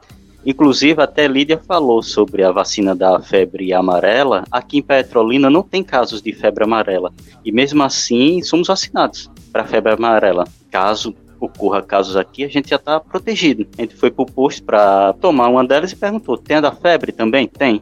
Inclusive, 0.46 1.02
até 1.02 1.28
Lídia 1.28 1.58
falou 1.58 2.04
sobre 2.04 2.44
a 2.44 2.52
vacina 2.52 2.96
da 2.96 3.20
febre 3.20 3.74
amarela. 3.74 4.44
Aqui 4.52 4.78
em 4.78 4.82
Petrolina 4.82 5.50
não 5.50 5.64
tem 5.64 5.84
casos 5.84 6.22
de 6.22 6.32
febre 6.34 6.64
amarela. 6.64 7.12
E 7.44 7.52
mesmo 7.52 7.82
assim, 7.82 8.42
somos 8.44 8.68
vacinados 8.68 9.30
para 9.52 9.66
febre 9.66 9.94
amarela. 9.94 10.46
Caso 10.70 11.16
ocorra 11.40 11.82
casos 11.82 12.16
aqui, 12.16 12.44
a 12.44 12.48
gente 12.48 12.70
já 12.70 12.76
está 12.76 13.00
protegido. 13.00 13.68
A 13.78 13.82
gente 13.82 13.96
foi 13.96 14.12
pro 14.12 14.26
posto 14.26 14.64
para 14.64 15.14
tomar 15.14 15.48
uma 15.48 15.66
delas 15.66 15.92
e 15.92 15.96
perguntou: 15.96 16.38
tem 16.38 16.58
a 16.58 16.62
da 16.62 16.72
febre 16.72 17.12
também? 17.12 17.48
Tem. 17.48 17.82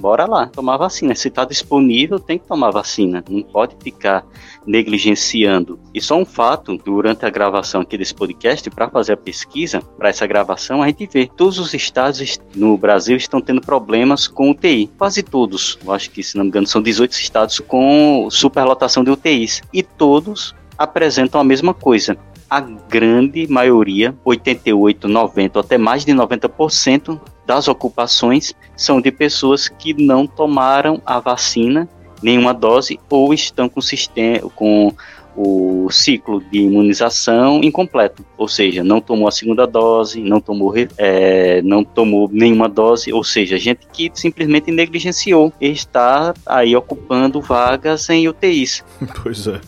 Bora 0.00 0.24
lá, 0.24 0.46
tomar 0.46 0.78
vacina. 0.78 1.14
Se 1.14 1.28
está 1.28 1.44
disponível, 1.44 2.18
tem 2.18 2.38
que 2.38 2.46
tomar 2.46 2.70
vacina. 2.70 3.22
Não 3.28 3.42
pode 3.42 3.76
ficar 3.82 4.24
negligenciando. 4.66 5.78
E 5.92 6.00
só 6.00 6.16
um 6.16 6.24
fato: 6.24 6.76
durante 6.78 7.26
a 7.26 7.30
gravação 7.30 7.82
aqui 7.82 7.98
desse 7.98 8.14
podcast, 8.14 8.70
para 8.70 8.88
fazer 8.88 9.12
a 9.12 9.16
pesquisa, 9.16 9.82
para 9.98 10.08
essa 10.08 10.26
gravação, 10.26 10.82
a 10.82 10.86
gente 10.86 11.06
vê 11.06 11.26
todos 11.26 11.58
os 11.58 11.74
estados 11.74 12.40
no 12.54 12.78
Brasil 12.78 13.16
estão 13.16 13.42
tendo 13.42 13.60
problemas 13.60 14.26
com 14.26 14.50
UTI. 14.50 14.90
Quase 14.96 15.22
todos. 15.22 15.78
Eu 15.84 15.92
acho 15.92 16.10
que, 16.10 16.22
se 16.22 16.36
não 16.36 16.44
me 16.44 16.48
engano, 16.48 16.66
são 16.66 16.80
18 16.80 17.12
estados 17.12 17.60
com 17.60 18.26
superlotação 18.30 19.04
de 19.04 19.10
UTIs. 19.10 19.62
E 19.70 19.82
todos 19.82 20.54
apresentam 20.78 21.38
a 21.38 21.44
mesma 21.44 21.74
coisa. 21.74 22.16
A 22.50 22.60
grande 22.60 23.46
maioria, 23.48 24.12
88, 24.24 25.06
90, 25.06 25.60
até 25.60 25.78
mais 25.78 26.04
de 26.04 26.12
90% 26.12 27.20
das 27.46 27.68
ocupações 27.68 28.52
são 28.76 29.00
de 29.00 29.12
pessoas 29.12 29.68
que 29.68 29.94
não 29.94 30.26
tomaram 30.26 31.00
a 31.06 31.20
vacina, 31.20 31.88
nenhuma 32.20 32.52
dose, 32.52 32.98
ou 33.08 33.32
estão 33.32 33.68
com, 33.68 33.80
sistema, 33.80 34.50
com 34.50 34.92
o 35.36 35.88
ciclo 35.90 36.42
de 36.50 36.58
imunização 36.58 37.62
incompleto, 37.62 38.24
ou 38.36 38.48
seja, 38.48 38.82
não 38.82 39.00
tomou 39.00 39.28
a 39.28 39.30
segunda 39.30 39.66
dose, 39.66 40.20
não 40.20 40.40
tomou, 40.40 40.74
é, 40.98 41.62
não 41.62 41.84
tomou 41.84 42.28
nenhuma 42.30 42.68
dose, 42.68 43.12
ou 43.12 43.22
seja, 43.22 43.56
gente 43.58 43.86
que 43.92 44.10
simplesmente 44.12 44.70
negligenciou 44.70 45.52
está 45.60 46.34
aí 46.44 46.74
ocupando 46.74 47.40
vagas 47.40 48.08
em 48.10 48.28
UTIs. 48.28 48.84
Pois 49.22 49.46
é. 49.46 49.60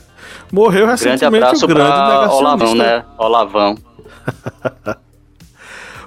Morreu 0.53 0.87
recentemente 0.87 1.41
grande 1.41 1.45
abraço 1.47 1.65
o 1.65 1.69
grande 1.69 1.91
Olavão, 2.35 2.75
né? 2.75 3.05
Olavão. 3.17 3.79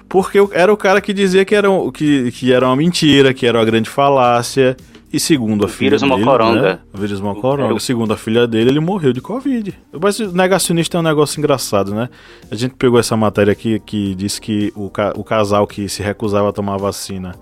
Porque 0.07 0.37
era 0.51 0.71
o 0.71 0.77
cara 0.77 1.01
que 1.01 1.11
dizia 1.11 1.43
que 1.43 1.55
era, 1.55 1.67
que, 1.91 2.31
que 2.31 2.53
era 2.53 2.67
uma 2.67 2.75
mentira, 2.75 3.33
que 3.33 3.45
era 3.45 3.57
uma 3.57 3.65
grande 3.65 3.89
falácia. 3.89 4.77
E 5.11 5.19
segundo 5.19 5.65
a 5.65 5.67
filha 5.67 5.91
vírus 5.91 6.01
dele, 6.01 6.15
Mocoronga. 6.15 6.61
Né? 6.61 6.79
O 6.93 6.97
vírus 6.97 7.19
Mocoronga. 7.21 7.79
Segundo 7.79 8.13
a 8.13 8.17
filha 8.17 8.45
dele, 8.45 8.69
ele 8.69 8.79
morreu 8.79 9.13
de 9.13 9.21
Covid. 9.21 9.73
Mas 9.99 10.19
o 10.19 10.31
negacionista 10.31 10.97
é 10.97 10.99
um 10.99 11.03
negócio 11.03 11.39
engraçado, 11.39 11.95
né? 11.95 12.09
A 12.51 12.55
gente 12.55 12.75
pegou 12.75 12.99
essa 12.99 13.15
matéria 13.17 13.51
aqui 13.51 13.79
que 13.79 14.13
diz 14.13 14.39
que 14.39 14.71
o, 14.75 14.89
ca 14.89 15.13
o 15.15 15.23
casal 15.23 15.65
que 15.65 15.89
se 15.89 16.03
recusava 16.03 16.49
a 16.49 16.51
tomar 16.51 16.75
a 16.75 16.77
vacina 16.77 17.33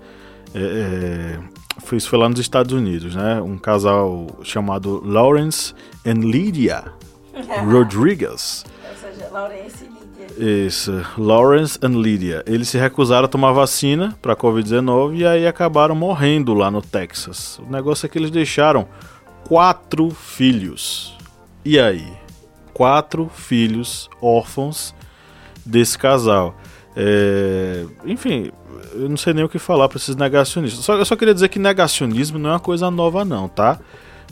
é, 0.54 0.60
é, 0.60 1.38
foi, 1.78 1.98
isso 1.98 2.08
foi 2.08 2.18
lá 2.18 2.28
nos 2.28 2.40
Estados 2.40 2.72
Unidos, 2.72 3.14
né? 3.14 3.40
Um 3.40 3.58
casal 3.58 4.26
chamado 4.42 5.02
Lawrence 5.04 5.74
and 6.06 6.20
Lydia 6.20 6.84
Rodriguez. 7.70 8.64
Ou 8.90 8.96
seja, 8.96 9.28
Lawrence 9.32 9.94
isso, 10.36 11.04
Lawrence 11.16 11.78
and 11.80 12.00
Lydia. 12.00 12.42
Eles 12.46 12.68
se 12.68 12.76
recusaram 12.76 13.26
a 13.26 13.28
tomar 13.28 13.52
vacina 13.52 14.18
para 14.20 14.34
Covid-19 14.34 15.18
e 15.18 15.26
aí 15.26 15.46
acabaram 15.46 15.94
morrendo 15.94 16.54
lá 16.54 16.70
no 16.70 16.82
Texas. 16.82 17.58
O 17.60 17.70
negócio 17.70 18.06
é 18.06 18.08
que 18.08 18.18
eles 18.18 18.32
deixaram 18.32 18.88
quatro 19.46 20.10
filhos. 20.10 21.16
E 21.64 21.78
aí? 21.78 22.12
Quatro 22.72 23.30
filhos 23.32 24.10
órfãos 24.20 24.92
desse 25.64 25.96
casal. 25.96 26.56
É... 26.96 27.84
Enfim, 28.04 28.50
eu 28.94 29.08
não 29.08 29.16
sei 29.16 29.34
nem 29.34 29.44
o 29.44 29.48
que 29.48 29.58
falar 29.58 29.88
para 29.88 29.98
esses 29.98 30.16
negacionistas. 30.16 30.84
Só, 30.84 30.96
eu 30.96 31.04
só 31.04 31.16
queria 31.16 31.34
dizer 31.34 31.48
que 31.48 31.58
negacionismo 31.58 32.38
não 32.38 32.50
é 32.50 32.52
uma 32.54 32.60
coisa 32.60 32.90
nova, 32.90 33.24
não, 33.24 33.48
tá? 33.48 33.78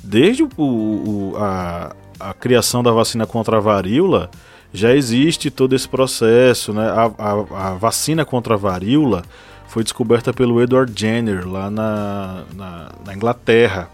Desde 0.02 0.42
o, 0.42 0.48
o, 0.56 1.34
a, 1.36 1.94
a 2.18 2.34
criação 2.34 2.82
da 2.82 2.90
vacina 2.90 3.26
contra 3.26 3.56
a 3.56 3.60
varíola 3.60 4.30
já 4.72 4.94
existe 4.94 5.50
todo 5.50 5.74
esse 5.74 5.88
processo, 5.88 6.72
né? 6.72 6.88
A, 6.88 7.10
a, 7.18 7.68
a, 7.68 7.74
vacina 7.74 8.24
contra 8.24 8.54
a 8.54 8.56
varíola 8.56 9.22
foi 9.66 9.82
descoberta 9.82 10.32
pelo 10.32 10.60
Edward 10.62 10.92
Jenner 10.94 11.46
lá 11.48 11.70
na, 11.70 12.44
na, 12.54 12.88
na, 13.04 13.14
Inglaterra. 13.14 13.88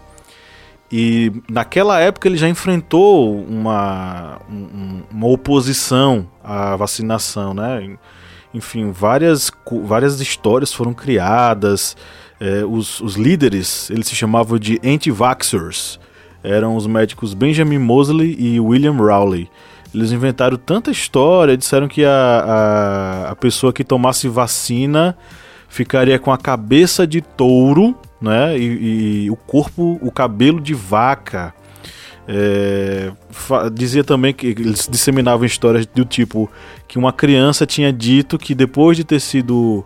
E 0.91 1.31
naquela 1.49 1.99
época 1.99 2.27
ele 2.27 2.37
já 2.37 2.49
enfrentou 2.49 3.39
uma, 3.43 4.39
um, 4.49 5.03
uma 5.11 5.27
oposição 5.27 6.27
à 6.43 6.75
vacinação, 6.75 7.53
né? 7.53 7.97
Enfim, 8.53 8.91
várias, 8.91 9.51
várias 9.83 10.19
histórias 10.19 10.73
foram 10.73 10.93
criadas. 10.93 11.95
É, 12.39 12.63
os, 12.65 12.99
os 13.01 13.15
líderes, 13.15 13.89
eles 13.89 14.07
se 14.07 14.15
chamavam 14.15 14.57
de 14.57 14.79
anti-vaxxers. 14.83 15.99
Eram 16.43 16.75
os 16.75 16.87
médicos 16.87 17.33
Benjamin 17.33 17.77
Mosley 17.77 18.35
e 18.39 18.59
William 18.59 18.93
Rowley. 18.93 19.49
Eles 19.93 20.11
inventaram 20.11 20.57
tanta 20.57 20.91
história, 20.91 21.57
disseram 21.57 21.87
que 21.87 22.05
a, 22.05 22.11
a, 22.11 23.31
a 23.31 23.35
pessoa 23.35 23.73
que 23.73 23.83
tomasse 23.83 24.27
vacina 24.27 25.17
ficaria 25.67 26.17
com 26.17 26.31
a 26.31 26.37
cabeça 26.37 27.05
de 27.05 27.21
touro, 27.21 27.95
né? 28.21 28.57
E, 28.57 29.25
e 29.25 29.31
o 29.31 29.35
corpo, 29.35 29.99
o 30.01 30.11
cabelo 30.11 30.61
de 30.61 30.73
vaca. 30.73 31.53
É, 32.31 33.11
dizia 33.73 34.03
também 34.03 34.31
que 34.31 34.45
eles 34.45 34.87
disseminavam 34.87 35.47
histórias 35.47 35.87
do 35.87 36.05
tipo 36.05 36.47
que 36.87 36.99
uma 36.99 37.11
criança 37.11 37.65
tinha 37.65 37.91
dito 37.91 38.37
que 38.37 38.53
depois 38.53 38.95
de 38.95 39.03
ter 39.03 39.19
sido 39.19 39.83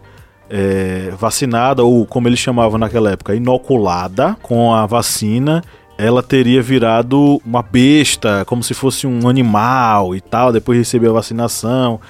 é, 0.49 1.13
vacinada, 1.17 1.83
ou 1.83 2.05
como 2.05 2.27
eles 2.27 2.39
chamavam 2.39 2.77
naquela 2.77 3.11
época, 3.11 3.33
inoculada 3.33 4.35
com 4.41 4.73
a 4.73 4.85
vacina, 4.85 5.63
ela 5.97 6.21
teria 6.21 6.61
virado 6.61 7.41
uma 7.45 7.61
besta, 7.61 8.43
como 8.43 8.61
se 8.61 8.73
fosse 8.73 9.07
um 9.07 9.29
animal 9.29 10.13
e 10.13 10.19
tal, 10.19 10.51
depois 10.51 10.75
de 10.75 10.81
receber 10.81 11.07
a 11.07 11.13
vacinação. 11.13 12.01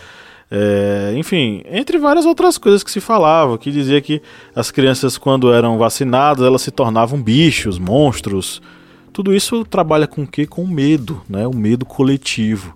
É, 0.50 1.14
enfim, 1.16 1.62
entre 1.70 2.00
várias 2.00 2.26
outras 2.26 2.58
coisas 2.58 2.82
que 2.82 2.90
se 2.90 3.00
falava, 3.00 3.56
que 3.60 3.72
dizia 3.72 4.02
que 4.02 4.20
as 4.56 4.72
crianças, 4.72 5.16
quando 5.16 5.54
eram 5.54 5.78
vacinadas, 5.78 6.44
elas 6.44 6.64
se 6.64 6.72
tornavam 6.72 7.22
bichos, 7.22 7.78
monstros. 7.78 8.60
Tudo 9.14 9.34
isso 9.34 9.64
trabalha 9.64 10.08
com 10.08 10.24
o 10.24 10.28
quê? 10.28 10.46
Com 10.46 10.66
medo, 10.66 11.22
né? 11.30 11.48
o 11.48 11.56
medo 11.56 11.86
coletivo. 11.86 12.76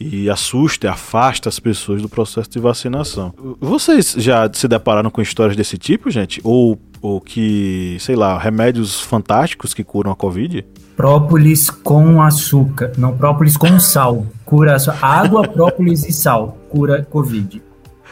E 0.00 0.28
assusta 0.28 0.86
e 0.86 0.90
afasta 0.90 1.48
as 1.48 1.60
pessoas 1.60 2.02
do 2.02 2.08
processo 2.08 2.50
de 2.50 2.58
vacinação. 2.58 3.32
Vocês 3.60 4.14
já 4.18 4.50
se 4.52 4.66
depararam 4.66 5.10
com 5.10 5.22
histórias 5.22 5.56
desse 5.56 5.78
tipo, 5.78 6.10
gente? 6.10 6.40
Ou 6.42 6.78
ou 7.02 7.20
que, 7.20 7.96
sei 7.98 8.14
lá, 8.14 8.38
remédios 8.38 9.00
fantásticos 9.00 9.74
que 9.74 9.82
curam 9.82 10.12
a 10.12 10.16
Covid? 10.16 10.64
Própolis 10.96 11.68
com 11.68 12.22
açúcar. 12.22 12.92
Não, 12.96 13.16
própolis 13.16 13.56
com 13.56 13.80
sal. 13.80 14.24
Cura 14.44 14.76
água, 15.00 15.42
própolis 15.48 16.06
e 16.08 16.12
sal. 16.12 16.56
Cura 16.70 17.04
Covid. 17.10 17.60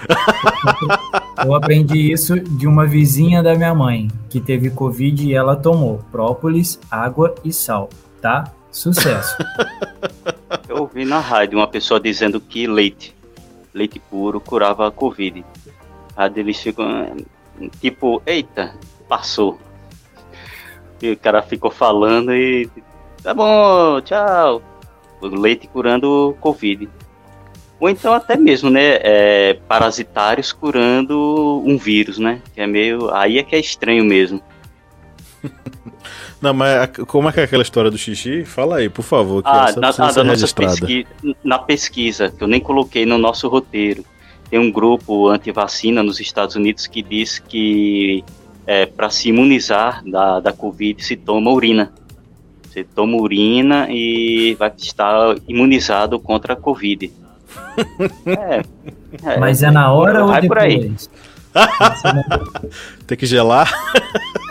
Eu 1.45 1.55
aprendi 1.55 2.13
isso 2.13 2.39
de 2.39 2.67
uma 2.67 2.87
vizinha 2.87 3.43
da 3.43 3.55
minha 3.55 3.75
mãe, 3.75 4.09
que 4.29 4.41
teve 4.41 4.71
Covid 4.71 5.27
e 5.27 5.35
ela 5.35 5.57
tomou 5.57 6.05
própolis, 6.11 6.79
água 6.91 7.35
e 7.45 7.53
sal, 7.53 7.89
tá? 8.21 8.53
Sucesso. 8.71 9.37
Eu 10.69 10.79
ouvi 10.79 11.05
na 11.05 11.19
rádio 11.19 11.59
uma 11.59 11.67
pessoa 11.67 11.99
dizendo 11.99 12.41
que 12.41 12.67
leite, 12.67 13.15
leite 13.75 13.99
puro, 13.99 14.41
curava 14.41 14.87
a 14.87 14.91
Covid. 14.91 15.45
A 16.17 16.27
eles 16.27 16.59
ficam, 16.59 17.17
tipo, 17.81 18.23
eita, 18.27 18.75
passou. 19.09 19.59
E 21.01 21.13
o 21.13 21.17
cara 21.17 21.43
ficou 21.43 21.71
falando 21.71 22.33
e. 22.35 22.69
Tá 23.23 23.33
bom, 23.33 24.01
tchau. 24.03 24.63
O 25.21 25.27
leite 25.27 25.67
curando 25.67 26.37
Covid. 26.41 26.89
Ou 27.81 27.89
então 27.89 28.13
até 28.13 28.37
mesmo, 28.37 28.69
né? 28.69 28.99
É, 29.01 29.55
parasitários 29.67 30.53
curando 30.53 31.63
um 31.65 31.79
vírus, 31.79 32.19
né? 32.19 32.41
Que 32.55 32.61
é 32.61 32.67
meio. 32.67 33.13
Aí 33.15 33.39
é 33.39 33.43
que 33.43 33.57
é 33.57 33.59
estranho 33.59 34.05
mesmo. 34.05 34.43
Não, 36.41 36.55
mas 36.55 36.91
como 37.07 37.29
é 37.29 37.33
que 37.33 37.41
é 37.41 37.45
aquela 37.45 37.63
história 37.63 37.91
do 37.91 37.99
xixi? 37.99 38.45
Fala 38.45 38.77
aí, 38.77 38.89
por 38.89 39.03
favor. 39.03 39.43
Ah, 39.45 39.73
na, 39.77 39.89
ah, 39.89 40.13
da 40.13 40.25
nossa 40.25 40.55
pesqui 40.55 41.07
na 41.45 41.59
pesquisa, 41.59 42.31
que 42.31 42.43
eu 42.43 42.49
nem 42.49 42.61
coloquei 42.61 43.05
no 43.05 43.19
nosso 43.19 43.47
roteiro 43.49 44.05
tem 44.51 44.59
um 44.59 44.71
grupo 44.71 45.29
anti-vacina 45.29 46.03
nos 46.03 46.19
Estados 46.19 46.57
Unidos 46.57 46.89
que 46.89 47.03
diz 47.03 47.39
que 47.39 48.25
é, 48.67 48.85
para 48.85 49.09
se 49.09 49.29
imunizar 49.29 50.03
da, 50.05 50.41
da 50.41 50.53
Covid 50.53 51.03
se 51.03 51.17
toma 51.17 51.53
urina. 51.53 51.93
Você 52.65 52.83
toma 52.83 53.17
urina 53.17 53.87
e 53.89 54.55
vai 54.59 54.73
estar 54.77 55.37
imunizado 55.49 56.19
contra 56.19 56.55
a 56.55 56.57
Covid. 56.57 57.13
É, 58.27 58.63
é, 59.25 59.39
Mas 59.39 59.63
é 59.63 59.71
na 59.71 59.93
hora 59.93 60.25
ou 60.25 60.41
depois? 60.41 61.11
Tem 63.07 63.19
que 63.19 63.27
gelar? 63.27 63.71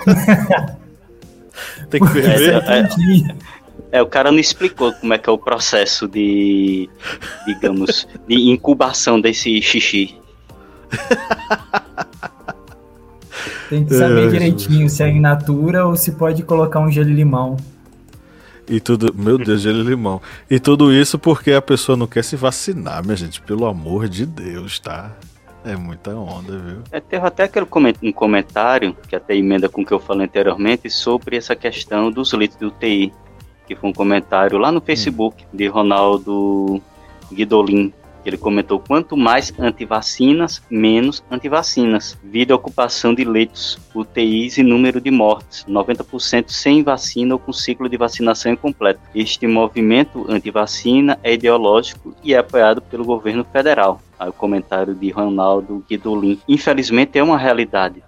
Tem 1.90 2.00
que 2.02 2.08
ferver? 2.08 2.64
É, 2.68 2.80
é, 2.80 2.90
é, 3.92 4.02
o 4.02 4.08
cara 4.08 4.32
não 4.32 4.40
explicou 4.40 4.94
como 4.94 5.14
é 5.14 5.18
que 5.18 5.30
é 5.30 5.34
o 5.34 5.38
processo 5.38 6.08
de, 6.08 6.90
digamos, 7.46 8.08
de 8.28 8.36
incubação 8.50 9.20
desse 9.20 9.62
xixi. 9.62 10.16
Tem 13.70 13.86
que 13.86 13.94
saber 13.94 14.28
é, 14.28 14.30
direitinho 14.30 14.90
se 14.90 15.04
é 15.04 15.10
in 15.10 15.20
natura 15.20 15.86
ou 15.86 15.96
se 15.96 16.12
pode 16.14 16.44
colocar 16.44 16.80
um 16.80 16.92
gelo 16.92 17.10
e 17.10 17.14
limão. 17.14 17.58
E 18.70 18.80
tudo, 18.80 19.14
meu 19.14 19.38
Deus, 19.38 19.62
gelo 19.62 19.80
e 19.80 19.84
limão. 19.84 20.22
E 20.50 20.60
tudo 20.60 20.94
isso 20.94 21.18
porque 21.18 21.52
a 21.52 21.62
pessoa 21.62 21.98
não 21.98 22.08
quer 22.08 22.24
se 22.24 22.36
vacinar, 22.36 23.04
minha 23.04 23.18
gente, 23.18 23.42
pelo 23.42 23.66
amor 23.66 24.08
de 24.08 24.26
Deus, 24.26 24.80
tá? 24.80 25.12
É 25.66 25.76
muita 25.76 26.16
onda, 26.16 26.58
viu? 26.58 26.78
É, 26.92 27.00
teve 27.00 27.26
até 27.26 27.44
aquele 27.44 27.66
um 28.04 28.12
comentário, 28.14 28.96
que 29.08 29.16
até 29.16 29.36
emenda 29.36 29.68
com 29.68 29.82
o 29.82 29.86
que 29.86 29.92
eu 29.92 30.00
falei 30.00 30.26
anteriormente, 30.26 30.90
sobre 30.90 31.36
essa 31.36 31.56
questão 31.56 32.12
dos 32.12 32.32
litros 32.34 32.60
de 32.60 32.66
UTI 32.66 33.14
que 33.70 33.76
foi 33.76 33.92
um 33.92 33.94
comentário 33.94 34.58
lá 34.58 34.72
no 34.72 34.82
Facebook 34.82 35.46
de 35.54 35.68
Ronaldo 35.68 36.82
Guidolin. 37.32 37.94
Ele 38.30 38.38
comentou: 38.38 38.80
quanto 38.80 39.18
mais 39.18 39.52
antivacinas, 39.60 40.62
menos 40.70 41.24
antivacinas. 41.32 42.18
Vida 42.24 42.56
ocupação 42.56 43.14
de 43.14 43.24
leitos, 43.24 43.80
UTIs 43.94 44.60
e 44.60 44.64
número 44.64 45.02
de 45.02 45.10
mortes. 45.10 45.66
90% 45.68 46.50
sem 46.50 46.84
vacina 46.84 47.34
ou 47.34 47.40
com 47.40 47.52
ciclo 47.52 47.90
de 47.90 47.98
vacinação 47.98 48.52
incompleto. 48.52 49.02
Este 49.16 49.48
movimento 49.48 50.28
antivacina 50.30 51.20
é 51.24 51.34
ideológico 51.34 52.14
e 52.24 52.36
é 52.36 52.38
apoiado 52.38 52.82
pelo 52.84 53.04
governo 53.04 53.44
federal. 53.44 54.00
Aí 54.20 54.30
o 54.30 54.34
comentário 54.34 54.94
de 54.94 55.10
Ronaldo 55.10 55.84
Guidolin. 55.90 56.40
Infelizmente 56.48 57.18
é 57.18 57.24
uma 57.24 57.38
realidade. 57.38 58.04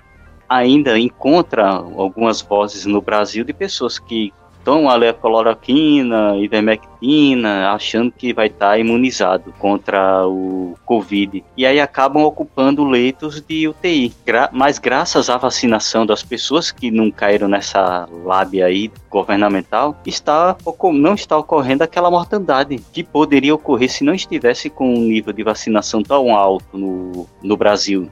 Ainda 0.48 1.00
encontra 1.00 1.68
algumas 1.68 2.42
vozes 2.42 2.86
no 2.86 3.02
Brasil 3.02 3.44
de 3.44 3.54
pessoas 3.54 3.98
que 3.98 4.32
tomam 4.64 4.90
ali 4.90 5.08
a 5.08 5.14
cloroquina, 5.14 6.36
ivermectina, 6.38 7.72
achando 7.72 8.12
que 8.12 8.34
vai 8.34 8.48
estar 8.48 8.72
tá 8.72 8.78
imunizado 8.78 9.54
contra 9.60 10.28
o 10.28 10.76
Covid. 10.86 11.44
E 11.58 11.66
aí 11.66 11.80
acabam 11.80 12.24
ocupando 12.24 12.84
leitos 12.84 13.42
de 13.42 13.68
UTI. 13.68 14.14
Gra 14.26 14.50
mas 14.52 14.80
graças 14.80 15.30
à 15.30 15.38
vacinação 15.38 16.06
das 16.06 16.24
pessoas 16.24 16.72
que 16.72 16.92
não 16.92 17.12
caíram 17.12 17.48
nessa 17.48 18.08
lábia 18.24 18.66
aí 18.66 18.92
governamental, 19.10 19.96
está, 20.06 20.56
não 20.94 21.14
está 21.14 21.38
ocorrendo 21.38 21.84
aquela 21.84 22.10
mortandade 22.10 22.78
que 22.92 23.04
poderia 23.04 23.54
ocorrer 23.54 23.92
se 23.92 24.04
não 24.04 24.14
estivesse 24.14 24.70
com 24.70 24.94
um 24.94 25.04
nível 25.04 25.34
de 25.34 25.44
vacinação 25.44 26.02
tão 26.02 26.36
alto 26.36 26.78
no, 26.78 27.28
no 27.42 27.58
Brasil. 27.58 28.10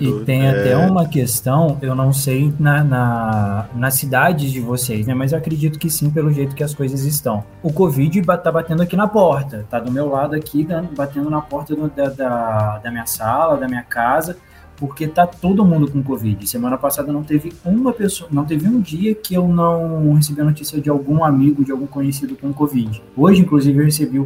E 0.00 0.24
tem 0.24 0.48
até 0.48 0.72
é... 0.72 0.76
uma 0.76 1.06
questão, 1.06 1.78
eu 1.82 1.94
não 1.94 2.12
sei 2.12 2.52
na, 2.58 2.82
na, 2.82 3.66
nas 3.74 3.94
cidades 3.94 4.50
de 4.50 4.60
vocês, 4.60 5.06
né? 5.06 5.14
Mas 5.14 5.32
eu 5.32 5.38
acredito 5.38 5.78
que 5.78 5.90
sim, 5.90 6.10
pelo 6.10 6.32
jeito 6.32 6.54
que 6.54 6.64
as 6.64 6.74
coisas 6.74 7.04
estão. 7.04 7.44
O 7.62 7.72
Covid 7.72 8.22
tá 8.22 8.50
batendo 8.50 8.82
aqui 8.82 8.96
na 8.96 9.08
porta, 9.08 9.66
tá 9.68 9.78
do 9.78 9.90
meu 9.90 10.08
lado 10.08 10.34
aqui, 10.34 10.66
batendo 10.96 11.30
na 11.30 11.40
porta 11.40 11.74
do, 11.74 11.88
da, 11.88 12.08
da, 12.08 12.78
da 12.78 12.90
minha 12.90 13.06
sala, 13.06 13.56
da 13.56 13.68
minha 13.68 13.82
casa, 13.82 14.36
porque 14.76 15.06
tá 15.06 15.26
todo 15.26 15.64
mundo 15.64 15.90
com 15.90 16.02
Covid. 16.02 16.48
Semana 16.48 16.76
passada 16.76 17.12
não 17.12 17.22
teve 17.22 17.52
uma 17.64 17.92
pessoa, 17.92 18.28
não 18.32 18.44
teve 18.44 18.68
um 18.68 18.80
dia 18.80 19.14
que 19.14 19.34
eu 19.34 19.46
não 19.46 20.14
recebi 20.14 20.40
a 20.40 20.44
notícia 20.44 20.80
de 20.80 20.90
algum 20.90 21.24
amigo, 21.24 21.64
de 21.64 21.72
algum 21.72 21.86
conhecido 21.86 22.36
com 22.36 22.52
Covid. 22.52 23.02
Hoje, 23.16 23.42
inclusive, 23.42 23.78
eu 23.78 23.84
recebi 23.84 24.18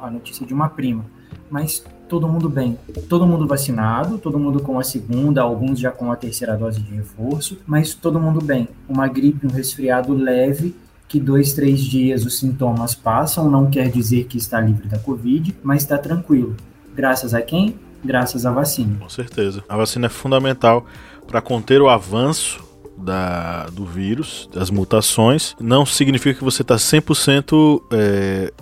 a 0.00 0.10
notícia 0.10 0.46
de 0.46 0.54
uma 0.54 0.68
prima. 0.68 1.04
Mas 1.50 1.84
todo 2.08 2.28
mundo 2.28 2.48
bem. 2.48 2.78
Todo 3.08 3.26
mundo 3.26 3.46
vacinado, 3.46 4.18
todo 4.18 4.38
mundo 4.38 4.60
com 4.60 4.78
a 4.78 4.82
segunda, 4.82 5.40
alguns 5.40 5.80
já 5.80 5.90
com 5.90 6.12
a 6.12 6.16
terceira 6.16 6.56
dose 6.56 6.80
de 6.80 6.94
reforço, 6.94 7.58
mas 7.66 7.94
todo 7.94 8.20
mundo 8.20 8.40
bem. 8.40 8.68
Uma 8.88 9.08
gripe, 9.08 9.46
um 9.46 9.50
resfriado 9.50 10.12
leve, 10.12 10.74
que 11.08 11.18
dois, 11.18 11.52
três 11.52 11.80
dias 11.80 12.24
os 12.24 12.38
sintomas 12.38 12.94
passam, 12.94 13.50
não 13.50 13.70
quer 13.70 13.90
dizer 13.90 14.24
que 14.24 14.38
está 14.38 14.60
livre 14.60 14.88
da 14.88 14.98
Covid, 14.98 15.54
mas 15.62 15.82
está 15.82 15.98
tranquilo. 15.98 16.56
Graças 16.94 17.34
a 17.34 17.40
quem? 17.40 17.76
Graças 18.04 18.44
à 18.44 18.50
vacina. 18.50 18.98
Com 18.98 19.08
certeza. 19.08 19.62
A 19.68 19.76
vacina 19.76 20.06
é 20.06 20.10
fundamental 20.10 20.86
para 21.26 21.40
conter 21.40 21.80
o 21.80 21.88
avanço 21.88 22.71
da, 22.96 23.66
do 23.66 23.84
vírus, 23.84 24.48
das 24.52 24.70
mutações, 24.70 25.54
não 25.60 25.84
significa 25.84 26.38
que 26.38 26.44
você 26.44 26.62
está 26.62 26.76
100% 26.76 27.82
é, 27.90 28.52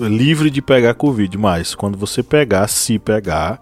livre 0.00 0.50
de 0.50 0.60
pegar 0.60 0.94
Covid, 0.94 1.36
mas 1.38 1.74
quando 1.74 1.96
você 1.96 2.22
pegar, 2.22 2.68
se 2.68 2.98
pegar, 2.98 3.60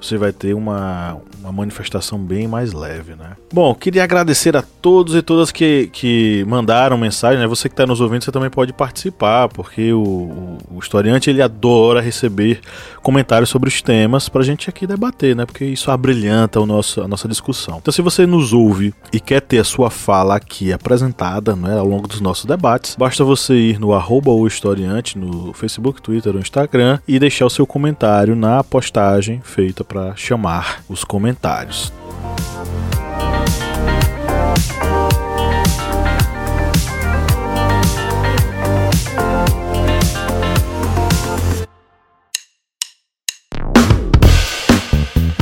você 0.00 0.16
vai 0.16 0.32
ter 0.32 0.54
uma, 0.54 1.18
uma 1.40 1.52
manifestação 1.52 2.18
bem 2.18 2.46
mais 2.46 2.72
leve, 2.72 3.14
né? 3.14 3.36
Bom, 3.52 3.74
queria 3.74 4.04
agradecer 4.04 4.56
a 4.56 4.62
todos 4.62 5.14
e 5.14 5.22
todas 5.22 5.50
que, 5.50 5.88
que 5.92 6.44
mandaram 6.46 6.98
mensagem, 6.98 7.38
né? 7.38 7.46
Você 7.46 7.68
que 7.68 7.72
está 7.72 7.86
nos 7.86 8.00
ouvindo, 8.00 8.22
você 8.24 8.32
também 8.32 8.50
pode 8.50 8.72
participar, 8.72 9.48
porque 9.48 9.92
o, 9.92 10.58
o, 10.70 10.78
historiante 10.80 11.30
ele 11.30 11.40
adora 11.40 12.00
receber 12.00 12.60
comentários 13.02 13.48
sobre 13.48 13.68
os 13.68 13.80
temas 13.80 14.28
para 14.28 14.42
a 14.42 14.44
gente 14.44 14.68
aqui 14.68 14.86
debater, 14.86 15.34
né? 15.34 15.46
Porque 15.46 15.64
isso 15.64 15.90
abrilhanta 15.90 16.60
o 16.60 16.66
nosso, 16.66 17.00
a 17.00 17.08
nossa 17.08 17.28
discussão. 17.28 17.78
Então, 17.78 17.92
se 17.92 18.02
você 18.02 18.26
nos 18.26 18.52
ouve 18.52 18.92
e 19.12 19.20
quer 19.20 19.40
ter 19.40 19.58
a 19.58 19.64
sua 19.64 19.90
fala 19.90 20.36
aqui 20.36 20.72
apresentada, 20.72 21.54
né, 21.56 21.78
ao 21.78 21.86
longo 21.86 22.08
dos 22.08 22.20
nossos 22.20 22.44
debates, 22.44 22.96
basta 22.96 23.24
você 23.24 23.54
ir 23.54 23.78
no 23.78 23.92
arroba 23.92 24.30
o 24.30 24.46
historiante 24.46 25.18
no 25.18 25.52
Facebook, 25.52 26.02
Twitter 26.02 26.34
ou 26.34 26.40
Instagram 26.40 26.98
e 27.06 27.18
deixar 27.18 27.46
o 27.46 27.50
seu 27.50 27.66
comentário 27.66 28.34
na 28.34 28.62
postagem 28.62 29.40
feita 29.42 29.84
para 29.84 29.95
chamar 30.16 30.82
os 30.88 31.04
comentários. 31.04 31.92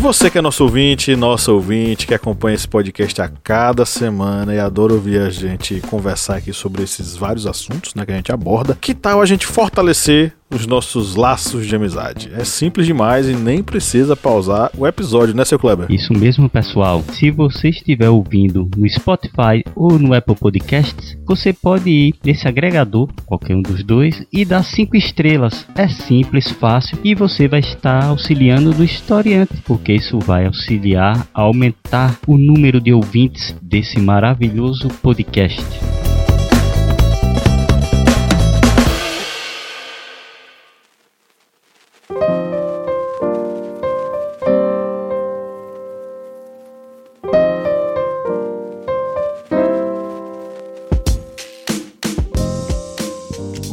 Você 0.04 0.30
que 0.30 0.36
é 0.36 0.42
nosso 0.42 0.62
ouvinte, 0.64 1.16
nossa 1.16 1.50
ouvinte, 1.50 2.06
que 2.06 2.12
acompanha 2.12 2.54
esse 2.54 2.68
podcast 2.68 3.22
a 3.22 3.28
cada 3.42 3.86
semana 3.86 4.54
e 4.54 4.60
adora 4.60 4.92
ouvir 4.92 5.18
a 5.18 5.30
gente 5.30 5.80
conversar 5.80 6.36
aqui 6.36 6.52
sobre 6.52 6.82
esses 6.82 7.16
vários 7.16 7.46
assuntos 7.46 7.94
né, 7.94 8.04
que 8.04 8.12
a 8.12 8.16
gente 8.16 8.30
aborda, 8.30 8.76
que 8.78 8.94
tal 8.94 9.22
a 9.22 9.24
gente 9.24 9.46
fortalecer 9.46 10.34
os 10.54 10.66
nossos 10.66 11.16
laços 11.16 11.66
de 11.66 11.74
amizade. 11.74 12.30
É 12.32 12.44
simples 12.44 12.86
demais 12.86 13.28
e 13.28 13.34
nem 13.34 13.62
precisa 13.62 14.14
pausar 14.14 14.70
o 14.76 14.86
episódio, 14.86 15.34
né, 15.34 15.44
seu 15.44 15.58
Kleber? 15.58 15.90
Isso 15.90 16.12
mesmo, 16.12 16.48
pessoal. 16.48 17.02
Se 17.12 17.30
você 17.30 17.68
estiver 17.68 18.08
ouvindo 18.08 18.68
no 18.76 18.88
Spotify 18.88 19.64
ou 19.74 19.98
no 19.98 20.14
Apple 20.14 20.36
Podcasts, 20.36 21.16
você 21.26 21.52
pode 21.52 21.90
ir 21.90 22.14
nesse 22.24 22.46
agregador, 22.46 23.08
qualquer 23.26 23.56
um 23.56 23.62
dos 23.62 23.82
dois, 23.82 24.24
e 24.32 24.44
dar 24.44 24.62
cinco 24.62 24.96
estrelas. 24.96 25.66
É 25.74 25.88
simples, 25.88 26.50
fácil 26.50 26.98
e 27.02 27.14
você 27.14 27.48
vai 27.48 27.60
estar 27.60 28.04
auxiliando 28.04 28.72
do 28.72 28.84
historiante, 28.84 29.54
porque 29.64 29.92
isso 29.92 30.18
vai 30.18 30.46
auxiliar 30.46 31.26
a 31.34 31.42
aumentar 31.42 32.18
o 32.26 32.36
número 32.36 32.80
de 32.80 32.92
ouvintes 32.92 33.54
desse 33.60 33.98
maravilhoso 33.98 34.88
podcast. 35.02 35.64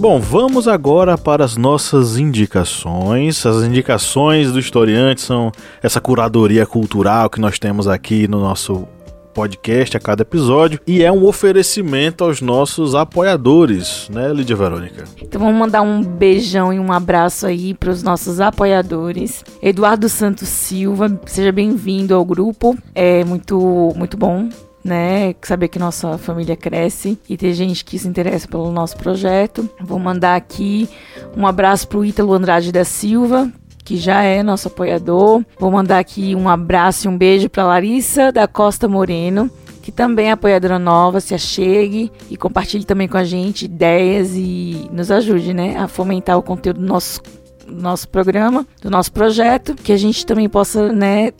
Bom, 0.01 0.19
vamos 0.19 0.67
agora 0.67 1.15
para 1.15 1.45
as 1.45 1.55
nossas 1.55 2.17
indicações. 2.17 3.45
As 3.45 3.63
indicações 3.63 4.51
do 4.51 4.57
historiante 4.57 5.21
são 5.21 5.51
essa 5.79 6.01
curadoria 6.01 6.65
cultural 6.65 7.29
que 7.29 7.39
nós 7.39 7.59
temos 7.59 7.87
aqui 7.87 8.27
no 8.27 8.39
nosso 8.39 8.87
podcast 9.31 9.95
a 9.95 9.99
cada 9.99 10.23
episódio 10.23 10.79
e 10.87 11.03
é 11.03 11.11
um 11.11 11.23
oferecimento 11.23 12.23
aos 12.23 12.41
nossos 12.41 12.95
apoiadores, 12.95 14.09
né, 14.11 14.33
Lídia 14.33 14.55
Verônica? 14.55 15.03
Então 15.21 15.39
vamos 15.39 15.55
mandar 15.55 15.83
um 15.83 16.01
beijão 16.01 16.73
e 16.73 16.79
um 16.79 16.91
abraço 16.91 17.45
aí 17.45 17.75
para 17.75 17.91
os 17.91 18.01
nossos 18.01 18.39
apoiadores. 18.39 19.45
Eduardo 19.61 20.09
Santos 20.09 20.49
Silva, 20.49 21.15
seja 21.27 21.51
bem-vindo 21.51 22.15
ao 22.15 22.25
grupo. 22.25 22.75
É 22.95 23.23
muito 23.23 23.93
muito 23.95 24.17
bom 24.17 24.49
né? 24.83 25.33
Saber 25.41 25.67
que 25.67 25.79
nossa 25.79 26.17
família 26.17 26.55
cresce 26.55 27.17
e 27.29 27.37
ter 27.37 27.53
gente 27.53 27.85
que 27.85 27.97
se 27.97 28.07
interessa 28.07 28.47
pelo 28.47 28.71
nosso 28.71 28.97
projeto. 28.97 29.69
Vou 29.79 29.99
mandar 29.99 30.35
aqui 30.35 30.89
um 31.35 31.45
abraço 31.45 31.87
pro 31.87 32.05
Ítalo 32.05 32.33
Andrade 32.33 32.71
da 32.71 32.83
Silva, 32.83 33.51
que 33.83 33.97
já 33.97 34.23
é 34.23 34.43
nosso 34.43 34.67
apoiador. 34.67 35.43
Vou 35.59 35.71
mandar 35.71 35.99
aqui 35.99 36.35
um 36.35 36.49
abraço 36.49 37.07
e 37.07 37.09
um 37.09 37.17
beijo 37.17 37.49
para 37.49 37.65
Larissa 37.65 38.31
da 38.31 38.47
Costa 38.47 38.87
Moreno, 38.87 39.49
que 39.81 39.91
também 39.91 40.29
é 40.29 40.31
apoiadora 40.31 40.77
nova, 40.77 41.19
se 41.19 41.33
achegue 41.33 42.11
e 42.29 42.37
compartilhe 42.37 42.85
também 42.85 43.07
com 43.07 43.17
a 43.17 43.23
gente 43.23 43.65
ideias 43.65 44.31
e 44.35 44.87
nos 44.91 45.11
ajude, 45.11 45.53
né, 45.53 45.75
a 45.77 45.87
fomentar 45.87 46.37
o 46.37 46.43
conteúdo 46.43 46.79
do 46.79 46.85
nosso 46.85 47.21
nosso 47.67 48.09
programa, 48.09 48.67
do 48.81 48.89
nosso 48.89 49.13
projeto, 49.13 49.75
que 49.75 49.93
a 49.93 49.97
gente 49.97 50.25
também 50.25 50.49
possa, 50.49 50.91
né, 50.91 51.31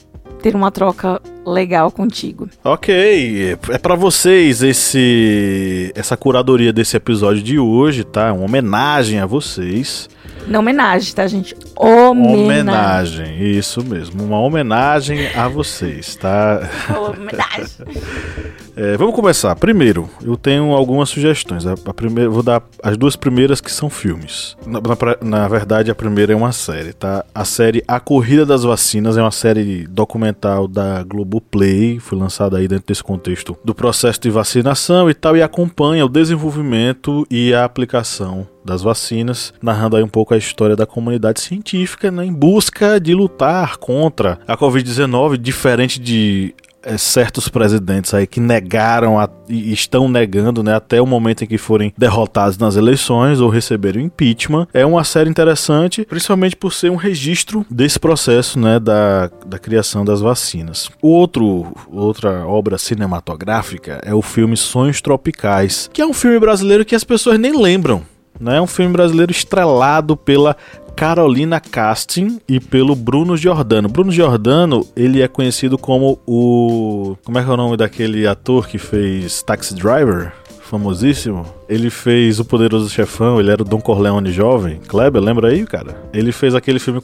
ter 0.42 0.56
uma 0.56 0.72
troca 0.72 1.22
legal 1.46 1.92
contigo. 1.92 2.50
Ok, 2.64 3.58
é 3.70 3.78
para 3.78 3.96
vocês 3.96 4.62
esse 4.62 5.92
essa 5.96 6.18
curadoria 6.18 6.74
desse 6.74 6.98
episódio 6.98 7.42
de 7.42 7.60
hoje, 7.60 8.04
tá? 8.04 8.34
Uma 8.34 8.46
homenagem 8.46 9.20
a 9.20 9.26
vocês. 9.26 10.10
Não 10.48 10.60
homenagem, 10.60 11.14
tá, 11.14 11.28
gente? 11.28 11.56
Homenagem. 11.76 12.44
Homenagem, 12.44 13.52
isso 13.58 13.84
mesmo. 13.84 14.24
Uma 14.24 14.40
homenagem 14.40 15.28
a 15.36 15.48
vocês, 15.48 16.16
tá? 16.16 16.70
Homenagem. 16.90 17.88
é, 18.76 18.98
vamos 18.98 19.16
começar. 19.16 19.56
Primeiro, 19.56 20.10
eu 20.22 20.36
tenho 20.36 20.72
algumas 20.74 21.10
sugestões. 21.10 21.66
A, 21.66 21.74
a 21.74 21.94
primeira, 21.94 22.30
vou 22.30 22.44
dar 22.44 22.62
as 22.84 22.98
duas 22.98 23.16
primeiras 23.16 23.62
que 23.62 23.72
são 23.72 23.90
filmes. 23.90 24.56
Na, 24.66 24.80
na, 24.80 25.40
na, 25.40 25.48
verdade, 25.48 25.92
a 25.92 25.96
primeira 25.96 26.34
é 26.34 26.36
uma 26.36 26.52
série, 26.52 26.94
tá? 26.94 27.26
A 27.34 27.46
série 27.46 27.84
A 27.88 28.00
Corrida 28.00 28.46
das 28.46 28.64
Vacinas 28.64 29.18
é 29.18 29.22
uma 29.22 29.32
série 29.32 29.88
documental 29.88 30.68
da 30.68 31.04
Globoplay. 31.04 32.00
Foi 32.00 32.18
lançada 32.18 32.58
aí 32.58 32.68
dentro 32.68 32.86
desse 32.88 33.04
contexto 33.04 33.58
do 33.64 33.74
processo 33.74 34.20
de 34.20 34.30
vacinação 34.30 35.10
e 35.10 35.14
tal, 35.14 35.36
e 35.38 35.42
acompanha 35.42 36.06
o 36.06 36.10
desenvolvimento 36.10 37.26
e 37.30 37.54
a 37.54 37.64
aplicação 37.64 38.48
das 38.64 38.82
vacinas, 38.82 39.54
narrando 39.62 39.96
aí 39.96 40.04
um 40.04 40.08
pouco 40.08 40.34
a 40.34 40.38
história 40.38 40.76
da 40.76 40.86
comunidade 40.86 41.42
científica 41.42 42.12
né, 42.12 42.26
em 42.26 42.34
busca 42.34 43.00
de 43.00 43.14
lutar 43.14 43.78
contra 43.78 44.40
a 44.48 44.58
Covid-19, 44.58 45.38
diferente 45.38 46.00
de 46.00 46.54
é, 46.84 46.98
certos 46.98 47.48
presidentes 47.48 48.14
aí 48.14 48.26
que 48.26 48.40
negaram 48.40 49.20
a, 49.20 49.30
e 49.48 49.72
estão 49.72 50.10
negando, 50.10 50.64
né, 50.64 50.76
até 50.76 51.02
o 51.02 51.06
momento 51.06 51.44
em 51.44 51.48
que 51.48 51.58
forem 51.58 51.94
derrotados 51.98 52.58
nas 52.58 52.76
eleições 52.76 53.40
ou 53.40 53.50
receberam 53.50 54.02
impeachment. 54.02 54.68
É 54.74 54.86
uma 54.86 55.04
série 55.04 55.30
interessante, 55.30 56.06
principalmente 56.06 56.56
por 56.56 56.74
ser 56.74 56.90
um 56.90 56.96
registro 56.96 57.66
desse 57.70 58.00
processo, 58.00 58.60
né, 58.60 58.80
da, 58.80 59.30
da 59.46 59.60
criação 59.60 60.04
das 60.04 60.22
vacinas. 60.22 60.90
Outro, 61.02 61.74
outra 61.92 62.48
obra 62.48 62.78
cinematográfica 62.78 64.02
é 64.04 64.14
o 64.14 64.22
filme 64.22 64.58
Sonhos 64.58 65.02
Tropicais, 65.02 65.90
que 65.94 66.02
é 66.02 66.06
um 66.06 66.14
filme 66.14 66.40
brasileiro 66.40 66.86
que 66.86 66.96
as 66.96 67.04
pessoas 67.04 67.40
nem 67.40 67.56
lembram. 67.56 68.04
Né? 68.42 68.58
É 68.58 68.62
um 68.62 68.68
filme 68.68 68.92
brasileiro 68.92 69.32
estrelado 69.32 70.18
pela 70.18 70.58
Carolina 70.96 71.60
Casting 71.60 72.42
e 72.48 72.60
pelo 72.60 72.96
Bruno 72.96 73.38
Giordano. 73.38 73.88
Bruno 73.88 74.12
Giordano, 74.12 74.86
ele 74.96 75.22
é 75.22 75.28
conhecido 75.28 75.78
como 75.78 76.20
o... 76.28 77.16
Como 77.24 77.38
é 77.38 77.44
que 77.44 77.50
é 77.50 77.54
o 77.54 77.58
nome 77.58 77.78
daquele 77.78 78.28
ator 78.28 78.68
que 78.68 78.78
fez 78.78 79.42
Taxi 79.44 79.76
Driver? 79.76 80.34
famosíssimo. 80.72 81.46
Ele 81.68 81.90
fez 81.90 82.40
O 82.40 82.46
Poderoso 82.46 82.90
Chefão, 82.90 83.42
ele 83.42 83.52
era 83.52 83.62
o 83.62 83.66
Don 83.66 83.82
Corleone 83.82 84.32
jovem. 84.32 84.80
Kleber, 84.88 85.22
lembra 85.22 85.50
aí, 85.50 85.66
cara? 85.66 85.98
Ele 86.14 86.32
fez 86.32 86.56
aquele 86.56 86.80
filme 86.80 87.02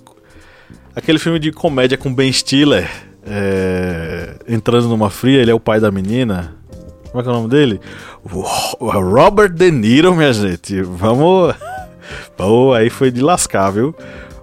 aquele 0.96 1.20
filme 1.20 1.38
de 1.38 1.52
comédia 1.52 1.98
com 1.98 2.14
Ben 2.14 2.32
Stiller, 2.32 2.90
é... 3.26 4.36
entrando 4.48 4.88
numa 4.88 5.10
fria, 5.10 5.42
ele 5.42 5.52
é 5.52 5.54
o 5.54 5.60
pai 5.60 5.82
da 5.82 5.92
menina. 5.92 6.56
Como 7.18 7.22
é 7.22 7.24
que 7.24 7.30
é 7.30 7.32
o 7.32 7.36
nome 7.36 7.50
dele? 7.50 7.82
Robert 8.80 9.50
De 9.50 9.72
Niro, 9.72 10.14
minha 10.16 10.32
gente. 10.32 10.84
Vamos 10.84 11.56
Pô, 12.38 12.74
aí 12.74 12.92
foi 12.92 13.10
de 13.10 13.22
lascar, 13.22 13.72
viu? 13.72 13.96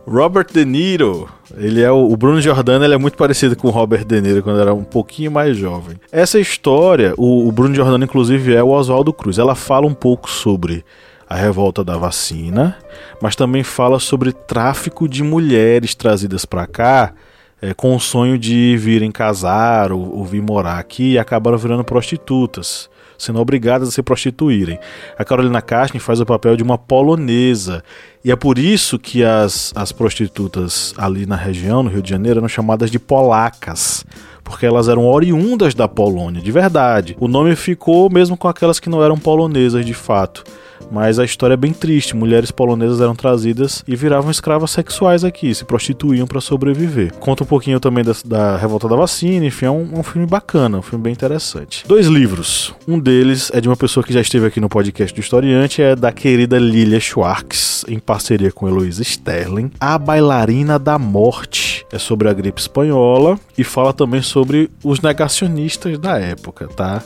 Robert 0.05 0.49
De 0.53 0.65
Niro, 0.65 1.29
ele 1.57 1.81
é 1.81 1.91
o, 1.93 2.11
o 2.11 2.17
Bruno 2.17 2.41
Giordano, 2.41 2.85
ele 2.85 2.95
é 2.95 2.99
muito 2.99 3.17
parecido 3.17 3.55
com 3.55 3.69
o 3.69 3.71
Robert 3.71 4.05
De 4.05 4.21
Niro 4.21 4.43
quando 4.43 4.61
era 4.61 4.75
um 4.75 4.83
pouquinho 4.83 5.31
mais 5.31 5.57
jovem. 5.57 5.97
Essa 6.11 6.41
história, 6.41 7.15
o, 7.17 7.47
o 7.47 7.53
Bruno 7.53 7.77
Giordano 7.77 8.03
inclusive 8.03 8.53
é 8.53 8.63
o 8.63 8.71
Oswaldo 8.71 9.13
Cruz. 9.13 9.39
Ela 9.39 9.55
fala 9.55 9.87
um 9.87 9.95
pouco 9.95 10.29
sobre 10.29 10.85
a 11.29 11.37
revolta 11.37 11.85
da 11.85 11.97
vacina, 11.97 12.77
mas 13.23 13.37
também 13.37 13.63
fala 13.63 14.01
sobre 14.01 14.33
tráfico 14.33 15.09
de 15.09 15.23
mulheres 15.23 15.95
trazidas 15.95 16.45
para 16.45 16.67
cá 16.67 17.15
é, 17.61 17.75
com 17.75 17.95
o 17.95 18.01
sonho 18.01 18.39
de 18.39 18.77
virem 18.77 19.11
casar 19.11 19.93
ou, 19.93 20.19
ou 20.19 20.25
vir 20.25 20.43
morar 20.43 20.79
aqui 20.79 21.13
e 21.13 21.19
acabaram 21.19 21.59
virando 21.59 21.85
prostitutas 21.85 22.89
sendo 23.19 23.41
obrigadas 23.41 23.89
a 23.89 23.91
se 23.91 24.03
prostituírem. 24.03 24.79
A 25.19 25.25
Carolina 25.25 25.63
Casting 25.63 25.99
faz 25.99 26.21
o 26.21 26.27
papel 26.27 26.57
de 26.57 26.63
uma 26.63 26.79
polonesa. 26.79 27.83
E 28.25 28.31
é 28.31 28.37
por 28.37 28.59
isso 28.59 28.99
que 28.99 29.25
as, 29.25 29.73
as 29.77 29.93
prostitutas 29.93 30.95
ali 30.97 31.27
na 31.27 31.37
região, 31.37 31.83
no 31.83 31.91
Rio 31.91 32.03
de 32.03 32.11
Janeiro, 32.11 32.41
eram 32.41 32.49
chamadas 32.49 32.91
de 32.91 32.99
polacas. 32.99 34.05
Porque 34.43 34.67
elas 34.67 34.89
eram 34.89 35.07
oriundas 35.07 35.75
da 35.75 35.89
Polônia, 35.89 36.43
de 36.43 36.53
verdade. 36.53 37.17
O 37.19 37.29
nome 37.29 37.57
ficou 37.57 38.11
mesmo 38.11 38.37
com 38.37 38.47
aquelas 38.47 38.79
que 38.79 38.91
não 38.91 39.03
eram 39.03 39.17
polonesas 39.17 39.87
de 39.87 39.95
fato. 39.95 40.45
Mas 40.91 41.19
a 41.19 41.25
história 41.25 41.55
é 41.55 41.57
bem 41.57 41.73
triste. 41.73 42.17
Mulheres 42.17 42.51
polonesas 42.51 43.01
eram 43.01 43.15
trazidas 43.15 43.83
e 43.87 43.97
viravam 43.97 44.31
escravas 44.31 44.71
sexuais 44.71 45.25
aqui, 45.25 45.55
se 45.55 45.65
prostituíam 45.65 46.27
para 46.27 46.41
sobreviver. 46.41 47.13
Conta 47.15 47.43
um 47.45 47.47
pouquinho 47.47 47.81
também 47.81 48.05
da, 48.05 48.13
da 48.25 48.57
Revolta 48.57 48.89
da 48.89 48.97
Vacina, 48.97 49.47
enfim, 49.47 49.67
é 49.67 49.71
um, 49.71 49.99
um, 49.99 50.03
filme 50.03 50.27
bacana, 50.27 50.79
um 50.79 50.83
filme 50.83 51.03
bem 51.03 51.13
interessante. 51.13 51.85
Dois 51.87 52.07
livros. 52.07 52.75
Um 52.87 52.99
deles 52.99 53.51
é 53.53 53.61
de 53.61 53.69
uma 53.69 53.77
pessoa 53.77 54.05
que 54.05 54.13
já 54.13 54.21
esteve 54.21 54.47
aqui 54.47 54.61
no 54.61 54.69
podcast 54.69 55.15
do 55.15 55.21
Historiante, 55.21 55.83
é 55.83 55.97
da 55.97 56.13
querida 56.13 56.59
Lilia 56.59 57.01
Schwartz, 57.01 57.85
em 57.89 57.99
parceria 57.99 58.53
com 58.53 58.69
Heloísa 58.69 59.03
Sterling. 59.03 59.71
A 59.81 59.99
Bailarina 59.99 60.79
da 60.79 60.99
Morte. 60.99 61.85
É 61.93 61.99
sobre 61.99 62.29
a 62.29 62.33
gripe 62.33 62.61
espanhola 62.61 63.39
e 63.57 63.63
fala 63.63 63.93
também 63.93 64.23
sobre 64.23 64.71
os 64.83 65.01
negacionistas 65.01 65.99
da 65.99 66.19
época, 66.19 66.67
tá? 66.69 67.03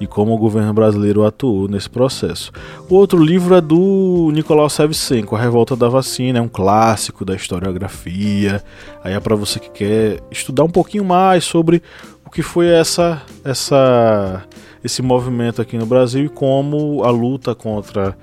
E 0.00 0.06
como 0.06 0.34
o 0.34 0.38
governo 0.38 0.72
brasileiro 0.72 1.24
atuou 1.24 1.68
nesse 1.68 1.88
processo. 1.88 2.50
O 2.88 2.94
outro 2.94 3.22
livro 3.22 3.54
é 3.54 3.60
do 3.60 4.30
Nicolau 4.32 4.68
Sevchenko, 4.68 5.36
A 5.36 5.40
Revolta 5.40 5.76
da 5.76 5.88
Vacina, 5.88 6.38
é 6.38 6.42
um 6.42 6.48
clássico 6.48 7.24
da 7.24 7.34
historiografia. 7.34 8.62
Aí 9.02 9.14
é 9.14 9.20
para 9.20 9.36
você 9.36 9.58
que 9.58 9.70
quer 9.70 10.20
estudar 10.30 10.64
um 10.64 10.70
pouquinho 10.70 11.04
mais 11.04 11.44
sobre 11.44 11.82
o 12.24 12.30
que 12.30 12.42
foi 12.42 12.68
essa 12.68 13.22
essa 13.44 14.42
esse 14.82 15.00
movimento 15.00 15.62
aqui 15.62 15.78
no 15.78 15.86
Brasil 15.86 16.26
e 16.26 16.28
como 16.28 17.02
a 17.04 17.10
luta 17.10 17.54
contra 17.54 18.16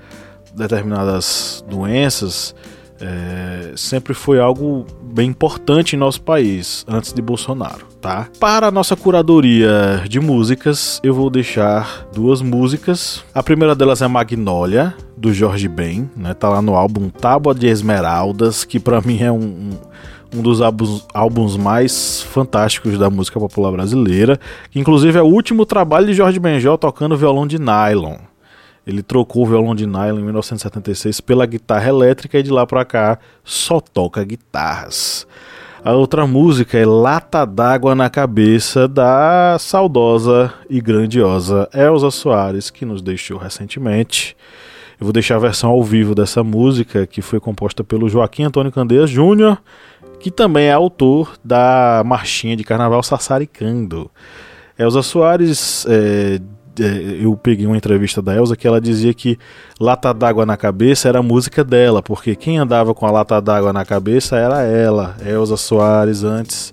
determinadas 0.54 1.64
doenças 1.68 2.54
é, 3.02 3.72
sempre 3.74 4.14
foi 4.14 4.38
algo 4.38 4.86
bem 5.02 5.28
importante 5.28 5.96
em 5.96 5.98
nosso 5.98 6.22
país, 6.22 6.84
antes 6.88 7.12
de 7.12 7.20
Bolsonaro, 7.20 7.86
tá? 8.00 8.28
Para 8.38 8.68
a 8.68 8.70
nossa 8.70 8.94
curadoria 8.94 10.04
de 10.08 10.20
músicas, 10.20 11.00
eu 11.02 11.12
vou 11.12 11.28
deixar 11.28 12.06
duas 12.14 12.40
músicas. 12.40 13.24
A 13.34 13.42
primeira 13.42 13.74
delas 13.74 14.00
é 14.00 14.06
Magnólia, 14.06 14.94
do 15.16 15.34
Jorge 15.34 15.66
Ben, 15.66 16.08
né? 16.16 16.32
Tá 16.32 16.48
lá 16.48 16.62
no 16.62 16.76
álbum 16.76 17.08
Tábua 17.08 17.54
de 17.54 17.66
Esmeraldas, 17.66 18.64
que 18.64 18.78
para 18.78 19.00
mim 19.00 19.20
é 19.20 19.32
um, 19.32 19.36
um 19.38 19.70
um 20.34 20.40
dos 20.40 20.62
álbuns, 20.62 21.06
álbuns, 21.12 21.56
mais 21.58 22.22
fantásticos 22.22 22.98
da 22.98 23.10
música 23.10 23.38
popular 23.38 23.70
brasileira, 23.70 24.40
que 24.70 24.80
inclusive 24.80 25.18
é 25.18 25.22
o 25.22 25.26
último 25.26 25.66
trabalho 25.66 26.06
de 26.06 26.14
Jorge 26.14 26.40
Benjol 26.40 26.78
tocando 26.78 27.16
violão 27.16 27.46
de 27.46 27.58
nylon. 27.58 28.16
Ele 28.86 29.02
trocou 29.02 29.44
o 29.44 29.46
violão 29.46 29.74
de 29.74 29.86
nylon 29.86 30.18
em 30.18 30.24
1976 30.24 31.20
pela 31.20 31.46
guitarra 31.46 31.88
elétrica 31.88 32.38
e 32.38 32.42
de 32.42 32.50
lá 32.50 32.66
para 32.66 32.84
cá 32.84 33.18
só 33.44 33.80
toca 33.80 34.24
guitarras. 34.24 35.26
A 35.84 35.92
outra 35.92 36.26
música 36.28 36.78
é 36.78 36.86
Lata 36.86 37.44
d'Água 37.44 37.94
na 37.94 38.08
Cabeça, 38.08 38.86
da 38.86 39.56
saudosa 39.58 40.52
e 40.70 40.80
grandiosa 40.80 41.68
Elza 41.74 42.08
Soares, 42.10 42.70
que 42.70 42.84
nos 42.84 43.02
deixou 43.02 43.36
recentemente. 43.36 44.36
Eu 45.00 45.04
vou 45.04 45.12
deixar 45.12 45.34
a 45.34 45.40
versão 45.40 45.70
ao 45.70 45.82
vivo 45.82 46.14
dessa 46.14 46.44
música, 46.44 47.04
que 47.04 47.20
foi 47.20 47.40
composta 47.40 47.82
pelo 47.82 48.08
Joaquim 48.08 48.44
Antônio 48.44 48.70
Candeias 48.70 49.10
Júnior, 49.10 49.60
que 50.20 50.30
também 50.30 50.66
é 50.66 50.72
autor 50.72 51.32
da 51.44 52.02
marchinha 52.06 52.56
de 52.56 52.62
carnaval 52.62 53.02
Sassaricando. 53.02 54.08
Elza 54.78 55.02
Soares 55.02 55.84
é, 55.88 56.40
eu 56.78 57.36
peguei 57.36 57.66
uma 57.66 57.76
entrevista 57.76 58.22
da 58.22 58.34
Elsa 58.34 58.56
que 58.56 58.66
ela 58.66 58.80
dizia 58.80 59.12
que 59.12 59.38
lata 59.80 60.12
d'água 60.12 60.46
na 60.46 60.56
cabeça 60.56 61.08
era 61.08 61.18
a 61.18 61.22
música 61.22 61.62
dela, 61.62 62.02
porque 62.02 62.34
quem 62.34 62.58
andava 62.58 62.94
com 62.94 63.06
a 63.06 63.10
lata 63.10 63.40
d'água 63.40 63.72
na 63.72 63.84
cabeça 63.84 64.36
era 64.36 64.62
ela, 64.62 65.16
Elsa 65.24 65.56
Soares, 65.56 66.24
antes 66.24 66.72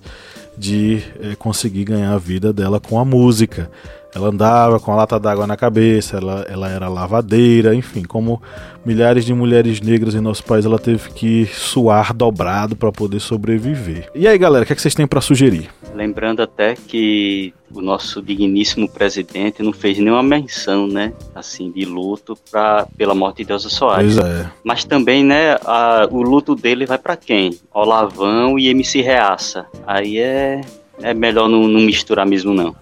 de 0.56 1.02
é, 1.22 1.34
conseguir 1.36 1.84
ganhar 1.84 2.12
a 2.12 2.18
vida 2.18 2.52
dela 2.52 2.78
com 2.78 2.98
a 2.98 3.04
música. 3.04 3.70
Ela 4.14 4.28
andava 4.28 4.80
com 4.80 4.92
a 4.92 4.96
lata 4.96 5.18
d'água 5.20 5.46
na 5.46 5.56
cabeça, 5.56 6.16
ela, 6.16 6.44
ela 6.48 6.68
era 6.68 6.88
lavadeira, 6.88 7.74
enfim, 7.74 8.02
como 8.02 8.42
milhares 8.84 9.24
de 9.24 9.32
mulheres 9.32 9.80
negras 9.80 10.14
em 10.14 10.20
nosso 10.20 10.42
país, 10.44 10.64
ela 10.64 10.78
teve 10.78 11.10
que 11.10 11.46
suar 11.46 12.12
dobrado 12.12 12.74
para 12.74 12.90
poder 12.90 13.20
sobreviver. 13.20 14.10
E 14.14 14.26
aí, 14.26 14.36
galera, 14.36 14.64
o 14.64 14.66
que, 14.66 14.72
é 14.72 14.76
que 14.76 14.82
vocês 14.82 14.94
têm 14.94 15.06
para 15.06 15.20
sugerir? 15.20 15.68
Lembrando 15.94 16.42
até 16.42 16.74
que 16.74 17.52
o 17.72 17.80
nosso 17.80 18.20
digníssimo 18.20 18.88
presidente 18.88 19.62
não 19.62 19.72
fez 19.72 19.98
nenhuma 19.98 20.22
menção, 20.22 20.88
né, 20.88 21.12
assim, 21.34 21.70
de 21.70 21.84
luto 21.84 22.36
pra, 22.50 22.86
pela 22.96 23.14
morte 23.14 23.44
de 23.44 23.52
Elza 23.52 23.68
Soares. 23.68 24.16
Pois 24.16 24.26
é. 24.26 24.50
Mas 24.64 24.84
também, 24.84 25.24
né, 25.24 25.56
a, 25.64 26.08
o 26.10 26.22
luto 26.22 26.56
dele 26.56 26.84
vai 26.84 26.98
para 26.98 27.16
quem? 27.16 27.58
Olavão 27.72 28.58
e 28.58 28.68
MC 28.68 29.00
Reaça. 29.02 29.66
Aí 29.86 30.18
é, 30.18 30.60
é 31.00 31.14
melhor 31.14 31.48
não, 31.48 31.68
não 31.68 31.80
misturar 31.80 32.26
mesmo, 32.26 32.52
não. 32.52 32.74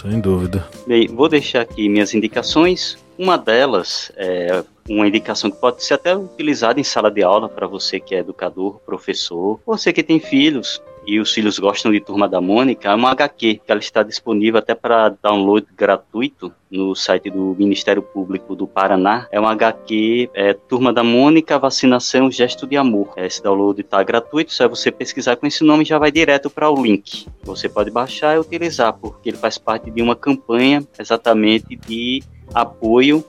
Sem 0.00 0.20
dúvida. 0.20 0.64
Bem, 0.86 1.08
vou 1.08 1.28
deixar 1.28 1.62
aqui 1.62 1.88
minhas 1.88 2.14
indicações. 2.14 2.96
Uma 3.18 3.36
delas 3.36 4.12
é 4.16 4.62
uma 4.88 5.08
indicação 5.08 5.50
que 5.50 5.60
pode 5.60 5.82
ser 5.82 5.94
até 5.94 6.16
utilizada 6.16 6.78
em 6.78 6.84
sala 6.84 7.10
de 7.10 7.20
aula 7.22 7.48
para 7.48 7.66
você 7.66 7.98
que 7.98 8.14
é 8.14 8.18
educador, 8.18 8.78
professor, 8.86 9.58
você 9.66 9.92
que 9.92 10.04
tem 10.04 10.20
filhos 10.20 10.80
e 11.08 11.18
os 11.18 11.32
filhos 11.32 11.58
gostam 11.58 11.90
de 11.90 12.00
Turma 12.00 12.28
da 12.28 12.38
Mônica, 12.38 12.90
é 12.90 12.94
uma 12.94 13.10
HQ 13.12 13.62
que 13.64 13.72
ela 13.72 13.80
está 13.80 14.02
disponível 14.02 14.58
até 14.58 14.74
para 14.74 15.08
download 15.22 15.66
gratuito 15.74 16.52
no 16.70 16.94
site 16.94 17.30
do 17.30 17.56
Ministério 17.58 18.02
Público 18.02 18.54
do 18.54 18.66
Paraná. 18.66 19.26
É 19.32 19.40
uma 19.40 19.52
HQ 19.52 20.28
é, 20.34 20.52
Turma 20.52 20.92
da 20.92 21.02
Mônica, 21.02 21.58
Vacinação, 21.58 22.30
Gesto 22.30 22.66
de 22.66 22.76
Amor. 22.76 23.14
Esse 23.16 23.42
download 23.42 23.80
está 23.80 24.02
gratuito, 24.02 24.52
só 24.52 24.64
é 24.64 24.68
você 24.68 24.92
pesquisar 24.92 25.36
com 25.36 25.46
esse 25.46 25.64
nome 25.64 25.82
já 25.82 25.98
vai 25.98 26.12
direto 26.12 26.50
para 26.50 26.70
o 26.70 26.82
link. 26.82 27.26
Você 27.42 27.70
pode 27.70 27.90
baixar 27.90 28.36
e 28.36 28.38
utilizar, 28.38 28.92
porque 28.92 29.30
ele 29.30 29.38
faz 29.38 29.56
parte 29.56 29.90
de 29.90 30.02
uma 30.02 30.14
campanha 30.14 30.86
exatamente 30.98 31.74
de 31.74 32.22
apoio 32.52 33.24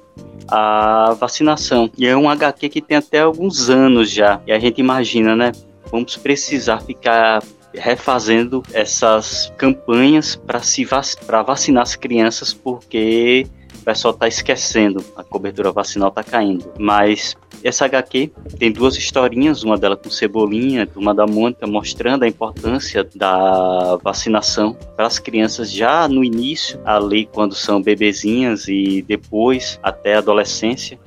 à 0.49 1.15
vacinação. 1.17 1.89
E 1.97 2.05
é 2.05 2.17
um 2.17 2.29
HQ 2.29 2.67
que 2.67 2.81
tem 2.81 2.97
até 2.97 3.21
alguns 3.21 3.69
anos 3.69 4.11
já. 4.11 4.41
E 4.45 4.51
a 4.51 4.59
gente 4.59 4.81
imagina, 4.81 5.33
né? 5.33 5.53
Vamos 5.89 6.17
precisar 6.17 6.81
ficar 6.81 7.41
refazendo 7.73 8.63
essas 8.73 9.53
campanhas 9.57 10.35
para 10.35 10.59
vac 10.59 11.45
vacinar 11.45 11.83
as 11.83 11.95
crianças 11.95 12.53
porque 12.53 13.47
o 13.79 13.83
pessoal 13.83 14.13
está 14.13 14.27
esquecendo, 14.27 15.03
a 15.15 15.23
cobertura 15.23 15.71
vacinal 15.71 16.09
está 16.09 16.23
caindo. 16.23 16.71
Mas 16.77 17.35
essa 17.63 17.85
HQ 17.85 18.31
tem 18.57 18.71
duas 18.71 18.95
historinhas, 18.95 19.63
uma 19.63 19.77
dela 19.77 19.97
com 19.97 20.09
Cebolinha, 20.09 20.87
uma 20.95 21.13
da 21.13 21.25
Mônica, 21.25 21.65
mostrando 21.65 22.23
a 22.23 22.27
importância 22.27 23.07
da 23.15 23.97
vacinação 23.97 24.77
para 24.95 25.07
as 25.07 25.19
crianças 25.19 25.71
já 25.71 26.07
no 26.07 26.23
início, 26.23 26.79
ali 26.85 27.25
quando 27.25 27.55
são 27.55 27.81
bebezinhas 27.81 28.67
e 28.67 29.01
depois 29.01 29.79
até 29.81 30.15
a 30.15 30.19
adolescência. 30.19 30.99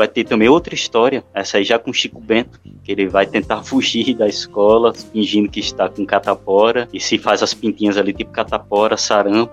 Vai 0.00 0.08
ter 0.08 0.24
também 0.24 0.48
outra 0.48 0.74
história, 0.74 1.22
essa 1.34 1.58
aí 1.58 1.62
já 1.62 1.78
com 1.78 1.92
Chico 1.92 2.22
Bento, 2.22 2.58
que 2.82 2.90
ele 2.90 3.06
vai 3.06 3.26
tentar 3.26 3.62
fugir 3.68 4.14
da 4.16 4.26
escola, 4.26 4.94
fingindo 4.94 5.50
que 5.50 5.60
está 5.60 5.90
com 5.90 6.06
catapora, 6.06 6.88
e 6.90 6.98
se 6.98 7.18
faz 7.18 7.42
as 7.42 7.52
pintinhas 7.52 7.98
ali, 7.98 8.10
tipo 8.10 8.30
catapora, 8.32 8.96
sarampo, 8.96 9.52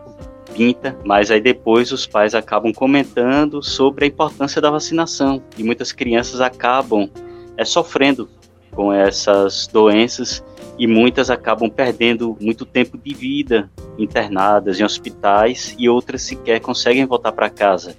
pinta, 0.55 0.97
mas 1.03 1.31
aí 1.31 1.41
depois 1.41 1.91
os 1.91 2.07
pais 2.07 2.33
acabam 2.33 2.71
comentando 2.71 3.61
sobre 3.61 4.05
a 4.05 4.07
importância 4.07 4.61
da 4.61 4.71
vacinação, 4.71 5.43
e 5.57 5.63
muitas 5.65 5.91
crianças 5.91 6.39
acabam 6.39 7.09
é, 7.57 7.65
sofrendo 7.65 8.29
com 8.71 8.93
essas 8.93 9.67
doenças 9.67 10.41
e 10.79 10.87
muitas 10.87 11.29
acabam 11.29 11.69
perdendo 11.69 12.37
muito 12.39 12.65
tempo 12.65 12.97
de 12.97 13.13
vida 13.13 13.69
internadas 13.97 14.79
em 14.79 14.85
hospitais 14.85 15.75
e 15.77 15.89
outras 15.89 16.21
sequer 16.21 16.61
conseguem 16.61 17.05
voltar 17.05 17.33
para 17.33 17.49
casa. 17.49 17.97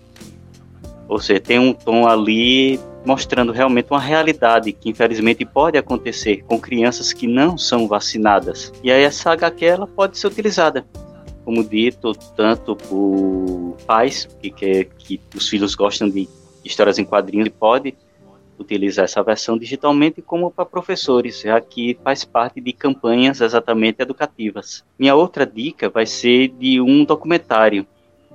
Ou 1.09 1.19
seja, 1.19 1.41
tem 1.41 1.59
um 1.59 1.73
tom 1.73 2.07
ali 2.07 2.79
mostrando 3.05 3.53
realmente 3.53 3.91
uma 3.91 4.01
realidade 4.01 4.73
que 4.73 4.91
infelizmente 4.91 5.45
pode 5.45 5.79
acontecer 5.79 6.45
com 6.45 6.61
crianças 6.61 7.13
que 7.13 7.27
não 7.27 7.57
são 7.57 7.89
vacinadas. 7.89 8.73
E 8.83 8.93
aí 8.93 9.03
essa 9.03 9.33
HQ 9.33 9.65
ela 9.65 9.87
pode 9.87 10.19
ser 10.19 10.27
utilizada, 10.27 10.87
como 11.45 11.65
dito, 11.65 12.13
tanto 12.37 12.77
por 12.77 13.77
pais 13.87 14.29
que, 14.41 14.51
que, 14.51 15.21
os 15.35 15.49
filhos 15.49 15.75
gostam 15.75 16.11
de 16.11 16.29
histórias 16.63 16.99
em 16.99 17.05
quadrinhos 17.05 17.47
e 17.47 17.51
pode 17.51 17.97
utilizar 18.59 19.05
essa 19.05 19.23
versão 19.23 19.57
digitalmente, 19.57 20.21
como 20.21 20.51
para 20.51 20.67
professores, 20.67 21.41
já 21.41 21.61
que 21.61 21.99
faz 22.05 22.25
parte 22.25 22.61
de 22.61 22.73
campanhas 22.73 23.41
exatamente 23.41 24.03
educativas. 24.03 24.85
Minha 24.99 25.15
outra 25.15 25.47
dica 25.47 25.89
vai 25.89 26.05
ser 26.05 26.49
de 26.49 26.81
um 26.81 27.05
documentário 27.05 27.87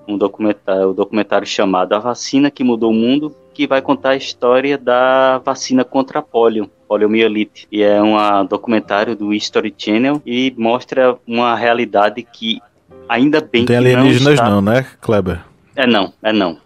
um 0.07 0.17
documentário, 0.17 0.89
um 0.89 0.93
documentário 0.93 1.47
chamado 1.47 1.93
A 1.93 1.99
Vacina 1.99 2.51
que 2.51 2.63
Mudou 2.63 2.91
o 2.91 2.93
Mundo, 2.93 3.35
que 3.53 3.67
vai 3.67 3.81
contar 3.81 4.11
a 4.11 4.15
história 4.15 4.77
da 4.77 5.37
vacina 5.39 5.83
contra 5.83 6.19
a 6.19 6.21
polio, 6.21 6.69
poliomielite. 6.87 7.67
E 7.71 7.83
é 7.83 8.01
um 8.01 8.45
documentário 8.45 9.15
do 9.15 9.33
History 9.33 9.73
Channel 9.77 10.21
e 10.25 10.53
mostra 10.57 11.17
uma 11.27 11.55
realidade 11.55 12.23
que 12.23 12.59
ainda 13.07 13.39
bem 13.39 13.61
não 13.61 13.67
tem 13.67 13.81
que 13.81 13.87
alienígenas 13.87 14.23
não, 14.23 14.33
está... 14.33 14.49
não, 14.49 14.61
né, 14.61 14.85
Kleber? 14.99 15.39
É 15.75 15.87
não, 15.87 16.13
é 16.21 16.31
não. 16.31 16.57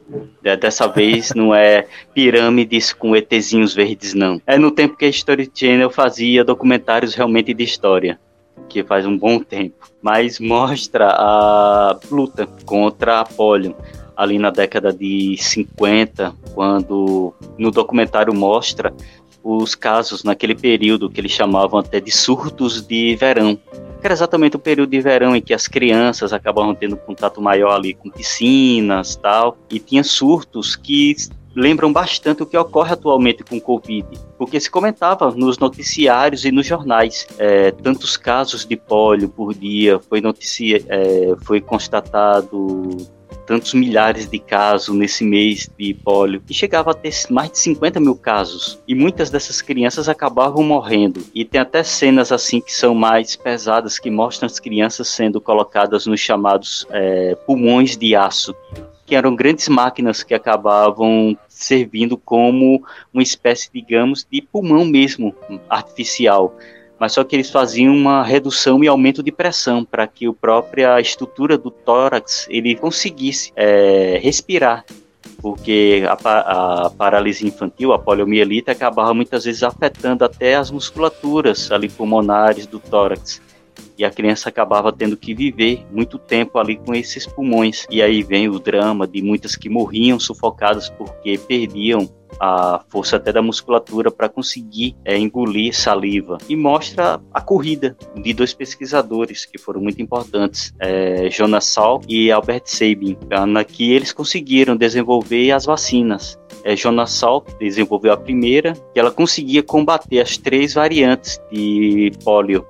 Dessa 0.42 0.88
vez 0.88 1.34
não 1.34 1.56
é 1.56 1.88
pirâmides 2.14 2.92
com 2.92 3.16
ETzinhos 3.16 3.74
verdes, 3.74 4.14
não. 4.14 4.42
É 4.46 4.58
no 4.58 4.70
tempo 4.70 4.98
que 4.98 5.06
a 5.06 5.08
History 5.08 5.50
Channel 5.54 5.90
fazia 5.90 6.44
documentários 6.44 7.16
realmente 7.16 7.54
de 7.54 7.64
história 7.64 8.20
que 8.68 8.84
faz 8.84 9.06
um 9.06 9.18
bom 9.18 9.40
tempo, 9.40 9.88
mas 10.02 10.40
mostra 10.40 11.10
a 11.10 11.98
luta 12.12 12.48
contra 12.66 13.20
a 13.22 13.26
polio 13.26 13.76
ali 14.16 14.40
na 14.40 14.50
década 14.50 14.92
de 14.92 15.38
50, 15.38 16.34
quando 16.56 17.34
no 17.58 17.70
documentário 17.70 18.34
mostra 18.34 18.92
os 19.44 19.76
casos 19.76 20.24
naquele 20.24 20.56
período 20.56 21.10
que 21.10 21.22
eles 21.22 21.32
chamavam 21.32 21.80
até 21.80 22.00
de 22.00 22.12
surtos 22.12 22.82
de 22.82 23.16
verão. 23.16 23.60
Que 24.00 24.08
era 24.08 24.14
exatamente 24.14 24.56
o 24.56 24.60
período 24.60 24.90
de 24.90 25.02
verão 25.02 25.36
em 25.36 25.42
que 25.42 25.54
as 25.54 25.68
crianças 25.68 26.32
acabavam 26.32 26.76
tendo 26.76 26.96
contato 26.98 27.42
maior 27.42 27.76
ali 27.76 27.94
com 27.94 28.10
piscinas 28.10 29.16
tal, 29.16 29.58
e 29.70 29.80
tinha 29.80 30.04
surtos 30.04 30.76
que 30.76 31.16
lembram 31.58 31.92
bastante 31.92 32.44
o 32.44 32.46
que 32.46 32.56
ocorre 32.56 32.94
atualmente 32.94 33.44
com 33.44 33.58
o 33.58 33.62
Covid, 33.62 34.08
porque 34.38 34.60
se 34.60 34.70
comentava 34.70 35.32
nos 35.32 35.58
noticiários 35.58 36.46
e 36.46 36.52
nos 36.52 36.68
jornais 36.68 37.26
é, 37.40 37.72
tantos 37.72 38.16
casos 38.16 38.64
de 38.64 38.78
pólio 38.78 39.28
por 39.28 39.56
dia, 39.56 40.00
foi 40.00 40.22
noticia, 40.22 40.84
é, 40.88 41.36
foi 41.42 41.60
constatado 41.60 42.88
tantos 43.48 43.74
milhares 43.74 44.30
de 44.30 44.38
casos 44.38 44.94
nesse 44.96 45.24
mês 45.24 45.70
de 45.80 45.94
pólio, 45.94 46.44
e 46.50 46.54
chegava 46.54 46.92
a 46.92 46.94
ter 46.94 47.14
mais 47.30 47.50
de 47.50 47.60
50 47.60 48.00
mil 48.00 48.16
casos, 48.16 48.78
e 48.86 48.94
muitas 48.94 49.30
dessas 49.30 49.62
crianças 49.62 50.10
acabavam 50.10 50.62
morrendo. 50.62 51.24
E 51.34 51.46
tem 51.46 51.62
até 51.62 51.82
cenas 51.82 52.32
assim 52.32 52.60
que 52.60 52.74
são 52.74 52.94
mais 52.94 53.36
pesadas, 53.38 53.98
que 53.98 54.12
mostram 54.12 54.46
as 54.46 54.60
crianças 54.60 55.08
sendo 55.08 55.40
colocadas 55.40 56.06
nos 56.06 56.20
chamados 56.20 56.86
é, 56.92 57.36
pulmões 57.46 57.96
de 57.96 58.16
aço, 58.16 58.54
que 59.06 59.16
eram 59.16 59.34
grandes 59.34 59.70
máquinas 59.70 60.22
que 60.22 60.34
acabavam 60.34 61.38
servindo 61.48 62.18
como 62.18 62.84
uma 63.14 63.24
espécie, 63.24 63.70
digamos, 63.74 64.28
de 64.30 64.42
pulmão 64.42 64.84
mesmo 64.84 65.34
artificial. 65.70 66.54
Mas 67.00 67.14
só 67.14 67.24
que 67.24 67.36
eles 67.36 67.50
faziam 67.50 67.96
uma 67.96 68.24
redução 68.24 68.84
e 68.84 68.88
aumento 68.88 69.22
de 69.22 69.32
pressão 69.32 69.86
para 69.86 70.08
que 70.08 70.28
a 70.28 70.34
própria 70.34 71.00
estrutura 71.00 71.58
do 71.58 71.70
tórax 71.70 72.48
ele 72.50 72.76
conseguisse 72.76 73.52
é, 73.56 74.20
respirar. 74.22 74.84
Porque 75.40 76.04
a, 76.08 76.86
a, 76.86 76.90
paralisia 76.90 77.48
infantil, 77.48 77.94
a 77.94 78.00
poliomielite, 78.00 78.72
acabava 78.72 79.14
muitas 79.14 79.46
vezes 79.46 79.62
afetando 79.62 80.26
até 80.26 80.56
as 80.56 80.72
musculaturas 80.72 81.72
ali 81.72 81.88
pulmonares 81.88 82.66
do 82.66 82.80
tórax 82.80 83.40
e 83.98 84.06
a 84.06 84.12
criança 84.12 84.50
acabava 84.50 84.92
tendo 84.92 85.18
que 85.18 85.34
viver 85.34 85.86
muito 85.92 86.18
tempo 86.18 86.58
ali 86.60 86.78
com 86.78 86.94
esses 86.94 87.26
pulmões. 87.26 87.86
E 87.90 88.02
aí 88.02 88.24
vem 88.24 88.48
o 88.48 88.60
drama 88.60 89.08
de 89.08 89.22
muitas 89.22 89.56
que 89.56 89.70
morriam 89.70 90.20
sufocadas 90.20 90.90
porque 90.90 91.38
perdiam 91.38 92.10
a 92.40 92.82
força 92.90 93.16
até 93.16 93.32
da 93.32 93.42
musculatura 93.42 94.12
para 94.12 94.30
conseguir 94.30 94.96
é, 95.04 95.18
engolir 95.18 95.76
saliva. 95.76 96.38
E 96.48 96.56
mostra 96.56 97.20
a 97.34 97.42
corrida 97.42 97.98
de 98.16 98.34
dois 98.34 98.54
pesquisadores 98.54 99.46
que 99.46 99.58
foram 99.58 99.82
muito 99.82 100.02
importantes, 100.02 100.74
é, 100.80 101.30
Jonas 101.32 101.66
Salk 101.66 102.06
e 102.08 102.32
Albert 102.32 102.64
Sabin, 102.66 103.18
na 103.48 103.64
que 103.64 103.92
eles 103.92 104.12
conseguiram 104.12 104.76
desenvolver 104.76 105.52
as 105.52 105.66
vacinas. 105.66 106.38
É, 106.64 106.76
Jonas 106.76 107.12
Salk 107.12 107.58
desenvolveu 107.60 108.12
a 108.14 108.18
primeira, 108.18 108.74
que 108.94 109.00
ela 109.00 109.12
conseguia 109.12 109.64
combater 109.64 110.20
as 110.20 110.38
três 110.38 110.74
variantes 110.74 111.42
de 111.52 112.12
pólio 112.24 112.66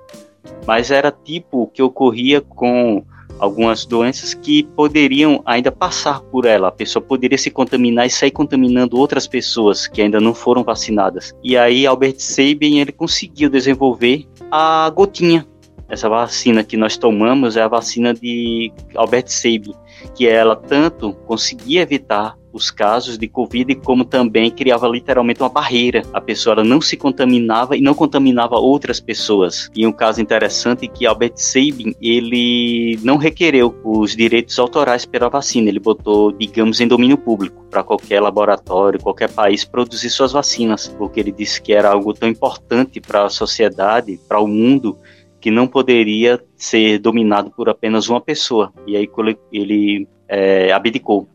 mas 0.65 0.91
era 0.91 1.11
tipo 1.11 1.63
o 1.63 1.67
que 1.67 1.81
ocorria 1.81 2.41
com 2.41 3.03
algumas 3.39 3.85
doenças 3.85 4.33
que 4.33 4.63
poderiam 4.63 5.41
ainda 5.45 5.71
passar 5.71 6.21
por 6.21 6.45
ela. 6.45 6.69
A 6.69 6.71
pessoa 6.71 7.03
poderia 7.03 7.37
se 7.37 7.51
contaminar 7.51 8.07
e 8.07 8.09
sair 8.09 8.31
contaminando 8.31 8.97
outras 8.97 9.27
pessoas 9.27 9.87
que 9.87 10.01
ainda 10.01 10.19
não 10.19 10.33
foram 10.33 10.63
vacinadas. 10.63 11.35
E 11.43 11.57
aí 11.57 11.85
Albert 11.85 12.19
Sabin 12.19 12.79
ele 12.79 12.91
conseguiu 12.91 13.49
desenvolver 13.49 14.25
a 14.51 14.89
gotinha. 14.89 15.45
Essa 15.89 16.09
vacina 16.09 16.63
que 16.63 16.75
nós 16.75 16.97
tomamos 16.97 17.55
é 17.55 17.61
a 17.61 17.67
vacina 17.67 18.13
de 18.13 18.73
Albert 18.93 19.27
Sabin, 19.29 19.73
que 20.13 20.27
ela 20.27 20.55
tanto 20.55 21.13
conseguia 21.25 21.81
evitar 21.81 22.35
os 22.57 22.71
casos 22.71 23.17
de 23.17 23.27
Covid, 23.27 23.75
como 23.75 24.03
também 24.03 24.49
criava 24.49 24.87
literalmente 24.87 25.41
uma 25.41 25.49
barreira. 25.49 26.01
A 26.11 26.19
pessoa 26.19 26.63
não 26.63 26.81
se 26.81 26.97
contaminava 26.97 27.77
e 27.77 27.81
não 27.81 27.93
contaminava 27.93 28.55
outras 28.55 28.99
pessoas. 28.99 29.69
E 29.75 29.85
um 29.85 29.91
caso 29.91 30.19
interessante 30.19 30.85
é 30.85 30.87
que 30.87 31.05
Albert 31.05 31.33
Sabin, 31.35 31.95
ele 32.01 32.99
não 33.03 33.17
requereu 33.17 33.79
os 33.83 34.15
direitos 34.15 34.57
autorais 34.57 35.05
pela 35.05 35.29
vacina, 35.29 35.69
ele 35.69 35.79
botou, 35.79 36.31
digamos, 36.31 36.81
em 36.81 36.87
domínio 36.87 37.17
público 37.17 37.63
para 37.69 37.83
qualquer 37.83 38.19
laboratório, 38.19 38.99
qualquer 38.99 39.29
país 39.29 39.63
produzir 39.63 40.09
suas 40.09 40.31
vacinas, 40.31 40.87
porque 40.97 41.19
ele 41.19 41.31
disse 41.31 41.61
que 41.61 41.73
era 41.73 41.91
algo 41.91 42.13
tão 42.13 42.27
importante 42.27 42.99
para 42.99 43.25
a 43.25 43.29
sociedade, 43.29 44.19
para 44.27 44.39
o 44.39 44.47
mundo, 44.47 44.97
que 45.39 45.51
não 45.51 45.67
poderia 45.67 46.43
ser 46.55 46.97
dominado 46.97 47.51
por 47.51 47.69
apenas 47.69 48.09
uma 48.09 48.19
pessoa. 48.19 48.73
E 48.87 48.97
aí 48.97 49.07
ele 49.53 50.07
é, 50.27 50.71
abdicou 50.71 51.27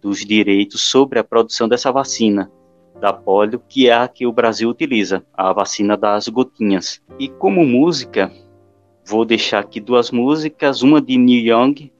dos 0.00 0.20
direitos 0.20 0.82
sobre 0.82 1.18
a 1.18 1.24
produção 1.24 1.68
dessa 1.68 1.90
vacina 1.90 2.50
da 3.00 3.12
polio, 3.12 3.62
que 3.68 3.88
é 3.88 3.94
a 3.94 4.08
que 4.08 4.26
o 4.26 4.32
Brasil 4.32 4.68
utiliza, 4.68 5.24
a 5.32 5.52
vacina 5.52 5.96
das 5.96 6.28
gotinhas. 6.28 7.00
E 7.18 7.28
como 7.28 7.64
música, 7.64 8.30
vou 9.06 9.24
deixar 9.24 9.60
aqui 9.60 9.80
duas 9.80 10.10
músicas, 10.10 10.82
uma 10.82 11.00
de 11.00 11.16
Neil 11.16 11.46
Young, 11.46 11.92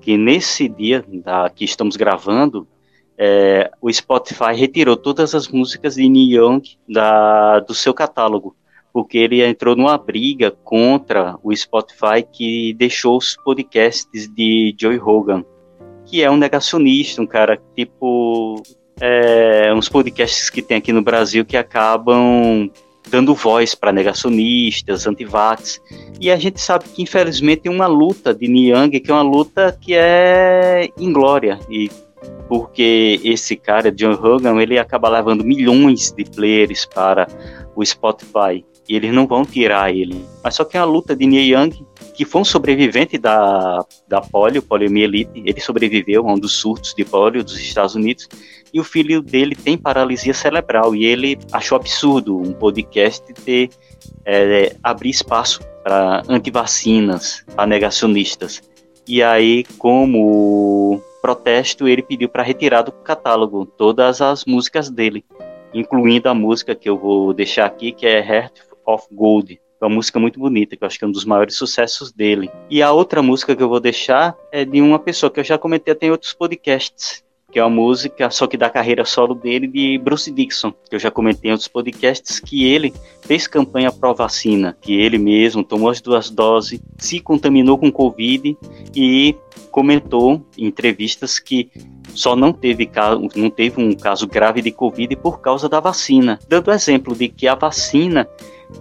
que 0.00 0.16
nesse 0.16 0.68
dia 0.68 1.04
da, 1.08 1.50
que 1.50 1.64
estamos 1.64 1.96
gravando, 1.96 2.66
é, 3.16 3.70
o 3.80 3.92
Spotify 3.92 4.54
retirou 4.54 4.96
todas 4.96 5.34
as 5.34 5.48
músicas 5.48 5.94
de 5.96 6.08
Neil 6.08 6.42
Young 6.42 6.62
da, 6.88 7.60
do 7.60 7.74
seu 7.74 7.92
catálogo, 7.92 8.56
porque 8.92 9.18
ele 9.18 9.44
entrou 9.44 9.74
numa 9.74 9.98
briga 9.98 10.50
contra 10.50 11.36
o 11.42 11.54
Spotify 11.54 12.22
que 12.30 12.74
deixou 12.74 13.16
os 13.16 13.36
podcasts 13.36 14.28
de 14.28 14.74
Joey 14.78 14.98
Rogan 14.98 15.44
que 16.14 16.22
é 16.22 16.30
um 16.30 16.36
negacionista, 16.36 17.20
um 17.20 17.26
cara 17.26 17.60
tipo 17.74 18.62
é, 19.00 19.74
uns 19.74 19.88
podcasts 19.88 20.48
que 20.48 20.62
tem 20.62 20.76
aqui 20.76 20.92
no 20.92 21.02
Brasil 21.02 21.44
que 21.44 21.56
acabam 21.56 22.70
dando 23.10 23.34
voz 23.34 23.74
para 23.74 23.90
negacionistas, 23.90 25.08
antivax. 25.08 25.82
E 26.20 26.30
a 26.30 26.36
gente 26.36 26.60
sabe 26.60 26.84
que 26.84 27.02
infelizmente 27.02 27.62
tem 27.62 27.72
uma 27.72 27.88
luta 27.88 28.32
de 28.32 28.46
Niang 28.46 29.00
que 29.00 29.10
é 29.10 29.12
uma 29.12 29.22
luta 29.22 29.76
que 29.80 29.92
é 29.92 30.88
inglória 30.96 31.58
e 31.68 31.90
porque 32.48 33.20
esse 33.24 33.56
cara, 33.56 33.90
John 33.90 34.12
Hogan, 34.12 34.62
ele 34.62 34.78
acaba 34.78 35.08
levando 35.08 35.42
milhões 35.42 36.12
de 36.12 36.24
players 36.24 36.86
para 36.86 37.26
o 37.74 37.84
Spotify 37.84 38.64
e 38.88 38.94
eles 38.94 39.12
não 39.12 39.26
vão 39.26 39.44
tirar 39.44 39.92
ele. 39.92 40.24
Mas 40.44 40.54
só 40.54 40.64
que 40.64 40.76
é 40.76 40.80
a 40.80 40.84
luta 40.84 41.16
de 41.16 41.24
Young, 41.24 41.70
que 42.14 42.24
foi 42.24 42.40
um 42.40 42.44
sobrevivente 42.44 43.18
da, 43.18 43.84
da 44.08 44.20
polio, 44.20 44.62
poliomielite, 44.62 45.42
ele 45.44 45.60
sobreviveu 45.60 46.26
a 46.28 46.32
um 46.32 46.38
dos 46.38 46.52
surtos 46.52 46.94
de 46.94 47.04
polio 47.04 47.42
dos 47.42 47.58
Estados 47.58 47.94
Unidos, 47.94 48.28
e 48.72 48.80
o 48.80 48.84
filho 48.84 49.20
dele 49.20 49.54
tem 49.54 49.76
paralisia 49.76 50.32
cerebral, 50.32 50.94
e 50.94 51.04
ele 51.04 51.38
achou 51.52 51.76
absurdo 51.76 52.38
um 52.38 52.52
podcast 52.52 53.32
ter, 53.44 53.68
é, 54.24 54.74
abrir 54.82 55.10
espaço 55.10 55.60
para 55.82 56.22
antivacinas, 56.28 57.44
para 57.54 57.66
negacionistas. 57.66 58.62
E 59.06 59.22
aí, 59.22 59.64
como 59.76 61.02
protesto, 61.20 61.88
ele 61.88 62.02
pediu 62.02 62.28
para 62.28 62.42
retirar 62.42 62.82
do 62.82 62.92
catálogo 62.92 63.66
todas 63.66 64.20
as 64.20 64.44
músicas 64.44 64.88
dele, 64.88 65.24
incluindo 65.74 66.28
a 66.28 66.34
música 66.34 66.74
que 66.74 66.88
eu 66.88 66.96
vou 66.96 67.34
deixar 67.34 67.66
aqui, 67.66 67.92
que 67.92 68.06
é 68.06 68.18
Heart 68.18 68.60
of 68.86 69.06
Gold. 69.12 69.60
Uma 69.84 69.96
música 69.96 70.18
muito 70.18 70.40
bonita, 70.40 70.76
que 70.76 70.82
eu 70.82 70.86
acho 70.86 70.98
que 70.98 71.04
é 71.04 71.08
um 71.08 71.12
dos 71.12 71.26
maiores 71.26 71.56
sucessos 71.56 72.10
dele. 72.10 72.50
E 72.70 72.82
a 72.82 72.90
outra 72.90 73.22
música 73.22 73.54
que 73.54 73.62
eu 73.62 73.68
vou 73.68 73.80
deixar 73.80 74.34
é 74.50 74.64
de 74.64 74.80
uma 74.80 74.98
pessoa 74.98 75.30
que 75.30 75.38
eu 75.38 75.44
já 75.44 75.58
comentei 75.58 75.92
até 75.92 76.06
em 76.06 76.10
outros 76.10 76.32
podcasts, 76.32 77.22
que 77.52 77.58
é 77.58 77.62
uma 77.62 77.68
música, 77.68 78.30
só 78.30 78.46
que 78.46 78.56
da 78.56 78.70
carreira 78.70 79.04
solo 79.04 79.34
dele, 79.34 79.68
de 79.68 79.98
Bruce 79.98 80.30
Dixon, 80.30 80.72
que 80.88 80.96
eu 80.96 80.98
já 80.98 81.10
comentei 81.10 81.50
em 81.50 81.52
outros 81.52 81.68
podcasts, 81.68 82.40
que 82.40 82.64
ele 82.64 82.94
fez 83.20 83.46
campanha 83.46 83.92
pró-vacina, 83.92 84.74
que 84.80 84.98
ele 84.98 85.18
mesmo 85.18 85.62
tomou 85.62 85.90
as 85.90 86.00
duas 86.00 86.30
doses, 86.30 86.80
se 86.96 87.20
contaminou 87.20 87.76
com 87.76 87.92
Covid 87.92 88.56
e 88.96 89.36
comentou 89.70 90.44
em 90.56 90.64
entrevistas 90.66 91.38
que 91.38 91.70
só 92.14 92.34
não 92.34 92.52
teve, 92.52 92.86
caso, 92.86 93.28
não 93.36 93.50
teve 93.50 93.80
um 93.80 93.92
caso 93.92 94.26
grave 94.26 94.62
de 94.62 94.70
Covid 94.70 95.14
por 95.16 95.40
causa 95.40 95.68
da 95.68 95.78
vacina, 95.78 96.38
dando 96.48 96.72
exemplo 96.72 97.14
de 97.14 97.28
que 97.28 97.46
a 97.46 97.54
vacina 97.54 98.26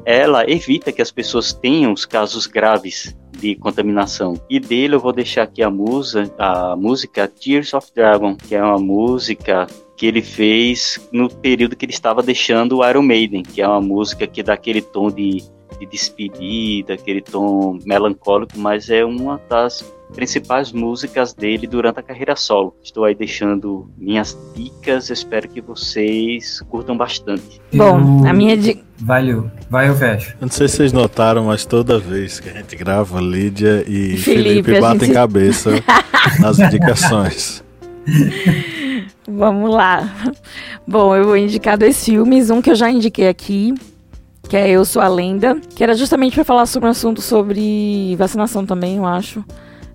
ela 0.05 0.49
evita 0.49 0.91
que 0.91 1.01
as 1.01 1.11
pessoas 1.11 1.53
tenham 1.53 1.93
os 1.93 2.05
casos 2.05 2.45
graves 2.45 3.15
de 3.37 3.55
contaminação. 3.55 4.35
E 4.49 4.59
dele 4.59 4.95
eu 4.95 4.99
vou 4.99 5.11
deixar 5.11 5.43
aqui 5.43 5.61
a, 5.61 5.69
musa, 5.69 6.33
a 6.37 6.75
música 6.75 7.27
Tears 7.27 7.73
of 7.73 7.87
Dragon, 7.93 8.35
que 8.35 8.55
é 8.55 8.63
uma 8.63 8.79
música 8.79 9.67
que 9.97 10.05
ele 10.05 10.21
fez 10.21 10.99
no 11.11 11.29
período 11.29 11.75
que 11.75 11.85
ele 11.85 11.93
estava 11.93 12.21
deixando 12.21 12.77
o 12.77 12.89
Iron 12.89 13.03
Maiden, 13.03 13.43
que 13.43 13.61
é 13.61 13.67
uma 13.67 13.81
música 13.81 14.27
que 14.27 14.43
dá 14.43 14.53
aquele 14.53 14.81
tom 14.81 15.09
de, 15.09 15.43
de 15.85 15.91
despedida, 15.91 16.93
aquele 16.93 17.21
tom 17.21 17.77
melancólico, 17.85 18.57
mas 18.57 18.89
é 18.89 19.03
uma 19.03 19.39
das 19.49 19.83
principais 20.13 20.71
músicas 20.71 21.33
dele 21.33 21.65
durante 21.65 21.99
a 21.99 22.03
carreira 22.03 22.35
solo. 22.35 22.75
Estou 22.83 23.03
aí 23.03 23.15
deixando 23.15 23.89
minhas 23.97 24.37
dicas, 24.55 25.09
espero 25.09 25.49
que 25.49 25.59
vocês 25.59 26.61
curtam 26.69 26.95
bastante. 26.95 27.59
Bom, 27.73 28.25
a 28.27 28.31
minha 28.31 28.55
dica. 28.55 28.81
Valeu, 28.99 29.49
vai 29.69 29.89
eu 29.89 29.95
fecho. 29.95 30.31
Eu 30.39 30.45
não 30.45 30.51
sei 30.51 30.67
se 30.67 30.77
vocês 30.77 30.93
notaram, 30.93 31.45
mas 31.45 31.65
toda 31.65 31.99
vez 31.99 32.39
que 32.39 32.47
a 32.49 32.53
gente 32.53 32.75
grava, 32.75 33.19
Lídia 33.19 33.83
e 33.87 34.15
Felipe, 34.17 34.63
Felipe, 34.63 34.79
batem 34.79 35.07
gente- 35.07 35.13
cabeça 35.15 35.71
nas 36.39 36.59
indicações. 36.59 37.63
Vamos 39.27 39.73
lá. 39.73 40.13
Bom, 40.87 41.15
eu 41.15 41.23
vou 41.25 41.37
indicar 41.37 41.77
dois 41.77 42.03
filmes. 42.03 42.49
Um 42.49 42.61
que 42.61 42.69
eu 42.69 42.75
já 42.75 42.89
indiquei 42.89 43.27
aqui, 43.27 43.73
que 44.53 44.57
é 44.57 44.69
Eu 44.69 44.85
Sou 44.85 45.01
a 45.01 45.07
Lenda, 45.07 45.59
que 45.75 45.83
era 45.83 45.95
justamente 45.95 46.35
para 46.35 46.43
falar 46.43 46.67
sobre 46.67 46.87
um 46.87 46.91
assunto 46.91 47.23
sobre 47.23 48.15
vacinação 48.17 48.63
também, 48.63 48.97
eu 48.97 49.05
acho. 49.07 49.43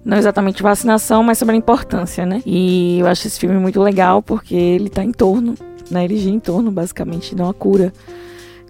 Não 0.05 0.17
exatamente 0.17 0.65
vacinação, 0.65 1.23
mas 1.23 1.39
sobre 1.39 1.55
a 1.55 1.59
importância, 1.59 2.27
né? 2.27 2.43
E 2.45 2.99
eu 2.99 3.07
acho 3.07 3.29
esse 3.29 3.39
filme 3.39 3.57
muito 3.57 3.81
legal 3.81 4.21
porque 4.21 4.57
ele 4.57 4.91
tá 4.91 5.05
em 5.05 5.13
torno, 5.13 5.55
né? 5.89 6.05
Ele 6.05 6.17
gira 6.17 6.35
em 6.35 6.41
torno, 6.41 6.73
basicamente, 6.73 7.37
de 7.37 7.41
uma 7.41 7.55
cura 7.55 7.93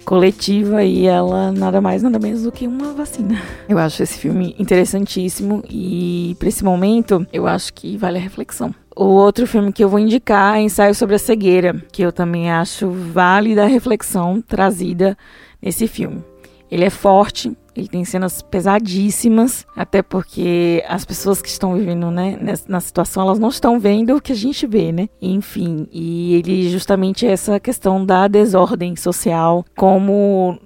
coletiva 0.04 0.84
e 0.84 1.06
ela 1.06 1.52
nada 1.52 1.80
mais, 1.80 2.02
nada 2.02 2.18
menos 2.18 2.42
do 2.42 2.52
que 2.52 2.66
uma 2.66 2.92
vacina. 2.92 3.40
Eu 3.66 3.78
acho 3.78 4.02
esse 4.02 4.18
filme 4.18 4.54
interessantíssimo 4.58 5.64
e, 5.70 6.36
para 6.38 6.48
esse 6.48 6.62
momento, 6.62 7.26
eu 7.32 7.46
acho 7.46 7.72
que 7.72 7.96
vale 7.96 8.18
a 8.18 8.20
reflexão. 8.20 8.74
O 8.94 9.04
outro 9.04 9.46
filme 9.46 9.72
que 9.72 9.82
eu 9.82 9.88
vou 9.88 10.00
indicar 10.00 10.56
é 10.56 10.60
Ensaio 10.60 10.94
sobre 10.94 11.14
a 11.14 11.18
Cegueira, 11.18 11.82
que 11.92 12.02
eu 12.02 12.10
também 12.10 12.50
acho 12.50 12.90
válida 12.90 13.62
a 13.62 13.66
reflexão 13.66 14.42
trazida 14.42 15.16
nesse 15.60 15.86
filme. 15.86 16.22
Ele 16.70 16.84
é 16.84 16.90
forte, 16.90 17.56
ele 17.74 17.88
tem 17.88 18.04
cenas 18.04 18.42
pesadíssimas, 18.42 19.66
até 19.74 20.02
porque 20.02 20.84
as 20.86 21.04
pessoas 21.04 21.40
que 21.40 21.48
estão 21.48 21.74
vivendo 21.74 22.10
né, 22.10 22.38
na 22.68 22.80
situação, 22.80 23.22
elas 23.22 23.38
não 23.38 23.48
estão 23.48 23.80
vendo 23.80 24.16
o 24.16 24.20
que 24.20 24.32
a 24.32 24.36
gente 24.36 24.66
vê, 24.66 24.92
né? 24.92 25.08
Enfim, 25.22 25.86
e 25.90 26.34
ele 26.34 26.68
justamente 26.68 27.26
é 27.26 27.30
essa 27.30 27.58
questão 27.58 28.04
da 28.04 28.28
desordem 28.28 28.96
social, 28.96 29.64
como 29.76 30.58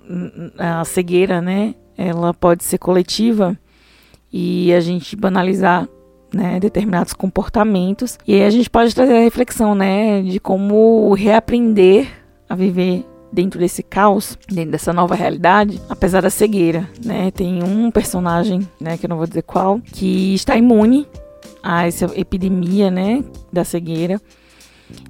a 0.59 0.85
cegueira, 0.85 1.41
né? 1.41 1.75
Ela 1.97 2.35
pode 2.35 2.65
ser 2.65 2.79
coletiva 2.79 3.57
e 4.33 4.73
a 4.73 4.81
gente 4.81 5.15
banalizar 5.15 5.89
né, 6.33 6.59
determinados 6.59 7.13
comportamentos. 7.13 8.19
E 8.27 8.35
aí 8.35 8.45
a 8.45 8.51
gente 8.51 8.71
pode 8.71 8.95
trazer 8.95 9.15
a 9.15 9.21
reflexão, 9.21 9.75
né, 9.75 10.23
de 10.23 10.41
como 10.41 11.13
reaprender 11.15 12.09
a 12.49 12.55
viver 12.55 13.05
dentro 13.33 13.59
desse 13.59 13.83
caos, 13.83 14.37
dentro 14.49 14.73
dessa 14.73 14.93
nova 14.93 15.15
realidade, 15.15 15.81
apesar 15.89 16.21
da 16.21 16.31
cegueira, 16.31 16.89
né? 17.03 17.31
Tem 17.31 17.63
um 17.63 17.91
personagem, 17.91 18.69
né, 18.79 18.99
que 18.99 19.07
eu 19.07 19.09
não 19.09 19.17
vou 19.17 19.27
dizer 19.27 19.43
qual, 19.43 19.81
que 19.81 20.35
está 20.35 20.57
imune 20.57 21.09
a 21.63 21.87
essa 21.87 22.11
epidemia, 22.15 22.91
né, 22.91 23.25
da 23.53 23.65
cegueira. 23.65 24.21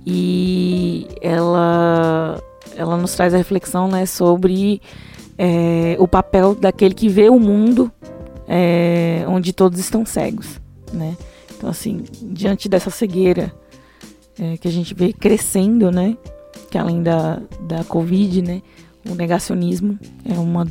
E 0.06 1.08
ela 1.20 2.40
ela 2.76 2.96
nos 2.96 3.14
traz 3.14 3.34
a 3.34 3.36
reflexão, 3.36 3.88
né, 3.88 4.06
sobre 4.06 4.80
é, 5.36 5.96
o 5.98 6.06
papel 6.06 6.54
daquele 6.54 6.94
que 6.94 7.08
vê 7.08 7.28
o 7.28 7.38
mundo 7.38 7.90
é, 8.48 9.24
onde 9.28 9.52
todos 9.52 9.78
estão 9.78 10.06
cegos, 10.06 10.60
né? 10.92 11.16
Então, 11.56 11.70
assim, 11.70 12.04
diante 12.22 12.68
dessa 12.68 12.90
cegueira 12.90 13.52
é, 14.38 14.56
que 14.56 14.66
a 14.66 14.70
gente 14.70 14.94
vê 14.94 15.12
crescendo, 15.12 15.90
né? 15.90 16.16
Que 16.70 16.78
além 16.78 17.02
da, 17.02 17.40
da 17.60 17.84
Covid, 17.84 18.42
né? 18.42 18.62
O 19.08 19.14
negacionismo 19.14 19.98
é 20.24 20.38
uma, 20.38 20.66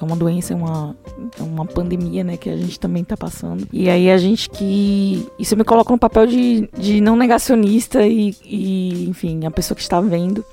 é 0.00 0.04
uma 0.04 0.16
doença, 0.16 0.52
é 0.52 0.56
uma, 0.56 0.96
é 1.38 1.42
uma 1.42 1.66
pandemia, 1.66 2.24
né? 2.24 2.36
Que 2.36 2.50
a 2.50 2.56
gente 2.56 2.80
também 2.80 3.04
tá 3.04 3.16
passando. 3.16 3.66
E 3.72 3.88
aí 3.90 4.10
a 4.10 4.16
gente 4.16 4.48
que... 4.48 5.26
Isso 5.38 5.56
me 5.56 5.64
coloca 5.64 5.92
no 5.92 5.98
papel 5.98 6.26
de, 6.26 6.68
de 6.76 7.00
não 7.00 7.14
negacionista 7.16 8.06
e, 8.06 8.34
e, 8.44 9.08
enfim, 9.08 9.44
a 9.44 9.50
pessoa 9.50 9.76
que 9.76 9.82
está 9.82 10.00
vendo 10.00 10.44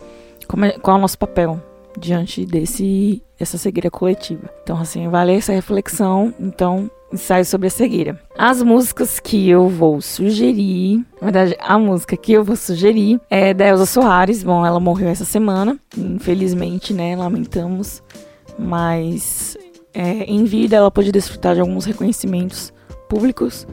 como 0.48 0.66
é- 0.66 0.78
qual 0.80 0.98
é 0.98 1.00
o 1.00 1.02
nosso 1.02 1.18
papel 1.18 1.62
diante 1.98 2.46
desse 2.46 3.22
dessa 3.38 3.58
cegueira 3.58 3.90
coletiva. 3.90 4.50
Então, 4.64 4.78
assim, 4.78 5.08
vale 5.08 5.34
essa 5.34 5.54
reflexão. 5.54 6.34
Então, 6.40 6.92
ensaio 7.12 7.46
sobre 7.46 7.68
a 7.68 7.70
cegueira. 7.70 8.20
As 8.38 8.62
músicas 8.62 9.20
que 9.20 9.50
eu 9.50 9.68
vou 9.68 10.02
sugerir, 10.02 10.98
na 11.20 11.32
verdade, 11.32 11.56
a 11.60 11.78
música 11.78 12.16
que 12.16 12.32
eu 12.34 12.44
vou 12.44 12.56
sugerir 12.56 13.20
é 13.30 13.54
da 13.54 13.68
Elza 13.68 13.86
Soares. 13.86 14.44
Bom, 14.44 14.66
ela 14.66 14.80
morreu 14.80 15.10
essa 15.10 15.26
semana, 15.26 15.80
infelizmente, 15.98 16.94
né? 16.94 17.16
Lamentamos. 17.16 18.04
Mas 18.58 19.58
é, 19.94 20.24
em 20.24 20.44
vida 20.44 20.76
ela 20.76 20.92
pôde 20.92 21.12
desfrutar 21.12 21.56
de 21.56 21.62
alguns 21.62 21.86
reconhecimentos 21.86 22.74
públicos, 23.08 23.68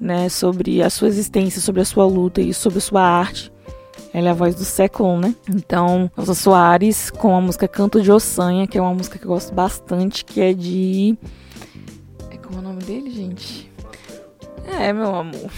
né? 0.00 0.28
Sobre 0.28 0.82
a 0.82 0.90
sua 0.90 1.08
existência, 1.08 1.60
sobre 1.60 1.82
a 1.82 1.84
sua 1.84 2.06
luta 2.06 2.40
e 2.40 2.52
sobre 2.52 2.78
a 2.78 2.82
sua 2.82 3.02
arte. 3.02 3.52
Ela 4.14 4.28
é 4.28 4.30
a 4.30 4.34
voz 4.34 4.54
do 4.54 4.64
século, 4.64 5.18
né? 5.18 5.34
Então, 5.48 6.10
Elza 6.18 6.34
Soares 6.34 7.10
com 7.10 7.34
a 7.34 7.40
música 7.40 7.66
Canto 7.66 8.00
de 8.00 8.12
Ossanha, 8.12 8.66
que 8.66 8.76
é 8.76 8.82
uma 8.82 8.92
música 8.92 9.18
que 9.18 9.24
eu 9.24 9.30
gosto 9.30 9.54
bastante, 9.54 10.24
que 10.24 10.40
é 10.40 10.52
de. 10.52 11.16
Como 12.52 12.56
é 12.56 12.58
o 12.58 12.62
nome 12.62 12.82
dele, 12.84 13.10
gente? 13.10 13.70
É, 14.66 14.92
meu 14.92 15.14
amor. 15.14 15.50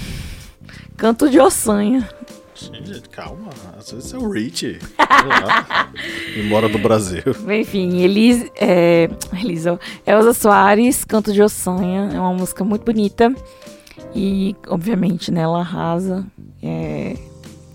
Canto 0.97 1.29
de 1.29 1.41
Ossanha. 1.41 2.09
Gente, 2.55 3.09
calma. 3.09 3.51
Às 3.77 3.91
vezes 3.91 4.15
é 4.15 4.19
o 4.19 4.31
Rich. 4.31 4.79
Embora 6.39 6.69
do 6.69 6.79
Brasil. 6.79 7.23
Enfim, 7.61 7.99
Elis, 7.99 8.49
é, 8.57 9.09
Elisa, 9.33 9.79
Elza 10.07 10.33
Soares, 10.33 11.05
Canto 11.05 11.33
de 11.33 11.43
Ossanha, 11.43 12.11
é 12.15 12.21
uma 12.21 12.33
música 12.33 12.63
muito 12.65 12.85
bonita 12.85 13.35
e, 14.15 14.55
obviamente, 14.69 15.33
né, 15.33 15.41
ela 15.43 15.59
arrasa. 15.61 16.25
É, 16.63 17.17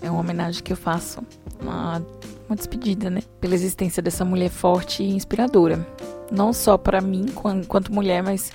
é 0.00 0.10
uma 0.10 0.20
homenagem 0.20 0.62
que 0.62 0.72
eu 0.72 0.76
faço, 0.78 1.20
uma, 1.60 2.02
uma 2.48 2.56
despedida, 2.56 3.10
né, 3.10 3.20
pela 3.38 3.54
existência 3.54 4.02
dessa 4.02 4.24
mulher 4.24 4.48
forte 4.48 5.02
e 5.02 5.10
inspiradora. 5.14 5.86
Não 6.32 6.52
só 6.54 6.78
para 6.78 7.00
mim, 7.02 7.26
quan- 7.34 7.58
enquanto 7.58 7.92
mulher, 7.92 8.22
mas 8.22 8.50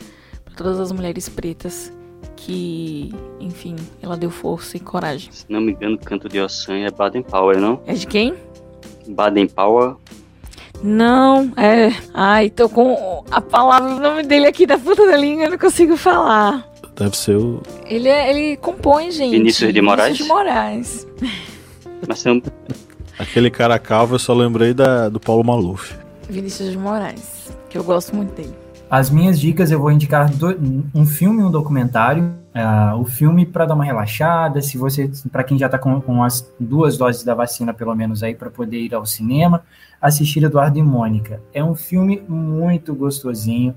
todas 0.55 0.79
as 0.79 0.91
mulheres 0.91 1.29
pretas 1.29 1.91
que, 2.35 3.13
enfim, 3.39 3.75
ela 4.01 4.17
deu 4.17 4.29
força 4.29 4.77
e 4.77 4.79
coragem. 4.79 5.31
Se 5.31 5.45
não 5.49 5.61
me 5.61 5.71
engano, 5.71 5.97
Canto 5.97 6.27
de 6.27 6.39
Ossanha 6.39 6.87
é 6.87 6.91
Baden 6.91 7.23
Powell, 7.23 7.59
não? 7.59 7.81
É 7.85 7.93
de 7.93 8.07
quem? 8.07 8.33
Baden 9.07 9.47
Powell. 9.47 9.99
Não, 10.83 11.51
é. 11.57 11.91
Ai, 12.13 12.49
tô 12.49 12.67
com 12.67 13.23
a 13.31 13.41
palavra, 13.41 13.95
o 13.95 13.99
nome 13.99 14.23
dele 14.23 14.47
aqui 14.47 14.65
da 14.65 14.77
puta 14.77 15.05
da 15.05 15.17
língua, 15.17 15.45
eu 15.45 15.51
não 15.51 15.57
consigo 15.57 15.95
falar. 15.95 16.69
Deve 16.95 17.15
ser 17.17 17.35
o. 17.35 17.61
Ele, 17.85 18.07
é, 18.07 18.29
ele 18.29 18.57
compõe, 18.57 19.11
gente. 19.11 19.31
Vinícius 19.31 19.73
de 19.73 19.81
Moraes? 19.81 20.17
Vinícius 20.17 20.27
de 20.27 20.33
Moraes. 20.33 21.07
Mas 22.07 22.25
um, 22.25 22.41
Aquele 23.17 23.49
cara 23.49 23.79
calvo, 23.79 24.15
eu 24.15 24.19
só 24.19 24.33
lembrei 24.33 24.73
da, 24.73 25.07
do 25.07 25.19
Paulo 25.19 25.43
Maluf. 25.43 25.93
Vinícius 26.29 26.71
de 26.71 26.77
Moraes. 26.77 27.51
Que 27.69 27.77
eu 27.77 27.83
gosto 27.83 28.15
muito 28.15 28.33
dele. 28.33 28.53
As 28.95 29.09
minhas 29.09 29.37
dicas 29.37 29.71
eu 29.71 29.79
vou 29.81 29.91
indicar 29.91 30.31
do- 30.31 30.57
um 30.95 31.05
filme 31.05 31.41
e 31.41 31.43
um 31.43 31.51
documentário. 31.51 32.33
Ah, 32.53 32.95
o 32.95 33.03
filme 33.03 33.45
para 33.45 33.65
dar 33.65 33.73
uma 33.73 33.83
relaxada, 33.83 34.61
se 34.61 34.77
você, 34.77 35.11
para 35.29 35.43
quem 35.43 35.57
já 35.57 35.65
está 35.65 35.77
com, 35.77 35.99
com 35.99 36.23
as 36.23 36.49
duas 36.57 36.97
doses 36.97 37.21
da 37.21 37.35
vacina 37.35 37.73
pelo 37.73 37.93
menos 37.93 38.23
aí 38.23 38.33
para 38.33 38.49
poder 38.49 38.79
ir 38.79 38.95
ao 38.95 39.05
cinema, 39.05 39.65
assistir 40.01 40.41
Eduardo 40.45 40.79
e 40.79 40.81
Mônica. 40.81 41.41
É 41.53 41.61
um 41.61 41.75
filme 41.75 42.23
muito 42.25 42.95
gostosinho, 42.95 43.75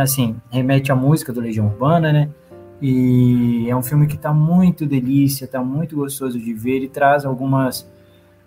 assim 0.00 0.34
remete 0.50 0.90
à 0.90 0.96
música 0.96 1.34
do 1.34 1.40
Legião 1.42 1.66
Urbana, 1.66 2.10
né? 2.10 2.30
E 2.80 3.66
é 3.68 3.76
um 3.76 3.82
filme 3.82 4.06
que 4.06 4.16
está 4.16 4.32
muito 4.32 4.86
delícia, 4.86 5.44
está 5.44 5.62
muito 5.62 5.96
gostoso 5.96 6.40
de 6.40 6.54
ver 6.54 6.82
e 6.82 6.88
traz 6.88 7.26
algumas 7.26 7.86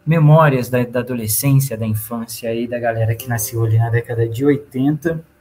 memórias 0.04 0.70
da, 0.70 0.84
da 0.84 1.02
adolescência, 1.02 1.78
da 1.78 1.86
infância 1.86 2.50
aí 2.50 2.68
da 2.68 2.80
galera 2.80 3.14
que 3.14 3.30
nasceu 3.30 3.64
ali 3.64 3.78
na 3.78 3.92
década 3.92 4.28
de 4.28 4.44
80 4.44 5.33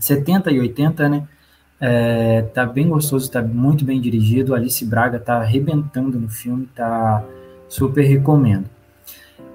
70 0.00 0.50
e 0.50 0.60
80, 0.60 1.08
né? 1.08 1.28
É, 1.80 2.42
tá 2.42 2.66
bem 2.66 2.88
gostoso, 2.88 3.30
tá 3.30 3.40
muito 3.40 3.84
bem 3.84 4.00
dirigido. 4.00 4.54
Alice 4.54 4.84
Braga 4.84 5.18
tá 5.18 5.36
arrebentando 5.36 6.18
no 6.18 6.28
filme, 6.28 6.68
tá 6.74 7.24
super 7.68 8.02
recomendo. 8.02 8.66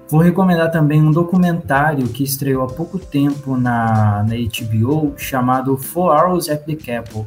Vou 0.08 0.20
recomendar 0.20 0.70
também 0.70 1.02
um 1.02 1.10
documentário 1.10 2.06
que 2.08 2.22
estreou 2.22 2.62
há 2.62 2.66
pouco 2.68 2.98
tempo 2.98 3.56
na, 3.56 4.24
na 4.24 4.34
HBO 4.34 5.14
chamado 5.16 5.76
Four 5.76 6.12
Hours 6.12 6.48
at 6.48 6.64
the 6.64 6.76
Capitol, 6.76 7.26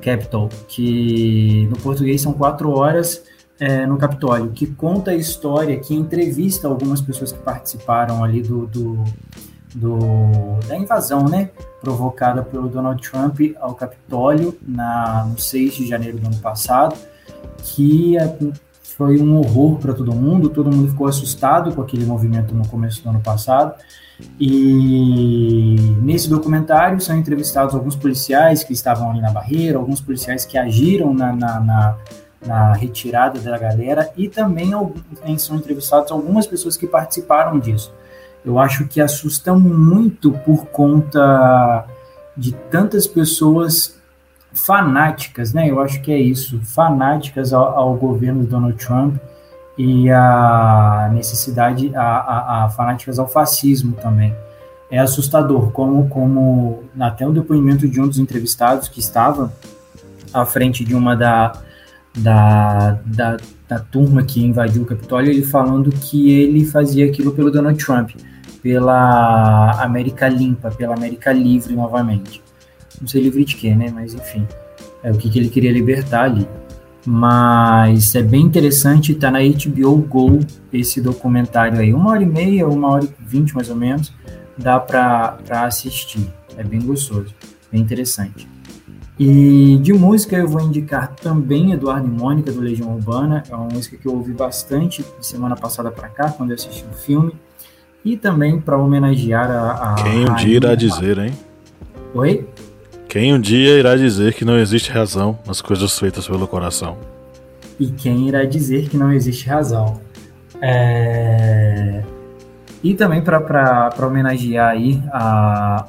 Capitol 0.00 0.48
que 0.68 1.66
no 1.68 1.76
português 1.78 2.20
são 2.20 2.32
quatro 2.32 2.70
horas 2.70 3.24
é, 3.58 3.86
no 3.86 3.96
Capitólio, 3.96 4.50
que 4.50 4.66
conta 4.66 5.10
a 5.10 5.14
história, 5.14 5.78
que 5.78 5.94
entrevista 5.94 6.68
algumas 6.68 7.00
pessoas 7.00 7.32
que 7.32 7.38
participaram 7.40 8.22
ali 8.22 8.40
do, 8.40 8.66
do, 8.66 9.04
do- 9.74 10.58
da 10.68 10.76
invasão, 10.76 11.24
né? 11.28 11.50
Provocada 11.80 12.42
pelo 12.42 12.68
Donald 12.68 13.00
Trump 13.08 13.40
ao 13.60 13.74
Capitólio 13.74 14.56
na, 14.66 15.24
no 15.24 15.38
6 15.38 15.74
de 15.74 15.86
janeiro 15.88 16.18
do 16.18 16.26
ano 16.26 16.36
passado, 16.38 16.94
que 17.64 18.16
é, 18.18 18.36
foi 18.82 19.20
um 19.20 19.38
horror 19.38 19.78
para 19.78 19.92
todo 19.94 20.12
mundo, 20.14 20.48
todo 20.50 20.70
mundo 20.70 20.88
ficou 20.90 21.06
assustado 21.06 21.74
com 21.74 21.80
aquele 21.82 22.04
movimento 22.04 22.54
no 22.54 22.66
começo 22.68 23.02
do 23.02 23.08
ano 23.10 23.20
passado. 23.20 23.74
E 24.38 25.76
nesse 26.02 26.28
documentário 26.28 27.00
são 27.00 27.16
entrevistados 27.16 27.74
alguns 27.74 27.96
policiais 27.96 28.62
que 28.62 28.72
estavam 28.72 29.10
ali 29.10 29.20
na 29.20 29.30
barreira, 29.30 29.78
alguns 29.78 30.00
policiais 30.00 30.44
que 30.44 30.56
agiram 30.58 31.12
na, 31.14 31.32
na, 31.32 31.60
na- 31.60 31.96
na 32.44 32.72
retirada 32.72 33.38
da 33.38 33.56
galera 33.56 34.10
e 34.16 34.28
também 34.28 34.72
são 35.38 35.54
entrevistados 35.56 36.10
algumas 36.10 36.44
pessoas 36.44 36.76
que 36.76 36.88
participaram 36.88 37.58
disso. 37.60 37.92
Eu 38.44 38.58
acho 38.58 38.86
que 38.88 39.00
assusta 39.00 39.54
muito 39.54 40.32
por 40.32 40.66
conta 40.66 41.84
de 42.36 42.52
tantas 42.70 43.06
pessoas 43.06 44.00
fanáticas, 44.52 45.52
né? 45.52 45.70
Eu 45.70 45.80
acho 45.80 46.00
que 46.02 46.12
é 46.12 46.18
isso, 46.18 46.60
fanáticas 46.60 47.52
ao, 47.52 47.78
ao 47.78 47.94
governo 47.94 48.40
do 48.40 48.46
Donald 48.46 48.76
Trump 48.76 49.16
e 49.78 50.10
a 50.10 51.10
necessidade, 51.12 51.94
a, 51.94 52.02
a, 52.02 52.64
a 52.64 52.70
fanáticas 52.70 53.18
ao 53.18 53.28
fascismo 53.28 53.96
também. 53.96 54.34
É 54.90 54.98
assustador 54.98 55.70
como, 55.70 56.08
como 56.08 56.84
até 57.00 57.26
o 57.26 57.32
depoimento 57.32 57.88
de 57.88 58.00
um 58.00 58.06
dos 58.06 58.18
entrevistados 58.18 58.88
que 58.88 59.00
estava 59.00 59.52
à 60.34 60.44
frente 60.44 60.84
de 60.84 60.94
uma 60.94 61.16
da, 61.16 61.52
da, 62.16 62.98
da, 63.06 63.36
da 63.66 63.78
turma 63.78 64.22
que 64.22 64.44
invadiu 64.44 64.82
o 64.82 64.86
Capitólio, 64.86 65.30
ele 65.30 65.44
falando 65.44 65.90
que 65.90 66.30
ele 66.30 66.64
fazia 66.66 67.06
aquilo 67.06 67.32
pelo 67.32 67.50
Donald 67.50 67.82
Trump, 67.82 68.10
pela 68.62 69.72
América 69.82 70.28
limpa, 70.28 70.70
pela 70.70 70.94
América 70.94 71.32
livre 71.32 71.74
novamente. 71.74 72.42
Não 73.00 73.08
sei 73.08 73.22
livre 73.22 73.44
de 73.44 73.56
quê, 73.56 73.74
né? 73.74 73.90
Mas 73.92 74.14
enfim, 74.14 74.46
é 75.02 75.10
o 75.10 75.16
que, 75.16 75.28
que 75.28 75.38
ele 75.38 75.48
queria 75.48 75.72
libertar 75.72 76.24
ali. 76.24 76.46
Mas 77.04 78.14
é 78.14 78.22
bem 78.22 78.42
interessante, 78.42 79.14
tá 79.14 79.28
na 79.28 79.40
HBO 79.40 79.96
Go 79.96 80.38
esse 80.72 81.00
documentário 81.00 81.80
aí. 81.80 81.92
Uma 81.92 82.10
hora 82.10 82.22
e 82.22 82.26
meia, 82.26 82.68
uma 82.68 82.90
hora 82.90 83.04
e 83.04 83.10
vinte 83.26 83.54
mais 83.54 83.68
ou 83.68 83.74
menos, 83.76 84.12
dá 84.56 84.78
pra 84.78 85.38
assistir. 85.50 86.32
É 86.56 86.62
bem 86.62 86.80
gostoso, 86.80 87.34
bem 87.72 87.80
interessante. 87.80 88.46
E 89.18 89.78
de 89.82 89.92
música 89.92 90.36
eu 90.36 90.48
vou 90.48 90.60
indicar 90.60 91.14
também 91.14 91.72
Eduardo 91.72 92.06
e 92.06 92.10
Mônica, 92.10 92.52
do 92.52 92.60
Legião 92.60 92.94
Urbana. 92.94 93.42
É 93.50 93.54
uma 93.54 93.68
música 93.68 93.96
que 93.96 94.06
eu 94.06 94.14
ouvi 94.14 94.32
bastante 94.32 95.04
de 95.18 95.26
semana 95.26 95.56
passada 95.56 95.90
para 95.90 96.08
cá, 96.08 96.30
quando 96.30 96.50
eu 96.50 96.54
assisti 96.54 96.84
o 96.84 96.94
filme. 96.94 97.32
E 98.04 98.16
também 98.16 98.60
para 98.60 98.76
homenagear 98.76 99.50
a. 99.50 99.92
a 99.92 99.94
Quem 99.94 100.28
um 100.28 100.34
dia 100.34 100.56
irá 100.56 100.74
dizer, 100.74 101.18
hein? 101.18 101.32
Oi? 102.14 102.48
Quem 103.08 103.32
um 103.34 103.40
dia 103.40 103.78
irá 103.78 103.94
dizer 103.94 104.34
que 104.34 104.44
não 104.44 104.58
existe 104.58 104.90
razão 104.90 105.38
nas 105.46 105.60
coisas 105.60 105.98
feitas 105.98 106.26
pelo 106.26 106.48
coração? 106.48 106.96
E 107.78 107.86
quem 107.88 108.28
irá 108.28 108.44
dizer 108.44 108.88
que 108.88 108.96
não 108.96 109.12
existe 109.12 109.48
razão? 109.48 110.00
É, 110.60 112.02
E 112.82 112.94
também 112.94 113.20
para 113.20 113.92
homenagear 114.00 114.70
aí 114.70 115.02
a, 115.12 115.86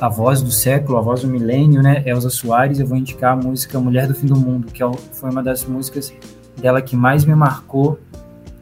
a 0.00 0.08
voz 0.08 0.42
do 0.42 0.50
século, 0.50 0.98
a 0.98 1.00
voz 1.00 1.22
do 1.22 1.28
milênio, 1.28 1.82
né? 1.82 2.02
Elza 2.06 2.30
Soares, 2.30 2.80
eu 2.80 2.86
vou 2.86 2.96
indicar 2.96 3.32
a 3.32 3.36
música 3.36 3.78
Mulher 3.78 4.06
do 4.06 4.14
Fim 4.14 4.26
do 4.26 4.36
Mundo, 4.36 4.68
que 4.72 4.82
é 4.82 4.90
foi 5.12 5.30
uma 5.30 5.42
das 5.42 5.64
músicas 5.64 6.12
dela 6.56 6.80
que 6.80 6.96
mais 6.96 7.24
me 7.24 7.34
marcou, 7.34 7.98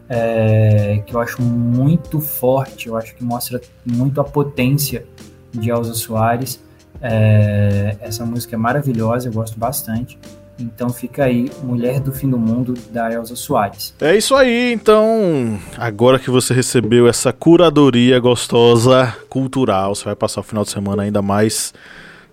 é, 0.08 1.02
que 1.06 1.14
eu 1.14 1.20
acho 1.20 1.40
muito 1.42 2.20
forte, 2.20 2.88
eu 2.88 2.96
acho 2.96 3.14
que 3.14 3.24
mostra 3.24 3.60
muito 3.84 4.20
a 4.20 4.24
potência 4.24 5.06
de 5.52 5.70
Elza 5.70 5.94
Soares. 5.94 6.62
É, 7.00 7.96
essa 8.00 8.24
música 8.24 8.56
é 8.56 8.58
maravilhosa, 8.58 9.28
eu 9.28 9.32
gosto 9.32 9.58
bastante. 9.58 10.18
Então 10.58 10.88
fica 10.90 11.24
aí, 11.24 11.50
Mulher 11.62 11.98
do 11.98 12.12
Fim 12.12 12.30
do 12.30 12.38
Mundo, 12.38 12.74
da 12.90 13.12
Elza 13.12 13.34
Soares. 13.34 13.94
É 14.00 14.16
isso 14.16 14.34
aí, 14.34 14.72
então. 14.72 15.58
Agora 15.76 16.18
que 16.18 16.30
você 16.30 16.54
recebeu 16.54 17.08
essa 17.08 17.32
curadoria 17.32 18.18
gostosa, 18.20 19.14
cultural, 19.28 19.94
você 19.94 20.04
vai 20.04 20.14
passar 20.14 20.40
o 20.40 20.44
final 20.44 20.64
de 20.64 20.70
semana 20.70 21.02
ainda 21.02 21.20
mais 21.20 21.74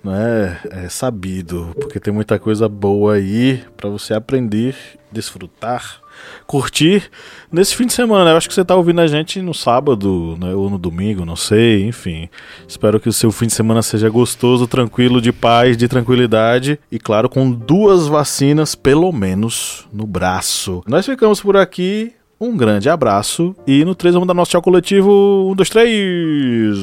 né, 0.03 0.59
é, 0.69 0.89
sabido, 0.89 1.75
porque 1.79 1.99
tem 1.99 2.13
muita 2.13 2.37
coisa 2.37 2.67
boa 2.69 3.15
aí 3.15 3.63
pra 3.75 3.89
você 3.89 4.13
aprender, 4.13 4.75
desfrutar, 5.11 6.00
curtir 6.45 7.09
nesse 7.51 7.75
fim 7.75 7.85
de 7.85 7.93
semana. 7.93 8.31
Eu 8.31 8.37
acho 8.37 8.47
que 8.47 8.53
você 8.53 8.63
tá 8.63 8.75
ouvindo 8.75 9.01
a 9.01 9.07
gente 9.07 9.41
no 9.41 9.53
sábado, 9.53 10.37
né, 10.39 10.53
ou 10.53 10.69
no 10.69 10.77
domingo, 10.77 11.25
não 11.25 11.35
sei, 11.35 11.85
enfim. 11.85 12.29
Espero 12.67 12.99
que 12.99 13.09
o 13.09 13.13
seu 13.13 13.31
fim 13.31 13.47
de 13.47 13.53
semana 13.53 13.81
seja 13.81 14.09
gostoso, 14.09 14.67
tranquilo, 14.67 15.21
de 15.21 15.31
paz, 15.31 15.77
de 15.77 15.87
tranquilidade 15.87 16.79
e, 16.91 16.99
claro, 16.99 17.29
com 17.29 17.51
duas 17.51 18.07
vacinas 18.07 18.75
pelo 18.75 19.11
menos 19.11 19.87
no 19.91 20.05
braço. 20.05 20.83
Nós 20.87 21.05
ficamos 21.05 21.41
por 21.41 21.57
aqui. 21.57 22.13
Um 22.39 22.57
grande 22.57 22.89
abraço 22.89 23.55
e 23.67 23.85
no 23.85 23.93
3 23.93 24.15
vamos 24.15 24.27
dar 24.27 24.33
nosso 24.33 24.49
tchau 24.49 24.63
coletivo. 24.63 25.51
Um, 25.51 25.53
dois, 25.53 25.69
três. 25.69 26.75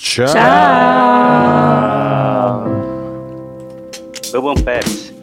Tchau. 0.00 0.26
Tchau. 0.26 0.44
Bourbon 4.32 4.54
Pérez. 4.56 5.13